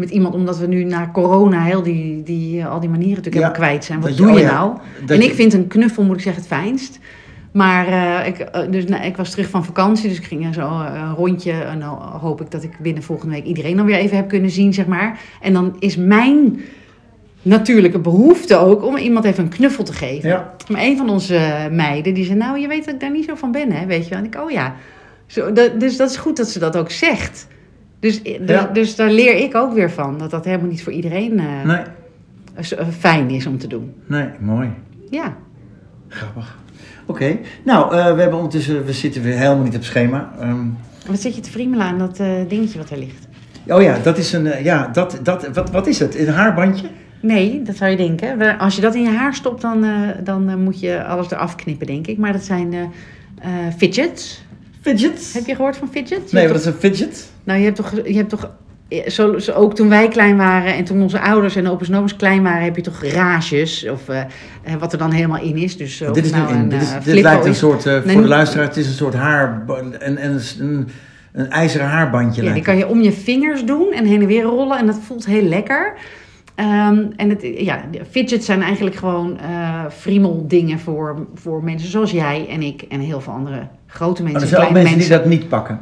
met 0.00 0.10
iemand, 0.10 0.34
omdat 0.34 0.58
we 0.58 0.66
nu 0.66 0.84
na 0.84 1.10
corona 1.12 1.62
heel 1.62 1.82
die, 1.82 2.22
die, 2.22 2.60
eh, 2.60 2.70
al 2.70 2.80
die 2.80 2.88
manieren 2.88 3.16
natuurlijk 3.16 3.44
Ja, 3.44 3.48
helemaal 3.50 3.68
kwijt 3.68 3.84
zijn. 3.84 4.00
Wat 4.00 4.10
je- 4.10 4.16
doe 4.16 4.30
oh 4.30 4.38
je 4.38 4.44
ja, 4.44 4.52
nou? 4.52 4.76
en 5.06 5.22
ik 5.22 5.34
vind 5.34 5.52
een 5.52 5.66
knuffel, 5.66 6.02
moet 6.04 6.16
ik 6.16 6.22
zeggen, 6.22 6.42
het 6.42 6.52
fijnst. 6.52 6.98
Maar 7.52 7.86
eh, 7.86 8.26
ik, 8.26 8.38
eh, 8.38 8.70
dus, 8.70 8.84
nou, 8.84 9.04
ik 9.04 9.16
was 9.16 9.30
terug 9.30 9.48
van 9.48 9.64
vakantie, 9.64 10.08
dus 10.08 10.18
ik 10.18 10.24
ging 10.24 10.54
zo 10.54 10.68
een 10.80 11.14
rondje. 11.14 11.52
En 11.52 11.80
dan 11.80 11.98
hoop 12.20 12.40
ik 12.40 12.50
dat 12.50 12.62
ik 12.62 12.78
binnen 12.78 13.02
volgende 13.02 13.34
week 13.34 13.44
iedereen 13.44 13.76
dan 13.76 13.86
weer 13.86 13.96
even 13.96 14.16
heb 14.16 14.28
kunnen 14.28 14.50
zien, 14.50 14.74
zeg 14.74 14.86
maar. 14.86 15.20
En 15.40 15.52
dan 15.52 15.76
is 15.78 15.96
mijn 15.96 16.60
natuurlijke 17.42 17.98
behoefte 17.98 18.56
ook 18.56 18.84
om 18.84 18.96
iemand 18.96 19.24
even 19.24 19.44
een 19.44 19.50
knuffel 19.50 19.84
te 19.84 19.92
geven. 19.92 20.28
Ja. 20.28 20.54
Maar 20.68 20.82
een 20.82 20.96
van 20.96 21.10
onze 21.10 21.68
meiden, 21.70 22.14
die 22.14 22.24
zei, 22.24 22.38
nou, 22.38 22.58
je 22.58 22.68
weet 22.68 22.84
dat 22.84 22.94
ik 22.94 23.00
daar 23.00 23.10
niet 23.10 23.24
zo 23.24 23.34
van 23.34 23.52
ben, 23.52 23.72
hè, 23.72 23.86
weet 23.86 24.04
je 24.04 24.10
wel. 24.10 24.18
En 24.18 24.24
ik, 24.24 24.36
oh 24.36 24.50
ja. 24.50 24.74
Zo, 25.26 25.52
dat, 25.52 25.80
dus 25.80 25.96
dat 25.96 26.10
is 26.10 26.16
goed 26.16 26.36
dat 26.36 26.48
ze 26.48 26.58
dat 26.58 26.76
ook 26.76 26.90
zegt. 26.90 27.46
Dus, 28.00 28.22
dus, 28.22 28.38
Ja. 28.46 28.64
dus 28.72 28.96
daar 28.96 29.10
leer 29.10 29.36
ik 29.36 29.54
ook 29.54 29.72
weer 29.74 29.90
van. 29.90 30.18
Dat 30.18 30.30
dat 30.30 30.44
helemaal 30.44 30.68
niet 30.68 30.82
voor 30.82 30.92
iedereen 30.92 31.38
eh, 31.38 31.62
Nee, 31.64 31.82
eh, 32.76 32.86
fijn 32.98 33.30
is 33.30 33.46
om 33.46 33.58
te 33.58 33.66
doen. 33.66 33.92
nee, 34.06 34.28
mooi. 34.40 34.68
Ja. 35.10 35.36
Grappig. 36.08 36.58
Oké, 37.06 37.38
nou, 37.64 37.94
eh, 37.96 38.14
we 38.14 38.20
hebben 38.20 38.34
ondertussen, 38.38 38.84
we 38.84 38.92
zitten 38.92 39.22
weer 39.22 39.36
helemaal 39.38 39.64
niet 39.64 39.76
op 39.76 39.84
schema. 39.84 40.32
Ehm, 40.40 40.66
Wat 41.06 41.20
zit 41.20 41.34
je 41.34 41.40
te 41.40 41.50
friemelen 41.50 41.86
aan 41.86 41.98
dat 41.98 42.18
eh, 42.20 42.28
dingetje 42.48 42.78
wat 42.78 42.90
er 42.90 42.98
ligt? 42.98 43.28
oh 43.68 43.82
ja, 43.82 43.98
dat 44.02 44.18
is 44.18 44.32
een, 44.32 44.46
eh, 44.46 44.64
ja, 44.64 44.88
dat, 44.92 45.18
dat, 45.22 45.48
wat, 45.54 45.70
wat 45.70 45.86
is 45.86 45.98
het? 45.98 46.18
Een 46.18 46.28
haarbandje? 46.28 46.86
Nee, 47.22 47.62
dat 47.62 47.76
zou 47.76 47.90
je 47.90 47.96
denken. 47.96 48.58
Als 48.58 48.74
je 48.76 48.80
dat 48.80 48.94
in 48.94 49.02
je 49.02 49.08
haar 49.10 49.34
stopt, 49.34 49.60
dan, 49.62 49.84
eh, 49.84 50.08
dan 50.24 50.48
eh, 50.48 50.54
moet 50.54 50.80
je 50.80 51.04
alles 51.04 51.30
eraf 51.30 51.54
knippen, 51.54 51.86
denk 51.86 52.06
ik. 52.06 52.18
Maar 52.18 52.32
dat 52.32 52.42
zijn 52.44 52.72
eh, 52.72 52.80
eh, 53.66 53.72
fidgets. 54.80 55.12
Fidget? 55.12 55.32
Heb 55.32 55.46
je 55.46 55.54
gehoord 55.54 55.76
van 55.76 55.88
fidgets? 55.90 56.30
Je 56.30 56.36
Nee, 56.36 56.48
wat 56.48 56.56
is 56.56 56.64
een 56.64 56.72
fidget? 56.72 57.30
Nou, 57.44 57.58
je 57.58 57.64
hebt 57.64 57.76
toch, 57.76 57.92
je 58.04 58.16
hebt 58.16 58.28
toch 58.28 58.50
zo, 59.06 59.38
zo 59.38 59.52
ook 59.52 59.74
toen 59.74 59.88
wij 59.88 60.08
klein 60.08 60.36
waren 60.36 60.74
en 60.74 60.84
toen 60.84 61.02
onze 61.02 61.20
ouders 61.20 61.56
en 61.56 61.68
opa's 61.68 61.88
en 61.88 61.96
oma's 61.96 62.16
klein 62.16 62.42
waren, 62.42 62.62
heb 62.62 62.76
je 62.76 62.82
toch 62.82 63.04
rages 63.04 63.88
of 63.88 64.08
eh, 64.08 64.20
eh, 64.62 64.74
wat 64.78 64.92
er 64.92 64.98
dan 64.98 65.10
helemaal 65.10 65.40
in 65.40 65.56
is. 65.56 65.76
Dus, 65.76 66.02
dit 66.12 66.24
is 66.24 66.30
nou 66.30 66.52
een, 66.52 66.68
Dit, 66.68 66.82
is, 66.82 66.92
eh, 66.92 67.04
dit 67.04 67.20
lijkt 67.20 67.44
een 67.44 67.54
soort, 67.54 67.84
Nee, 67.84 68.00
voor 68.00 68.22
de 68.22 68.28
luisteraar, 68.28 68.66
het 68.66 68.76
is 68.76 68.86
een 68.86 68.92
soort 68.92 69.14
haar, 69.14 69.64
een, 69.66 70.06
een, 70.06 70.40
een, 70.58 70.88
een 71.32 71.50
ijzeren 71.50 71.86
haarbandje 71.86 72.42
Ja, 72.42 72.52
die 72.52 72.62
kan 72.62 72.76
je 72.76 72.88
om 72.88 73.00
je 73.00 73.12
vingers 73.12 73.64
doen 73.64 73.92
en 73.92 74.04
heen 74.04 74.20
en 74.20 74.26
weer 74.26 74.42
rollen 74.42 74.78
en 74.78 74.86
dat 74.86 74.98
voelt 75.06 75.26
heel 75.26 75.42
lekker. 75.42 75.94
Ehm, 76.60 77.04
en 77.16 77.28
het, 77.28 77.42
ja, 77.56 77.80
fidgets 78.10 78.46
zijn 78.46 78.62
eigenlijk 78.62 78.96
gewoon 78.96 79.38
eh 79.38 79.84
friemeldingen 79.90 80.78
voor, 80.78 81.26
voor 81.34 81.64
mensen 81.64 81.90
zoals 81.90 82.10
jij 82.10 82.48
en 82.48 82.62
ik 82.62 82.82
en 82.82 83.00
heel 83.00 83.20
veel 83.20 83.32
andere 83.32 83.66
grote 83.86 84.22
Maar 84.22 84.32
mensen, 84.32 84.50
er 84.50 84.56
zijn 84.56 84.68
ook 84.68 84.72
mensen 84.74 84.96
mensen. 84.96 85.10
die 85.10 85.18
dat 85.30 85.38
niet 85.40 85.48
pakken. 85.48 85.80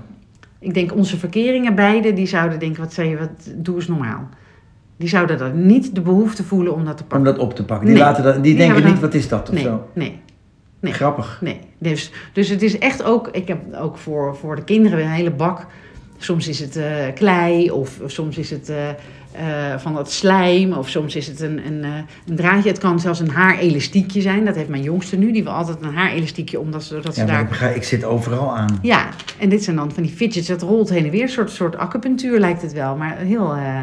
Ik 0.60 0.74
denk 0.74 0.94
onze 0.94 1.18
verkeringen 1.18 1.74
beide, 1.74 2.12
die 2.12 2.26
zouden 2.26 2.58
denken, 2.58 2.80
wat 2.82 2.92
zei 2.92 3.08
je, 3.08 3.18
wat, 3.18 3.52
doe 3.56 3.74
eens 3.74 3.88
normaal. 3.88 4.28
Die 4.96 5.08
zouden 5.08 5.38
dan 5.38 5.66
niet 5.66 5.94
de 5.94 6.00
behoefte 6.00 6.44
voelen 6.44 6.74
om 6.74 6.84
dat 6.84 6.96
te 6.96 7.02
Om 7.02 7.08
pakken. 7.08 7.32
dat 7.34 7.38
op 7.42 7.54
te 7.54 7.64
pakken. 7.64 7.86
Die, 7.86 7.94
Nee. 7.94 8.04
laten 8.04 8.24
dat, 8.24 8.34
die 8.34 8.42
Die 8.42 8.54
denken 8.56 8.76
niet, 8.76 8.84
dan- 8.92 9.00
wat 9.00 9.14
is 9.14 9.28
dat 9.28 9.48
of 9.48 9.54
nee, 9.54 9.62
zo. 9.64 9.88
nee, 9.92 10.20
nee. 10.80 10.92
Grappig. 10.92 11.38
nee. 11.42 11.58
Dus, 11.78 12.12
dus 12.32 12.48
het 12.48 12.62
is 12.62 12.78
echt 12.78 13.02
ook, 13.02 13.28
ik 13.32 13.48
heb 13.48 13.58
ook 13.74 13.96
voor, 13.96 14.36
voor 14.36 14.56
de 14.56 14.64
kinderen 14.64 15.00
een 15.00 15.10
hele 15.10 15.30
bak. 15.30 15.66
Soms 16.16 16.48
is 16.48 16.58
het 16.60 16.76
eh, 16.76 16.84
klei 17.14 17.70
of, 17.70 18.00
of 18.00 18.10
soms 18.10 18.38
is 18.38 18.50
het 18.50 18.68
eh, 18.68 18.76
eh, 19.32 19.78
van 19.78 19.94
dat 19.94 20.10
slijm 20.12 20.72
of 20.72 20.88
soms 20.88 21.16
is 21.16 21.26
het 21.26 21.40
een, 21.40 21.66
een, 21.66 21.84
eh, 21.84 21.90
een 22.26 22.36
draadje. 22.36 22.68
Het 22.68 22.78
kan 22.78 23.00
zelfs 23.00 23.20
een 23.20 23.30
haarelastiekje 23.30 24.20
zijn. 24.20 24.44
Dat 24.44 24.54
heeft 24.54 24.68
mijn 24.68 24.82
jongste 24.82 25.16
nu. 25.16 25.32
Die 25.32 25.44
wil 25.44 25.52
altijd 25.52 25.78
een 25.80 25.94
haarelastiekje 25.94 26.60
omdat 26.60 26.82
ze, 26.82 26.94
zodat 26.94 27.14
ze 27.14 27.20
Ja, 27.20 27.26
daar... 27.26 27.40
ik, 27.40 27.48
begrijp, 27.48 27.76
ik 27.76 27.84
zit 27.84 28.04
overal 28.04 28.56
aan. 28.56 28.78
Ja, 28.82 29.08
en 29.38 29.48
dit 29.48 29.64
zijn 29.64 29.76
dan 29.76 29.92
van 29.92 30.02
die 30.02 30.12
fidgets. 30.12 30.46
Dat 30.46 30.62
rolt 30.62 30.88
heen 30.88 31.04
en 31.04 31.10
weer. 31.10 31.22
Een 31.22 31.28
soort, 31.28 31.50
soort 31.50 31.76
acupunctuur 31.76 32.38
lijkt 32.38 32.62
het 32.62 32.72
wel. 32.72 32.96
Maar 32.96 33.16
heel, 33.16 33.54
eh, 33.54 33.82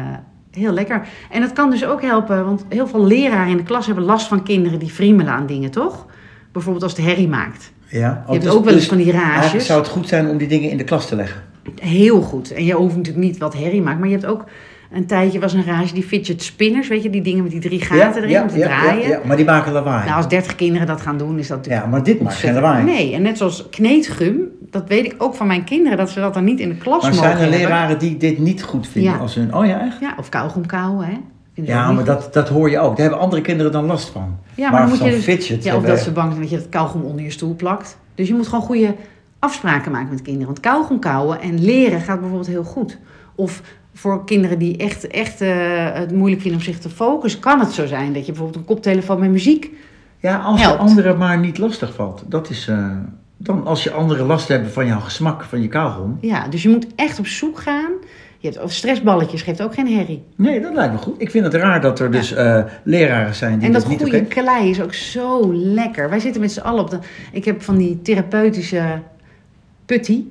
heel 0.50 0.72
lekker. 0.72 1.06
En 1.30 1.40
dat 1.40 1.52
kan 1.52 1.70
dus 1.70 1.84
ook 1.84 2.02
helpen. 2.02 2.44
Want 2.44 2.64
heel 2.68 2.86
veel 2.86 3.06
leraren 3.06 3.50
in 3.50 3.56
de 3.56 3.62
klas 3.62 3.86
hebben 3.86 4.04
last 4.04 4.26
van 4.26 4.42
kinderen 4.42 4.78
die 4.78 4.90
friemelen 4.90 5.32
aan 5.32 5.46
dingen, 5.46 5.70
toch? 5.70 6.06
Bijvoorbeeld 6.52 6.84
als 6.84 6.96
het 6.96 7.06
herrie 7.06 7.28
maakt. 7.28 7.72
Ja? 7.88 8.24
Je 8.26 8.32
hebt 8.32 8.48
ook 8.48 8.64
wel 8.64 8.74
eens 8.74 8.86
van 8.86 8.96
die 8.96 9.12
Eigenlijk 9.12 9.42
rages. 9.42 9.66
zou 9.66 9.80
het 9.80 9.88
goed 9.88 10.08
zijn 10.08 10.28
om 10.28 10.36
die 10.38 10.48
dingen 10.48 10.70
in 10.70 10.76
de 10.76 10.84
klas 10.84 11.08
te 11.08 11.16
leggen. 11.16 11.42
Heel 11.80 12.20
goed. 12.20 12.52
En 12.52 12.64
je 12.64 12.74
hoeft 12.74 12.96
natuurlijk 12.96 13.24
niet 13.24 13.38
wat 13.38 13.54
herrie 13.54 13.82
maakt. 13.82 13.98
Maar 13.98 14.08
je 14.08 14.14
hebt 14.14 14.26
ook... 14.26 14.44
Een 14.90 15.06
tijdje 15.06 15.40
was 15.40 15.52
een 15.52 15.64
rage 15.64 15.94
die 15.94 16.02
fidget 16.02 16.42
spinners. 16.42 16.88
Weet 16.88 17.02
je, 17.02 17.10
die 17.10 17.22
dingen 17.22 17.42
met 17.42 17.52
die 17.52 17.60
drie 17.60 17.80
gaten 17.80 18.22
erin 18.22 18.42
om 18.42 18.48
te 18.48 18.58
draaien. 18.58 19.02
ja, 19.02 19.08
ja, 19.08 19.20
maar 19.24 19.36
die 19.36 19.44
maken 19.44 19.72
lawaai. 19.72 20.04
Nou, 20.04 20.16
als 20.16 20.28
dertig 20.28 20.54
kinderen 20.54 20.86
dat 20.86 21.00
gaan 21.00 21.18
doen, 21.18 21.38
is 21.38 21.48
dat 21.48 21.56
natuurlijk 21.56 21.84
ja, 21.84 21.90
maar 21.90 22.02
dit 22.02 22.22
maakt 22.22 22.36
geen 22.36 22.54
lawaai. 22.54 22.84
Nee, 22.84 23.14
en 23.14 23.22
net 23.22 23.38
zoals 23.38 23.68
kneedgum, 23.70 24.40
dat 24.70 24.88
weet 24.88 25.04
ik 25.04 25.14
ook 25.18 25.34
van 25.34 25.46
mijn 25.46 25.64
kinderen, 25.64 25.98
dat 25.98 26.10
ze 26.10 26.20
dat 26.20 26.34
dan 26.34 26.44
niet 26.44 26.60
in 26.60 26.68
de 26.68 26.76
klas 26.76 27.02
maar 27.02 27.10
mogen 27.10 27.24
zijn 27.24 27.36
er 27.36 27.42
hebben. 27.42 27.58
leraren 27.58 27.98
die 27.98 28.16
dit 28.16 28.38
niet 28.38 28.62
goed 28.62 28.88
vinden? 28.88 29.12
Ja. 29.12 29.18
Als 29.18 29.34
hun, 29.34 29.54
oh 29.54 29.66
ja, 29.66 29.80
echt? 29.80 30.00
Ja, 30.00 30.14
of 30.18 30.28
kauwgom 30.28 30.66
kauwen, 30.66 31.06
hè. 31.06 31.16
Ja, 31.62 31.92
maar 31.92 32.04
dat, 32.04 32.32
dat 32.32 32.48
hoor 32.48 32.70
je 32.70 32.78
ook. 32.78 32.90
Daar 32.90 33.00
hebben 33.06 33.18
andere 33.18 33.42
kinderen 33.42 33.72
dan 33.72 33.84
last 33.84 34.08
van. 34.08 34.38
Ja, 34.54 34.62
maar, 34.62 34.70
maar 34.70 34.80
dan 34.80 34.90
moet 34.90 35.06
je 35.06 35.10
dus, 35.10 35.24
fidget 35.24 35.64
ja, 35.64 35.76
of 35.76 35.84
dat 35.84 35.98
ze 35.98 36.12
bang 36.12 36.28
zijn 36.28 36.40
dat 36.40 36.50
je 36.50 36.56
dat 36.56 36.68
kauwgom 36.68 37.02
onder 37.02 37.24
je 37.24 37.30
stoel 37.30 37.54
plakt. 37.54 37.98
Dus 38.14 38.28
je 38.28 38.34
moet 38.34 38.46
gewoon 38.46 38.64
goede 38.64 38.94
afspraken 39.38 39.92
maken 39.92 40.08
met 40.10 40.22
kinderen. 40.22 40.46
Want 40.46 40.60
kauwgom 40.60 40.98
kauwen 40.98 41.40
en 41.40 41.64
leren 41.64 42.00
gaat 42.00 42.18
bijvoorbeeld 42.20 42.48
heel 42.48 42.64
goed. 42.64 42.98
Of 43.34 43.62
voor 43.96 44.24
kinderen 44.24 44.58
die 44.58 44.76
echt, 44.76 45.06
echt 45.06 45.40
eh, 45.40 45.50
het 45.92 46.12
moeilijk 46.14 46.40
vinden 46.40 46.60
om 46.60 46.66
zich 46.66 46.78
te 46.78 46.88
focussen, 46.88 47.40
kan 47.40 47.60
het 47.60 47.72
zo 47.72 47.86
zijn 47.86 48.12
dat 48.12 48.26
je 48.26 48.32
bijvoorbeeld 48.32 48.58
een 48.58 48.74
koptelefoon 48.74 49.20
met 49.20 49.30
muziek. 49.30 49.70
Ja, 50.20 50.38
als 50.38 50.60
Helpt. 50.60 50.76
je 50.80 50.86
anderen 50.86 51.18
maar 51.18 51.38
niet 51.38 51.58
lastig 51.58 51.94
valt. 51.94 52.22
Dat 52.26 52.50
is... 52.50 52.68
eh, 52.68 52.90
dan 53.36 53.66
als 53.66 53.82
je 53.82 53.90
anderen 53.90 54.26
last 54.26 54.48
hebben 54.48 54.70
van 54.70 54.86
jouw 54.86 55.00
gesmak, 55.00 55.42
van 55.42 55.62
je 55.62 55.68
kauwgom. 55.68 56.18
Ja, 56.20 56.48
dus 56.48 56.62
je 56.62 56.68
moet 56.68 56.86
echt 56.94 57.18
op 57.18 57.26
zoek 57.26 57.58
gaan. 57.58 57.90
Je 58.38 58.48
hebt, 58.48 58.62
of 58.62 58.72
stressballetjes 58.72 59.42
geeft 59.42 59.62
ook 59.62 59.74
geen 59.74 59.88
herrie. 59.88 60.22
Nee, 60.36 60.60
dat 60.60 60.74
lijkt 60.74 60.92
me 60.92 60.98
goed. 60.98 61.14
Ik 61.18 61.30
vind 61.30 61.44
het 61.44 61.54
raar 61.54 61.80
dat 61.80 61.98
er 61.98 62.10
dus 62.10 62.32
eh, 62.32 62.62
leraren 62.82 63.34
zijn 63.34 63.58
die 63.58 63.66
En 63.66 63.72
dat 63.72 63.88
niet 63.88 64.02
goede 64.02 64.24
klei 64.24 64.70
is 64.70 64.80
ook 64.80 64.94
zo 64.94 65.54
lekker. 65.54 66.08
Wij 66.10 66.20
zitten 66.20 66.40
met 66.40 66.52
z'n 66.52 66.60
allen 66.60 66.80
op 66.82 66.90
de... 66.90 66.98
Ik 67.32 67.44
heb 67.44 67.62
van 67.62 67.76
die 67.76 68.02
therapeutische 68.02 69.00
putty. 69.86 70.22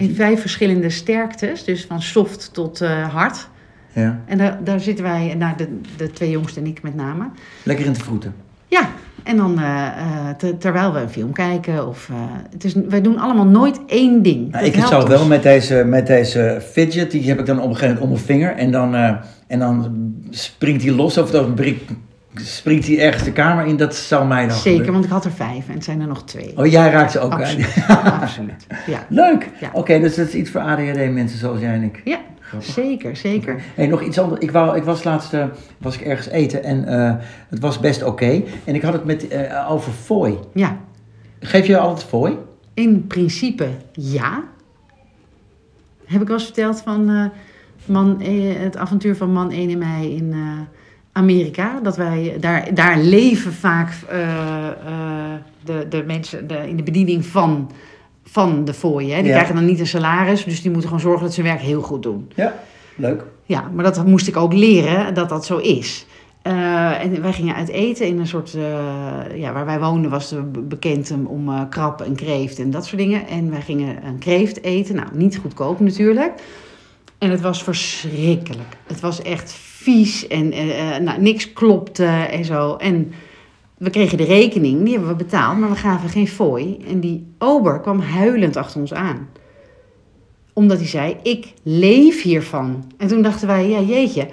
In 0.00 0.14
vijf 0.14 0.40
verschillende 0.40 0.90
sterktes. 0.90 1.64
Dus 1.64 1.84
van 1.84 2.02
soft 2.02 2.50
tot 2.52 2.80
eh, 2.80 3.08
hard. 3.14 3.48
Ja, 3.94 4.20
En 4.26 4.38
daar, 4.38 4.58
daar 4.64 4.80
zitten 4.80 5.04
wij, 5.04 5.34
nou, 5.38 5.56
de, 5.56 5.80
de 5.96 6.10
twee 6.10 6.30
jongsten 6.30 6.62
en 6.64 6.68
ik 6.70 6.82
met 6.82 6.94
name. 6.94 7.24
lekker 7.62 7.86
in 7.86 7.92
te 7.92 8.00
vroeten. 8.04 8.34
Ja, 8.68 8.88
en 9.22 9.36
dan 9.36 9.58
eh, 9.58 9.86
eh, 9.86 10.36
te- 10.36 10.58
terwijl 10.58 10.92
we 10.92 11.00
een 11.00 11.08
film 11.08 11.32
kijken. 11.32 11.88
Of, 11.88 12.08
het 12.50 12.64
is, 12.64 12.74
wij 12.88 13.00
doen 13.00 13.18
allemaal 13.18 13.46
nooit 13.46 13.80
één 13.86 14.22
ding. 14.22 14.50
Nou, 14.50 14.64
ik 14.64 14.74
zou 14.74 15.08
wel 15.08 15.26
met 15.26 15.42
deze, 15.42 15.84
met 15.86 16.06
deze 16.06 16.62
fidget, 16.70 17.10
die 17.10 17.28
heb 17.28 17.38
ik 17.40 17.46
dan 17.46 17.60
op 17.60 17.68
een 17.68 17.76
gegeven 17.76 17.88
moment 17.94 18.02
om 18.04 18.08
mijn 18.12 18.24
vinger. 18.40 18.56
En 18.56 18.70
dan, 18.70 18.94
en 19.46 19.58
dan 19.58 19.92
springt 20.30 20.82
hij 20.82 20.92
los 20.92 21.18
of 21.18 21.30
dan 21.30 21.54
brik- 21.54 21.90
springt 22.34 22.86
hij 22.86 22.98
ergens 23.00 23.24
de 23.24 23.32
kamer 23.32 23.66
in. 23.66 23.76
Dat 23.76 23.94
zou 23.96 24.26
mij 24.26 24.46
dan 24.46 24.50
Zeker, 24.56 24.70
gebeuren. 24.70 24.92
want 24.92 25.04
ik 25.04 25.10
had 25.10 25.24
er 25.24 25.32
vijf 25.32 25.68
en 25.68 25.74
het 25.74 25.84
zijn 25.84 26.00
er 26.00 26.06
nog 26.06 26.24
twee. 26.24 26.58
Oh, 26.58 26.66
jij 26.66 26.90
raakt 26.90 27.12
ze 27.12 27.18
ook. 27.20 27.32
Absoluut, 27.32 27.86
absoluut. 28.20 28.66
Ja, 28.86 29.06
Leuk. 29.08 29.50
Ja. 29.60 29.70
Oké, 29.72 30.00
dus 30.00 30.14
dat 30.14 30.26
is 30.28 30.34
iets 30.34 30.50
voor 30.50 30.60
ADHD-mensen 30.60 31.38
zoals 31.38 31.60
jij 31.60 31.72
en 31.74 31.82
ik. 31.82 32.00
ja 32.04 32.18
Grappig. 32.40 32.72
zeker, 32.72 33.16
zeker. 33.16 33.60
Hey, 33.74 33.86
nog 33.86 34.02
iets 34.02 34.18
anders. 34.18 34.40
Ik, 34.40 34.50
wou, 34.50 34.76
ik 34.76 34.82
was 34.82 35.04
laatst 35.04 35.34
eh, 35.34 35.44
was 35.78 35.94
ik 35.94 36.00
ergens 36.00 36.28
eten 36.28 36.64
en 36.64 36.84
eh, 36.86 37.14
het 37.48 37.58
was 37.60 37.80
best 37.80 38.02
oké. 38.02 38.42
En 38.64 38.74
ik 38.74 38.82
had 38.82 38.92
het 38.92 39.04
met, 39.04 39.28
eh, 39.28 39.70
over 39.70 39.92
fooi. 39.92 40.38
Ja, 40.54 40.76
Geef 41.40 41.66
je 41.66 41.78
altijd 41.78 42.08
fooi? 42.08 42.36
In 42.74 43.06
principe 43.06 43.68
ja. 43.92 44.42
Heb 46.04 46.20
ik 46.20 46.26
wel 46.26 46.36
eens 46.36 46.44
verteld 46.44 46.80
van 46.80 47.30
man, 47.86 48.22
het 48.58 48.76
avontuur 48.76 49.16
van 49.16 49.32
man 49.32 49.50
1 49.50 49.70
en 49.70 49.78
mij 49.78 50.10
in 50.10 50.34
Amerika. 51.12 51.80
Dat 51.82 51.96
wij 51.96 52.36
daar, 52.40 52.74
daar 52.74 52.98
leven 52.98 53.52
vaak 53.52 53.92
eh, 54.08 54.66
eh, 54.68 54.74
de, 55.64 55.86
de 55.88 56.02
mensen 56.06 56.46
de, 56.46 56.68
in 56.68 56.76
de 56.76 56.82
bediening 56.82 57.26
van, 57.26 57.70
van 58.24 58.64
de 58.64 58.74
fooien. 58.74 59.10
Hè. 59.16 59.16
Die 59.16 59.26
Ja. 59.26 59.32
krijgen 59.32 59.54
dan 59.54 59.64
niet 59.64 59.80
een 59.80 59.86
salaris, 59.86 60.44
dus 60.44 60.62
die 60.62 60.70
moeten 60.70 60.88
gewoon 60.88 61.04
zorgen 61.04 61.24
dat 61.24 61.34
ze 61.34 61.40
hun 61.40 61.50
werk 61.50 61.62
heel 61.62 61.82
goed 61.82 62.02
doen. 62.02 62.30
Ja, 62.34 62.54
leuk. 62.96 63.24
Ja, 63.44 63.70
maar 63.74 63.84
dat 63.84 64.06
moest 64.06 64.28
ik 64.28 64.36
ook 64.36 64.52
leren 64.52 65.14
dat 65.14 65.28
dat 65.28 65.44
zo 65.46 65.58
is. 65.58 66.06
Eh, 66.42 67.04
en 67.04 67.22
wij 67.22 67.32
gingen 67.32 67.54
uit 67.54 67.68
eten 67.68 68.06
in 68.06 68.18
een 68.18 68.26
soort, 68.26 68.56
ja, 69.34 69.52
waar 69.52 69.64
wij 69.66 69.80
woonden 69.80 70.10
was 70.10 70.34
bekend 70.68 71.14
om- 71.26 71.48
eh, 71.48 71.60
krab 71.70 72.00
en 72.00 72.14
kreeft 72.14 72.58
en 72.58 72.70
dat 72.70 72.86
soort 72.86 73.00
dingen. 73.00 73.26
En 73.26 73.50
wij 73.50 73.60
gingen 73.60 74.06
een 74.06 74.18
kreeft 74.18 74.62
eten, 74.64 74.94
nou 74.94 75.08
niet 75.12 75.36
goedkoop 75.38 75.80
natuurlijk. 75.80 76.32
En 77.22 77.30
het 77.30 77.40
was 77.40 77.62
verschrikkelijk. 77.62 78.76
Het 78.86 79.00
was 79.00 79.22
echt 79.22 79.52
vies 79.52 80.26
en 80.26 80.52
eh, 80.52 80.96
eh, 80.96 81.02
nou, 81.02 81.20
niks 81.20 81.52
klopte 81.52 82.04
en 82.06 82.44
zo. 82.44 82.76
En 82.76 83.12
we 83.78 83.90
kregen 83.90 84.18
de 84.18 84.24
rekening, 84.24 84.82
die 84.82 84.92
hebben 84.92 85.10
we 85.10 85.24
betaald, 85.24 85.58
maar 85.58 85.70
we 85.70 85.76
gaven 85.76 86.08
geen 86.08 86.28
fooi. 86.28 86.78
En 86.88 87.00
die 87.00 87.26
ober 87.38 87.80
kwam 87.80 88.00
huilend 88.00 88.56
achter 88.56 88.80
ons 88.80 88.92
aan 88.92 89.28
omdat 90.52 90.78
hij 90.78 90.86
zei, 90.86 91.16
ik 91.22 91.52
leef 91.62 92.22
hiervan. 92.22 92.92
En 92.96 93.06
toen 93.08 93.22
dachten 93.22 93.46
wij, 93.46 93.68
ja 93.68 93.80
jeetje, 93.80 94.28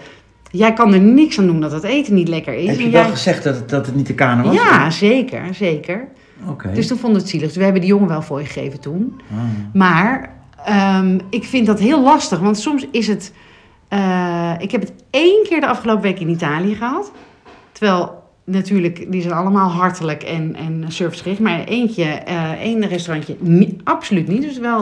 jij 0.52 0.74
kan 0.74 0.94
er 0.94 1.02
niks 1.02 1.40
aan 1.40 1.46
doen 1.46 1.62
dat 1.62 1.72
het 1.72 1.84
eten 1.84 2.14
niet 2.14 2.28
lekker 2.28 2.54
is. 2.54 2.68
Heb 2.68 2.80
je 2.80 2.90
wel 2.90 3.02
jij- 3.02 3.10
gezegd 3.10 3.44
dat 3.44 3.56
het, 3.56 3.70
dat 3.70 3.86
het 3.86 3.96
niet 3.96 4.08
de 4.08 4.16
kanen 4.16 4.46
was? 4.46 4.54
Ja, 4.56 4.90
zeker, 4.90 5.54
zeker. 5.54 6.08
Oké. 6.48 6.72
Dus 6.74 6.88
toen 6.88 6.98
vonden 6.98 7.18
we 7.18 7.22
het 7.22 7.32
zielig. 7.32 7.48
Dus 7.48 7.58
we 7.58 7.64
hebben 7.64 7.82
die 7.82 7.90
jongen 7.90 8.08
wel 8.08 8.40
je 8.40 8.46
gegeven 8.46 8.80
toen. 8.80 9.22
Ah. 9.32 9.38
Maar 9.74 10.39
ehm, 10.66 11.20
ik 11.30 11.44
vind 11.44 11.66
dat 11.66 11.80
heel 11.80 12.02
lastig, 12.02 12.40
want 12.40 12.58
soms 12.60 12.86
is 12.92 13.08
het... 13.08 13.34
eh, 13.88 14.54
ik 14.58 14.72
heb 14.72 14.82
het 14.82 14.94
één 15.10 15.44
keer 15.50 15.60
de 15.60 15.68
afgelopen 15.68 16.04
week 16.04 16.20
in 16.20 16.30
Italië 16.30 16.76
gehad. 16.76 17.12
Terwijl 17.72 18.24
natuurlijk, 18.44 19.12
die 19.12 19.22
zijn 19.22 19.34
allemaal 19.34 19.70
hartelijk 19.70 20.24
en, 20.24 20.56
en 20.56 20.86
servicegericht. 20.88 21.40
Maar 21.40 21.64
eentje, 21.64 22.04
eh 22.04 22.52
één 22.52 22.88
restaurantje, 22.88 23.36
absoluut 23.84 24.28
niet. 24.28 24.42
Dus 24.42 24.58
wel, 24.58 24.78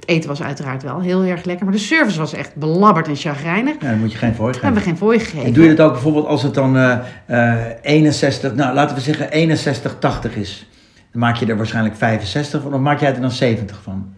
het 0.00 0.08
eten 0.10 0.28
was 0.28 0.42
uiteraard 0.42 0.82
wel 0.82 1.00
heel 1.00 1.22
erg 1.22 1.44
lekker. 1.44 1.64
Maar 1.64 1.74
de 1.74 1.80
service 1.80 2.18
was 2.18 2.32
echt 2.32 2.54
belabberd 2.56 3.08
en 3.08 3.16
chagrijnig. 3.16 3.74
Ja, 3.80 3.88
dan 3.90 3.98
moet 3.98 4.12
je 4.12 4.18
geen 4.18 4.34
fooi 4.34 4.52
Daar 4.52 4.60
geven. 4.60 4.64
hebben 4.64 4.82
we 4.82 4.88
geen 4.88 4.98
fooi 4.98 5.18
gegeven. 5.18 5.44
En 5.46 5.52
doe 5.52 5.64
je 5.64 5.74
dat 5.74 5.86
ook 5.86 5.92
bijvoorbeeld 5.92 6.26
als 6.26 6.42
het 6.42 6.54
dan 6.54 6.76
eh, 6.76 6.98
eh, 7.26 7.66
61, 7.82 8.54
nou 8.54 8.74
laten 8.74 8.96
we 8.96 9.02
zeggen 9.02 9.30
61, 9.30 9.96
80 9.98 10.36
is. 10.36 10.66
Dan 11.12 11.20
maak 11.20 11.36
je 11.36 11.46
er 11.46 11.56
waarschijnlijk 11.56 11.96
65 11.96 12.62
van, 12.62 12.74
of 12.74 12.80
maak 12.80 13.00
jij 13.00 13.14
er 13.14 13.20
dan 13.20 13.30
70 13.30 13.82
van? 13.82 14.14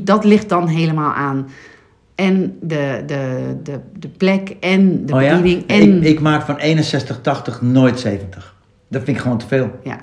Dat 0.00 0.24
ligt 0.24 0.48
dan 0.48 0.68
helemaal 0.68 1.12
aan. 1.12 1.48
En 2.14 2.58
de, 2.60 3.02
de, 3.06 3.56
de, 3.62 3.80
de 3.98 4.08
plek 4.08 4.56
en 4.60 5.06
de 5.06 5.14
oh 5.14 5.22
ja? 5.22 5.36
bediening. 5.36 5.66
En, 5.66 5.96
Ik, 5.96 6.04
ik 6.04 6.20
maak 6.20 6.42
van 6.42 6.56
61, 6.56 7.20
80 7.20 7.62
nooit 7.62 8.00
70. 8.00 8.54
Dat 8.88 9.02
vind 9.02 9.16
ik 9.16 9.22
gewoon 9.22 9.38
te 9.38 9.46
veel. 9.46 9.70
ja. 9.84 9.98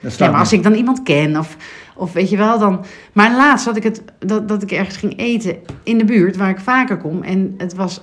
Dat 0.00 0.16
Ja, 0.16 0.30
maar 0.30 0.40
als 0.40 0.52
ik 0.52 0.62
dan 0.62 0.74
iemand 0.74 1.02
ken 1.02 1.36
of, 1.36 1.56
of 1.96 2.12
weet 2.12 2.30
je 2.30 2.36
wel, 2.36 2.58
dan... 2.58 2.84
Maar 3.12 3.36
laatst 3.36 3.66
had 3.66 3.76
ik 3.76 3.82
het, 3.82 4.02
dat, 4.18 4.48
dat 4.48 4.62
ik 4.62 4.70
ergens 4.70 4.96
ging 4.96 5.18
eten 5.18 5.56
in 5.82 5.98
de 5.98 6.04
buurt 6.04 6.36
waar 6.36 6.50
ik 6.50 6.58
vaker 6.58 6.96
kom. 6.96 7.22
En 7.22 7.54
het 7.56 7.74
was, 7.74 8.00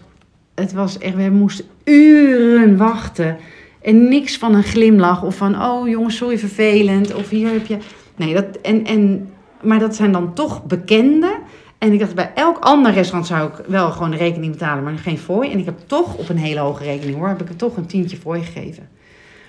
het 0.56 0.74
was 0.74 0.98
echt, 0.98 1.16
we 1.16 1.30
moesten 1.30 1.66
uren 1.84 2.78
wachten. 2.78 3.38
En 3.82 4.10
niks 4.10 4.38
van 4.38 4.56
een 4.56 4.64
glimlach 4.64 5.24
of 5.24 5.36
van, 5.36 5.62
oh 5.62 5.88
jongens, 5.88 6.18
sorry, 6.18 6.38
vervelend. 6.38 7.14
Of 7.14 7.30
hier 7.30 7.52
heb 7.52 7.66
je... 7.66 7.78
Nee, 8.16 8.34
dat, 8.34 8.46
en, 8.62 8.86
en, 8.86 9.30
maar 9.66 9.80
dat 9.80 9.96
zijn 9.96 10.12
dan 10.12 10.34
toch 10.34 10.64
bekenden. 10.64 11.34
En 11.78 11.94
ik 11.94 12.00
dacht, 12.00 12.16
bij 12.16 12.32
elk 12.36 12.58
ander 12.60 12.92
restaurant 12.94 13.28
zou 13.28 13.50
ik 13.50 13.66
wel 13.68 13.92
gewoon 13.92 14.12
de 14.12 14.18
rekening 14.18 14.52
betalen, 14.52 14.84
maar 14.84 14.98
geen 14.98 15.18
fooi. 15.18 15.52
En 15.52 15.60
ik 15.60 15.66
heb 15.66 15.80
toch 15.86 16.16
op 16.18 16.30
een 16.30 16.38
hele 16.38 16.60
hoge 16.60 16.84
rekening 16.84 17.18
hoor, 17.18 17.28
heb 17.28 17.42
ik 17.42 17.50
er 17.50 17.56
toch 17.56 17.78
een 17.78 17.86
tientje 17.86 18.18
fooi 18.18 18.42
gegeven. 18.44 18.88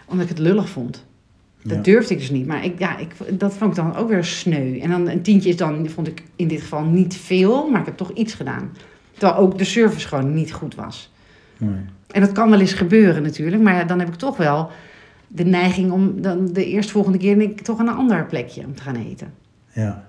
Omdat 0.06 0.24
ik 0.24 0.30
het 0.36 0.38
lullig 0.38 0.68
vond. 0.68 1.04
Dat 1.62 1.76
Ja. 1.76 1.82
durfde 1.82 2.14
ik 2.14 2.20
dus 2.20 2.30
niet. 2.30 2.46
Maar 2.46 2.64
ik, 2.64 2.78
ja, 2.78 2.98
ik, 2.98 3.10
dat 3.38 3.54
vond 3.54 3.70
ik 3.70 3.76
dan 3.84 3.96
ook 3.96 4.08
weer 4.08 4.24
sneu. 4.24 4.78
En 4.80 4.90
dan 4.90 5.08
een 5.08 5.22
tientje 5.22 5.48
is 5.48 5.56
dan, 5.56 5.88
vond 5.88 6.06
ik 6.06 6.22
in 6.36 6.48
dit 6.48 6.60
geval 6.60 6.84
niet 6.84 7.16
veel, 7.16 7.70
maar 7.70 7.80
ik 7.80 7.86
heb 7.86 7.96
toch 7.96 8.10
iets 8.10 8.34
gedaan. 8.34 8.72
Terwijl 9.12 9.40
ook 9.40 9.58
de 9.58 9.64
service 9.64 10.08
gewoon 10.08 10.34
niet 10.34 10.52
goed 10.52 10.74
was. 10.74 11.12
Nee. 11.58 11.80
En 12.10 12.20
dat 12.20 12.32
kan 12.32 12.50
wel 12.50 12.60
eens 12.60 12.72
gebeuren 12.72 13.22
natuurlijk, 13.22 13.62
maar 13.62 13.86
dan 13.86 13.98
heb 13.98 14.08
ik 14.08 14.14
toch 14.14 14.36
wel 14.36 14.70
de 15.28 15.44
neiging 15.44 15.90
om 15.92 16.20
dan 16.20 16.46
de 16.52 16.66
eerstvolgende 16.66 17.18
keer 17.18 17.38
denk 17.38 17.50
ik, 17.50 17.60
toch 17.60 17.78
aan 17.78 17.88
een 17.88 17.94
ander 17.94 18.26
plekje 18.26 18.64
om 18.64 18.74
te 18.74 18.82
gaan 18.82 18.96
eten. 18.96 19.32
Ja. 19.72 20.05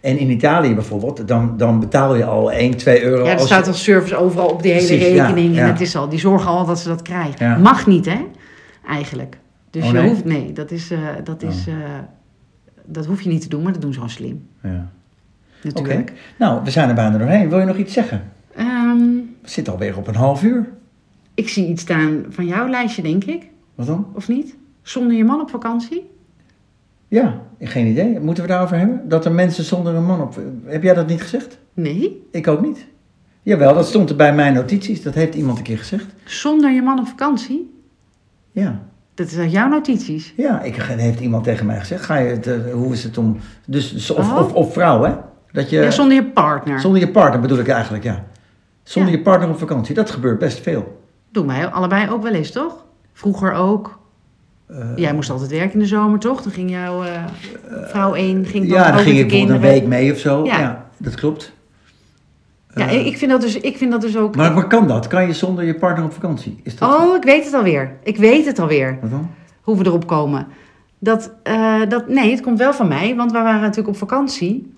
En 0.00 0.18
in 0.18 0.30
Italië 0.30 0.74
bijvoorbeeld, 0.74 1.28
dan, 1.28 1.56
dan 1.56 1.80
betaal 1.80 2.14
je 2.14 2.24
al 2.24 2.52
1, 2.52 2.76
2 2.76 3.02
euro. 3.02 3.24
Ja, 3.24 3.30
er 3.32 3.38
als 3.38 3.46
staat 3.46 3.64
je- 3.64 3.70
al 3.70 3.76
service 3.76 4.16
overal 4.16 4.46
op 4.48 4.62
die 4.62 4.72
hele 4.72 4.86
Precies, 4.86 5.06
rekening. 5.20 5.54
ja. 5.54 5.60
En 5.62 5.66
het 5.68 5.80
is 5.80 5.96
al, 5.96 6.08
die 6.08 6.18
zorgen 6.18 6.50
al 6.50 6.64
dat 6.66 6.78
ze 6.78 6.88
dat 6.88 7.02
krijgen. 7.02 7.46
Ja. 7.46 7.56
Mag 7.56 7.86
niet, 7.86 8.06
hè? 8.06 8.20
Eigenlijk. 8.88 9.38
Dus 9.70 9.82
Oh, 9.84 9.88
je 9.90 9.94
nee? 9.98 10.08
hoeft, 10.08 10.24
nee, 10.24 10.52
dat 10.52 10.70
is, 10.70 10.90
eh, 10.90 10.98
dat 11.24 11.42
is, 11.42 11.66
eh, 11.66 11.74
dat 12.84 13.06
hoef 13.06 13.22
je 13.22 13.28
niet 13.28 13.40
te 13.42 13.48
doen, 13.48 13.62
maar 13.62 13.72
dat 13.72 13.82
doen 13.82 13.92
ze 13.92 13.98
gewoon 13.98 14.14
slim. 14.14 14.46
Ja. 14.62 14.90
Natuurlijk. 15.62 16.12
Nou, 16.38 16.60
we 16.64 16.70
zijn 16.70 16.88
er 16.88 16.94
bijna 16.94 17.18
doorheen. 17.18 17.48
Wil 17.48 17.58
je 17.58 17.64
nog 17.64 17.76
iets 17.76 17.92
zeggen? 17.92 18.22
Ehm, 18.56 18.98
We 19.42 19.48
zitten 19.50 19.72
alweer 19.72 19.96
op 19.96 20.06
een 20.06 20.14
half 20.14 20.42
uur. 20.42 20.68
ik 21.34 21.48
zie 21.48 21.66
iets 21.68 21.82
staan 21.82 22.24
van 22.28 22.46
jouw 22.46 22.68
lijstje, 22.68 23.02
denk 23.02 23.24
ik. 23.24 23.48
Wat 23.74 23.86
dan? 23.86 24.06
Of 24.14 24.28
niet? 24.28 24.56
Zonder 24.82 25.16
je 25.16 25.24
man 25.24 25.40
op 25.40 25.50
vakantie? 25.50 26.10
Ja, 27.14 27.40
geen 27.60 27.86
idee. 27.86 28.20
Moeten 28.20 28.42
we 28.44 28.48
daarover 28.50 28.78
hebben? 28.78 29.08
Dat 29.08 29.24
er 29.24 29.32
mensen 29.32 29.64
zonder 29.64 29.94
een 29.94 30.04
man 30.04 30.20
op... 30.20 30.38
Heb 30.64 30.82
jij 30.82 30.94
dat 30.94 31.06
niet 31.06 31.22
gezegd? 31.22 31.58
Nee. 31.74 32.26
Ik 32.30 32.48
ook 32.48 32.60
niet. 32.62 32.86
Jawel, 33.42 33.74
dat 33.74 33.86
stond 33.86 34.10
er 34.10 34.16
bij 34.16 34.34
mijn 34.34 34.54
notities. 34.54 35.02
Dat 35.02 35.14
heeft 35.14 35.34
iemand 35.34 35.58
een 35.58 35.64
keer 35.64 35.78
gezegd. 35.78 36.06
Zonder 36.24 36.70
je 36.70 36.82
man 36.82 36.98
op 36.98 37.06
vakantie? 37.06 37.80
Ja. 38.52 38.80
Dat 39.14 39.26
is 39.26 39.38
uit 39.38 39.52
jouw 39.52 39.68
notities. 39.68 40.32
Ja, 40.36 40.62
ik, 40.62 40.74
heeft 40.76 41.20
iemand 41.20 41.44
tegen 41.44 41.66
mij 41.66 41.78
gezegd. 41.78 42.04
Ga 42.04 42.16
je 42.16 42.30
het, 42.30 42.46
eh, 42.46 42.72
hoe 42.72 42.92
is 42.92 43.04
het 43.04 43.18
om... 43.18 43.36
Dus, 43.66 43.92
dus 43.92 44.10
of, 44.10 44.32
Oh. 44.32 44.38
of, 44.38 44.52
of 44.52 44.72
vrouw, 44.72 45.02
hè? 45.02 45.14
Dat 45.52 45.70
je... 45.70 45.80
Ja, 45.80 45.90
zonder 45.90 46.14
je 46.16 46.24
partner. 46.24 46.80
Zonder 46.80 47.00
je 47.00 47.10
partner 47.10 47.40
bedoel 47.40 47.58
ik 47.58 47.68
eigenlijk, 47.68 48.04
ja. 48.04 48.24
Zonder 48.82 49.12
Ja. 49.12 49.18
je 49.18 49.24
partner 49.24 49.48
op 49.48 49.58
vakantie. 49.58 49.94
Dat 49.94 50.10
gebeurt 50.10 50.38
best 50.38 50.60
veel. 50.60 51.00
Doen 51.30 51.46
wij 51.46 51.66
allebei 51.66 52.10
ook 52.10 52.22
wel 52.22 52.32
eens, 52.32 52.50
toch? 52.50 52.84
Vroeger 53.12 53.52
ook. 53.52 53.98
Eh, 54.66 54.76
Jij 54.96 55.14
moest 55.14 55.30
altijd 55.30 55.50
werken 55.50 55.72
in 55.72 55.78
de 55.78 55.86
zomer, 55.86 56.18
toch? 56.18 56.42
Dan 56.42 56.52
ging 56.52 56.70
jouw 56.70 57.02
eh, 57.04 57.24
vrouw 57.84 58.14
één, 58.14 58.44
ging 58.46 58.68
dan 58.68 58.78
ja, 58.78 58.90
dan 58.90 58.98
ging 59.00 59.16
ik 59.18 59.22
de 59.22 59.26
bijvoorbeeld 59.28 59.62
een 59.64 59.70
week 59.70 59.86
mee 59.86 60.12
of 60.12 60.18
zo. 60.18 60.44
Ja, 60.44 60.58
Ja. 60.60 60.86
dat 60.96 61.14
klopt. 61.14 61.52
Ja, 62.74 62.88
Eh, 62.88 63.06
ik 63.06 63.18
vind 63.18 63.30
dat 63.30 63.40
dus, 63.40 63.56
ik 63.60 63.76
vind 63.76 63.90
dat 63.90 64.00
dus 64.00 64.16
ook... 64.16 64.36
maar, 64.36 64.52
maar 64.52 64.66
kan 64.66 64.88
dat? 64.88 65.06
Kan 65.06 65.26
je 65.26 65.32
zonder 65.32 65.64
je 65.64 65.74
partner 65.74 66.04
op 66.04 66.12
vakantie? 66.12 66.60
Is 66.62 66.76
dat 66.76 66.94
Oh, 66.94 67.16
ik 67.16 67.22
weet 67.22 67.44
het 67.44 67.54
alweer. 67.54 67.92
Ik 68.02 68.16
weet 68.16 68.46
het 68.46 68.58
alweer. 68.58 68.98
Wat 69.00 69.10
dan? 69.10 69.30
Hoe 69.62 69.76
we 69.78 69.84
erop 69.84 70.06
komen. 70.06 70.46
Dat, 70.98 71.30
eh, 71.42 71.80
dat, 71.88 72.08
nee, 72.08 72.30
het 72.30 72.40
komt 72.40 72.58
wel 72.58 72.72
van 72.74 72.88
mij. 72.88 73.14
Want 73.16 73.32
we 73.32 73.38
waren 73.38 73.60
natuurlijk 73.60 73.88
op 73.88 73.96
vakantie. 73.96 74.72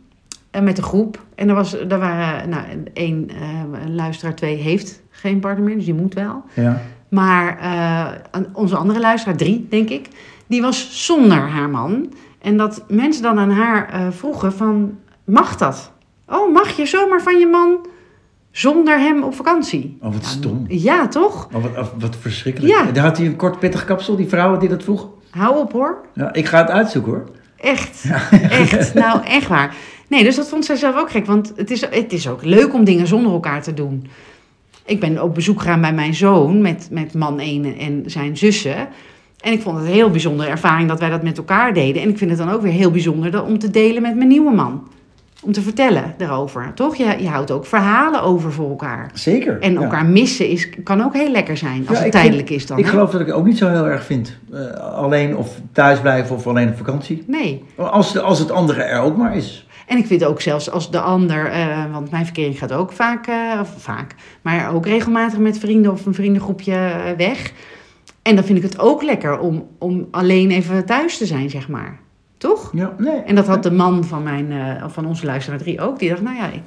eh, 0.51 0.63
met 0.63 0.79
een 0.79 0.85
groep. 0.85 1.25
En 1.35 1.49
er, 1.49 1.55
was, 1.55 1.79
er 1.81 1.99
waren... 1.99 2.49
Nou, 2.49 2.63
één 2.93 3.29
eh, 3.31 3.95
luisteraar, 3.95 4.35
twee 4.35 4.57
heeft 4.57 5.03
geen 5.11 5.41
partner 5.41 5.65
meer. 5.67 5.77
Dus 5.77 5.85
die 5.85 5.95
moet 5.95 6.15
wel. 6.15 6.43
Ja. 6.55 6.81
Maar 7.09 7.59
eh, 7.59 8.41
onze 8.53 8.77
andere 8.77 9.01
luisteraar, 9.01 9.37
drie 9.37 9.67
denk 9.71 9.89
ik, 9.89 10.09
die 10.47 10.63
was 10.63 11.07
zonder 11.07 11.39
haar 11.39 11.71
man. 11.71 12.13
En 12.39 12.57
dat 12.57 12.85
mensen 12.89 13.23
dan 13.23 13.39
aan 13.39 13.51
haar 13.51 13.89
eh, 13.89 14.07
vroegen 14.11 14.53
van, 14.53 14.99
mag 15.25 15.57
dat? 15.57 15.93
Oh, 16.29 16.53
mag 16.53 16.77
je 16.77 16.87
zomaar 16.87 17.23
van 17.23 17.39
je 17.39 17.47
man 17.47 17.87
zonder 18.51 18.99
hem 18.99 19.23
op 19.23 19.35
vakantie? 19.35 19.99
Oh, 20.01 20.13
wat 20.13 20.25
stom. 20.25 20.65
Ja, 20.69 21.09
toch? 21.09 21.49
Oh, 21.55 21.63
wat, 21.75 21.93
wat 21.99 22.17
verschrikkelijk. 22.21 22.75
Ja. 22.75 22.93
Daar 22.93 23.05
had 23.05 23.17
hij 23.17 23.27
een 23.27 23.37
kort 23.37 23.59
pittig 23.59 23.85
kapsel, 23.85 24.17
die 24.17 24.29
vrouw 24.29 24.57
die 24.59 24.69
dat 24.69 24.83
vroeg. 24.83 25.09
Hou 25.31 25.59
op 25.59 25.73
hoor. 25.73 26.05
Ja, 26.15 26.33
ik 26.33 26.47
ga 26.47 26.59
het 26.59 26.71
uitzoeken 26.71 27.13
hoor. 27.13 27.25
Echt. 27.57 28.05
Echt. 28.51 28.95
Nou, 28.95 29.25
echt 29.25 29.49
waar. 29.49 29.75
Nee, 30.09 30.25
dus 30.25 30.37
dat 30.37 30.49
vond 30.49 30.65
zij 30.65 30.77
zelf 30.77 30.97
ook 30.97 31.11
gek. 31.11 31.27
Want 31.27 31.53
het 31.57 31.71
is, 31.71 31.81
het 31.81 32.13
is 32.13 32.29
ook 32.29 32.45
leuk 32.45 32.75
om 32.75 32.85
dingen 32.85 33.07
zonder 33.07 33.33
elkaar 33.33 33.63
te 33.63 33.75
doen. 33.75 34.07
Ik 34.87 35.01
ben 35.01 35.23
op 35.23 35.35
bezoek 35.35 35.61
gegaan 35.61 35.81
bij 35.81 35.93
mijn 35.95 36.15
zoon 36.15 36.61
met, 36.61 36.89
met 36.91 37.15
man 37.15 37.39
1 37.41 37.79
en 37.79 38.03
zijn 38.07 38.37
zussen. 38.37 38.77
En 39.41 39.53
ik 39.53 39.63
vond 39.63 39.77
het 39.77 39.87
een 39.87 39.93
heel 39.93 40.11
bijzondere 40.11 40.51
ervaring 40.51 40.89
dat 40.89 41.01
wij 41.01 41.11
dat 41.11 41.23
met 41.23 41.39
elkaar 41.39 41.75
deden. 41.75 42.03
En 42.03 42.09
ik 42.09 42.19
vind 42.19 42.31
het 42.31 42.39
dan 42.39 42.51
ook 42.51 42.63
weer 42.63 42.73
heel 42.73 42.91
bijzonder 42.91 43.43
om 43.45 43.59
te 43.59 43.71
delen 43.71 44.03
met 44.03 44.17
mijn 44.17 44.29
nieuwe 44.29 44.55
man. 44.55 44.89
Om 45.43 45.53
te 45.53 45.61
vertellen 45.63 46.15
daarover. 46.19 46.73
Toch? 46.75 46.97
Je, 46.97 47.17
je 47.19 47.29
houdt 47.29 47.51
ook 47.51 47.67
verhalen 47.67 48.23
over 48.23 48.53
voor 48.53 48.69
elkaar. 48.69 49.11
Zeker. 49.15 49.61
En 49.61 49.73
ja. 49.73 49.81
elkaar 49.83 50.07
missen 50.07 50.49
is, 50.49 50.69
kan 50.85 51.03
ook 51.05 51.15
heel 51.15 51.31
lekker 51.31 51.57
zijn. 51.57 51.85
Als 51.89 51.97
Ja, 51.99 52.03
het 52.03 52.13
tijdelijk 52.13 52.49
vind- 52.49 52.61
is 52.61 52.67
dan. 52.67 52.79
Ik 52.79 52.87
geloof 52.87 53.11
dat 53.11 53.21
ik 53.21 53.27
het 53.27 53.37
ook 53.37 53.45
niet 53.47 53.59
zo 53.59 53.69
heel 53.69 53.87
erg 53.89 54.05
vind. 54.05 54.39
Eh, 54.53 54.61
alleen 54.95 55.37
of 55.37 55.61
thuis 55.73 56.01
blijven 56.01 56.37
of 56.37 56.47
alleen 56.47 56.69
op 56.69 56.77
vakantie. 56.77 57.25
Nee. 57.27 57.65
Als, 57.77 58.19
als 58.19 58.39
het 58.39 58.51
andere 58.51 58.83
er 58.83 59.01
ook 59.01 59.17
maar 59.17 59.37
is. 59.37 59.66
En 59.87 59.99
ik 59.99 60.07
vind 60.07 60.25
ook 60.25 60.41
zelfs 60.41 60.71
als 60.71 60.91
de 60.91 61.01
ander, 61.01 61.47
eh, 61.47 61.93
want 61.93 62.11
mijn 62.11 62.25
verkering 62.25 62.59
gaat 62.59 62.73
ook 62.73 62.93
vaak, 62.93 63.27
eh, 63.27 63.59
of 63.61 63.75
vaak, 63.79 64.15
maar 64.43 64.75
ook 64.75 64.87
regelmatig 64.87 65.39
met 65.39 65.59
vrienden 65.59 65.93
of 65.93 66.07
een 66.07 66.15
vriendengroepje 66.15 66.73
eh, 66.73 67.17
weg. 67.17 67.53
En 68.23 68.35
dan 68.35 68.45
vind 68.45 68.59
ik 68.59 68.65
het 68.65 68.79
ook 68.79 69.03
lekker 69.03 69.39
om, 69.39 69.67
om 69.79 70.09
alleen 70.11 70.51
even 70.51 70.87
thuis 70.87 71.19
te 71.19 71.27
zijn, 71.27 71.51
zeg 71.51 71.69
maar. 71.69 71.99
Toch? 72.37 72.71
Ja, 72.75 72.95
nee. 72.99 73.21
En 73.21 73.35
dat 73.35 73.47
had 73.47 73.63
de 73.63 73.71
man 73.71 74.05
van, 74.05 74.23
mijn, 74.23 74.53
van 74.91 75.07
onze 75.07 75.27
luisteraar 75.27 75.59
drie 75.59 75.81
ook. 75.81 75.99
Die 75.99 76.09
dacht, 76.09 76.23
nou 76.23 76.37
ja, 76.37 76.47
ik, 76.47 76.63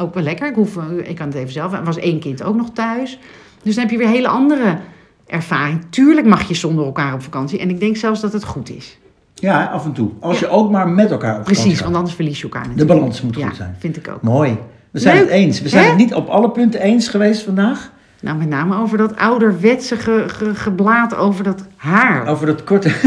ook 0.00 0.14
wel 0.14 0.22
lekker. 0.22 0.48
Ik, 0.48 0.54
hoef, 0.54 0.76
ik 1.02 1.16
kan 1.16 1.26
het 1.26 1.36
even 1.36 1.52
zelf. 1.52 1.72
Er 1.72 1.84
was 1.84 1.96
één 1.96 2.20
kind 2.20 2.42
ook 2.42 2.56
nog 2.56 2.70
thuis. 2.70 3.18
Dus 3.62 3.74
dan 3.74 3.82
heb 3.82 3.92
je 3.92 3.98
weer 3.98 4.08
hele 4.08 4.28
andere 4.28 4.78
ervaring. 5.26 5.84
Tuurlijk 5.90 6.26
mag 6.26 6.48
je 6.48 6.54
zonder 6.54 6.84
elkaar 6.84 7.14
op 7.14 7.22
vakantie. 7.22 7.58
En 7.58 7.70
ik 7.70 7.80
denk 7.80 7.96
zelfs 7.96 8.20
dat 8.20 8.32
het 8.32 8.44
goed 8.44 8.70
is. 8.70 8.98
Ja, 9.40 9.64
af 9.64 9.84
en 9.84 9.92
toe. 9.92 10.10
Als 10.20 10.38
Ja. 10.38 10.46
je 10.46 10.52
ook 10.52 10.70
maar 10.70 10.88
met 10.88 11.10
elkaar 11.10 11.38
op 11.38 11.44
Precies, 11.44 11.74
gaat. 11.74 11.82
want 11.84 11.96
anders 11.96 12.14
verlies 12.14 12.36
je 12.36 12.42
elkaar 12.42 12.62
De 12.62 12.68
natuurlijk. 12.68 12.98
balans 12.98 13.22
moet 13.22 13.36
ja, 13.36 13.46
goed 13.46 13.56
zijn. 13.56 13.76
vind 13.78 13.96
ik 13.96 14.08
ook. 14.08 14.22
Mooi. 14.22 14.58
We 14.90 14.98
zijn 14.98 15.14
Leuk. 15.16 15.24
het 15.24 15.32
eens. 15.32 15.60
We 15.62 15.68
zijn 15.68 15.86
het 15.88 15.96
niet 15.96 16.14
op 16.14 16.28
alle 16.28 16.50
punten 16.50 16.80
eens 16.80 17.08
geweest 17.08 17.42
vandaag. 17.42 17.90
Nou, 18.20 18.38
met 18.38 18.48
name 18.48 18.76
over 18.76 18.98
dat 18.98 19.16
ouderwetse 19.16 19.96
ge, 19.96 20.24
ge- 20.26 20.54
geblaat 20.54 21.16
over 21.16 21.44
dat 21.44 21.66
haar. 21.76 22.26
Over 22.26 22.46
dat 22.46 22.64
korte... 22.64 22.90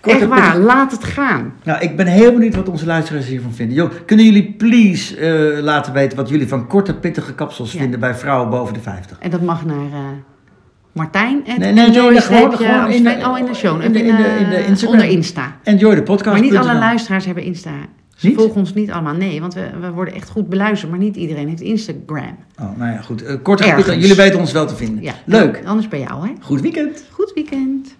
korte 0.00 0.18
Echt 0.18 0.26
waar, 0.28 0.58
laat 0.58 0.92
het 0.92 1.04
gaan. 1.04 1.52
Nou, 1.64 1.80
ik 1.80 1.96
ben 1.96 2.06
heel 2.06 2.32
benieuwd 2.32 2.54
wat 2.54 2.68
onze 2.68 2.86
luisteraars 2.86 3.26
hiervan 3.26 3.52
vinden. 3.52 3.76
Jo, 3.76 3.90
kunnen 4.06 4.24
jullie 4.24 4.54
please 4.58 5.16
eh, 5.16 5.62
laten 5.62 5.92
weten 5.92 6.16
wat 6.16 6.28
jullie 6.28 6.48
van 6.48 6.66
korte, 6.66 6.94
pittige 6.94 7.34
kapsels 7.34 7.72
Ja. 7.72 7.78
vinden 7.80 8.00
bij 8.00 8.14
vrouwen 8.14 8.50
boven 8.50 8.74
de 8.74 8.80
50? 8.80 9.16
En 9.20 9.30
dat 9.30 9.40
mag 9.42 9.64
naar 9.64 9.76
eh, 9.76 9.98
Martijn. 10.92 11.46
En 11.46 11.60
Nee, 11.60 11.72
nee, 11.72 11.88
nee, 11.88 12.20
gewoon- 12.20 12.56
gewoon 12.56 12.90
in 12.90 13.02
de- 13.02 13.08
Amstelveen. 13.10 13.26
oh, 13.26 13.38
in 13.38 13.44
de 13.44 13.54
show. 13.54 13.82
in 13.82 13.92
de- 13.92 13.98
in, 13.98 14.04
in 14.06 14.16
de- 14.16 14.22
eh, 14.22 14.40
in 14.40 14.48
de 14.50 14.66
Instagram. 14.66 15.00
Onder 15.00 15.16
Insta. 15.16 15.56
Enjoy 15.62 15.94
de 15.94 16.02
podcast. 16.02 16.32
Maar 16.40 16.40
niet 16.50 16.56
alle 16.56 16.74
luisteraars 16.74 17.24
hebben 17.24 17.44
Insta. 17.44 17.70
Ze 18.16 18.26
Niet? 18.26 18.36
volgen 18.36 18.56
ons 18.56 18.74
niet 18.74 18.90
allemaal. 18.90 19.14
Nee, 19.14 19.40
want 19.40 19.54
we, 19.54 19.70
we 19.80 19.90
worden 19.90 20.14
echt 20.14 20.28
goed 20.30 20.48
beluisterd. 20.48 20.90
Maar 20.90 21.00
niet 21.00 21.16
iedereen 21.16 21.48
heeft 21.48 21.60
Instagram. 21.60 22.36
Oh, 22.60 22.76
nou 22.78 22.92
ja, 22.92 23.00
goed. 23.00 23.22
Eh, 23.22 23.34
pittige, 23.42 23.98
jullie 23.98 24.14
weten 24.16 24.40
ons 24.40 24.52
wel 24.52 24.66
te 24.66 24.76
vinden. 24.76 25.02
Ja, 25.04 25.12
Leuk. 25.24 25.60
Anders 25.64 25.88
bij 25.88 26.00
jou, 26.00 26.26
hè. 26.26 26.32
Goed 26.40 26.60
weekend. 26.60 27.04
Goed 27.10 27.32
weekend. 27.34 27.94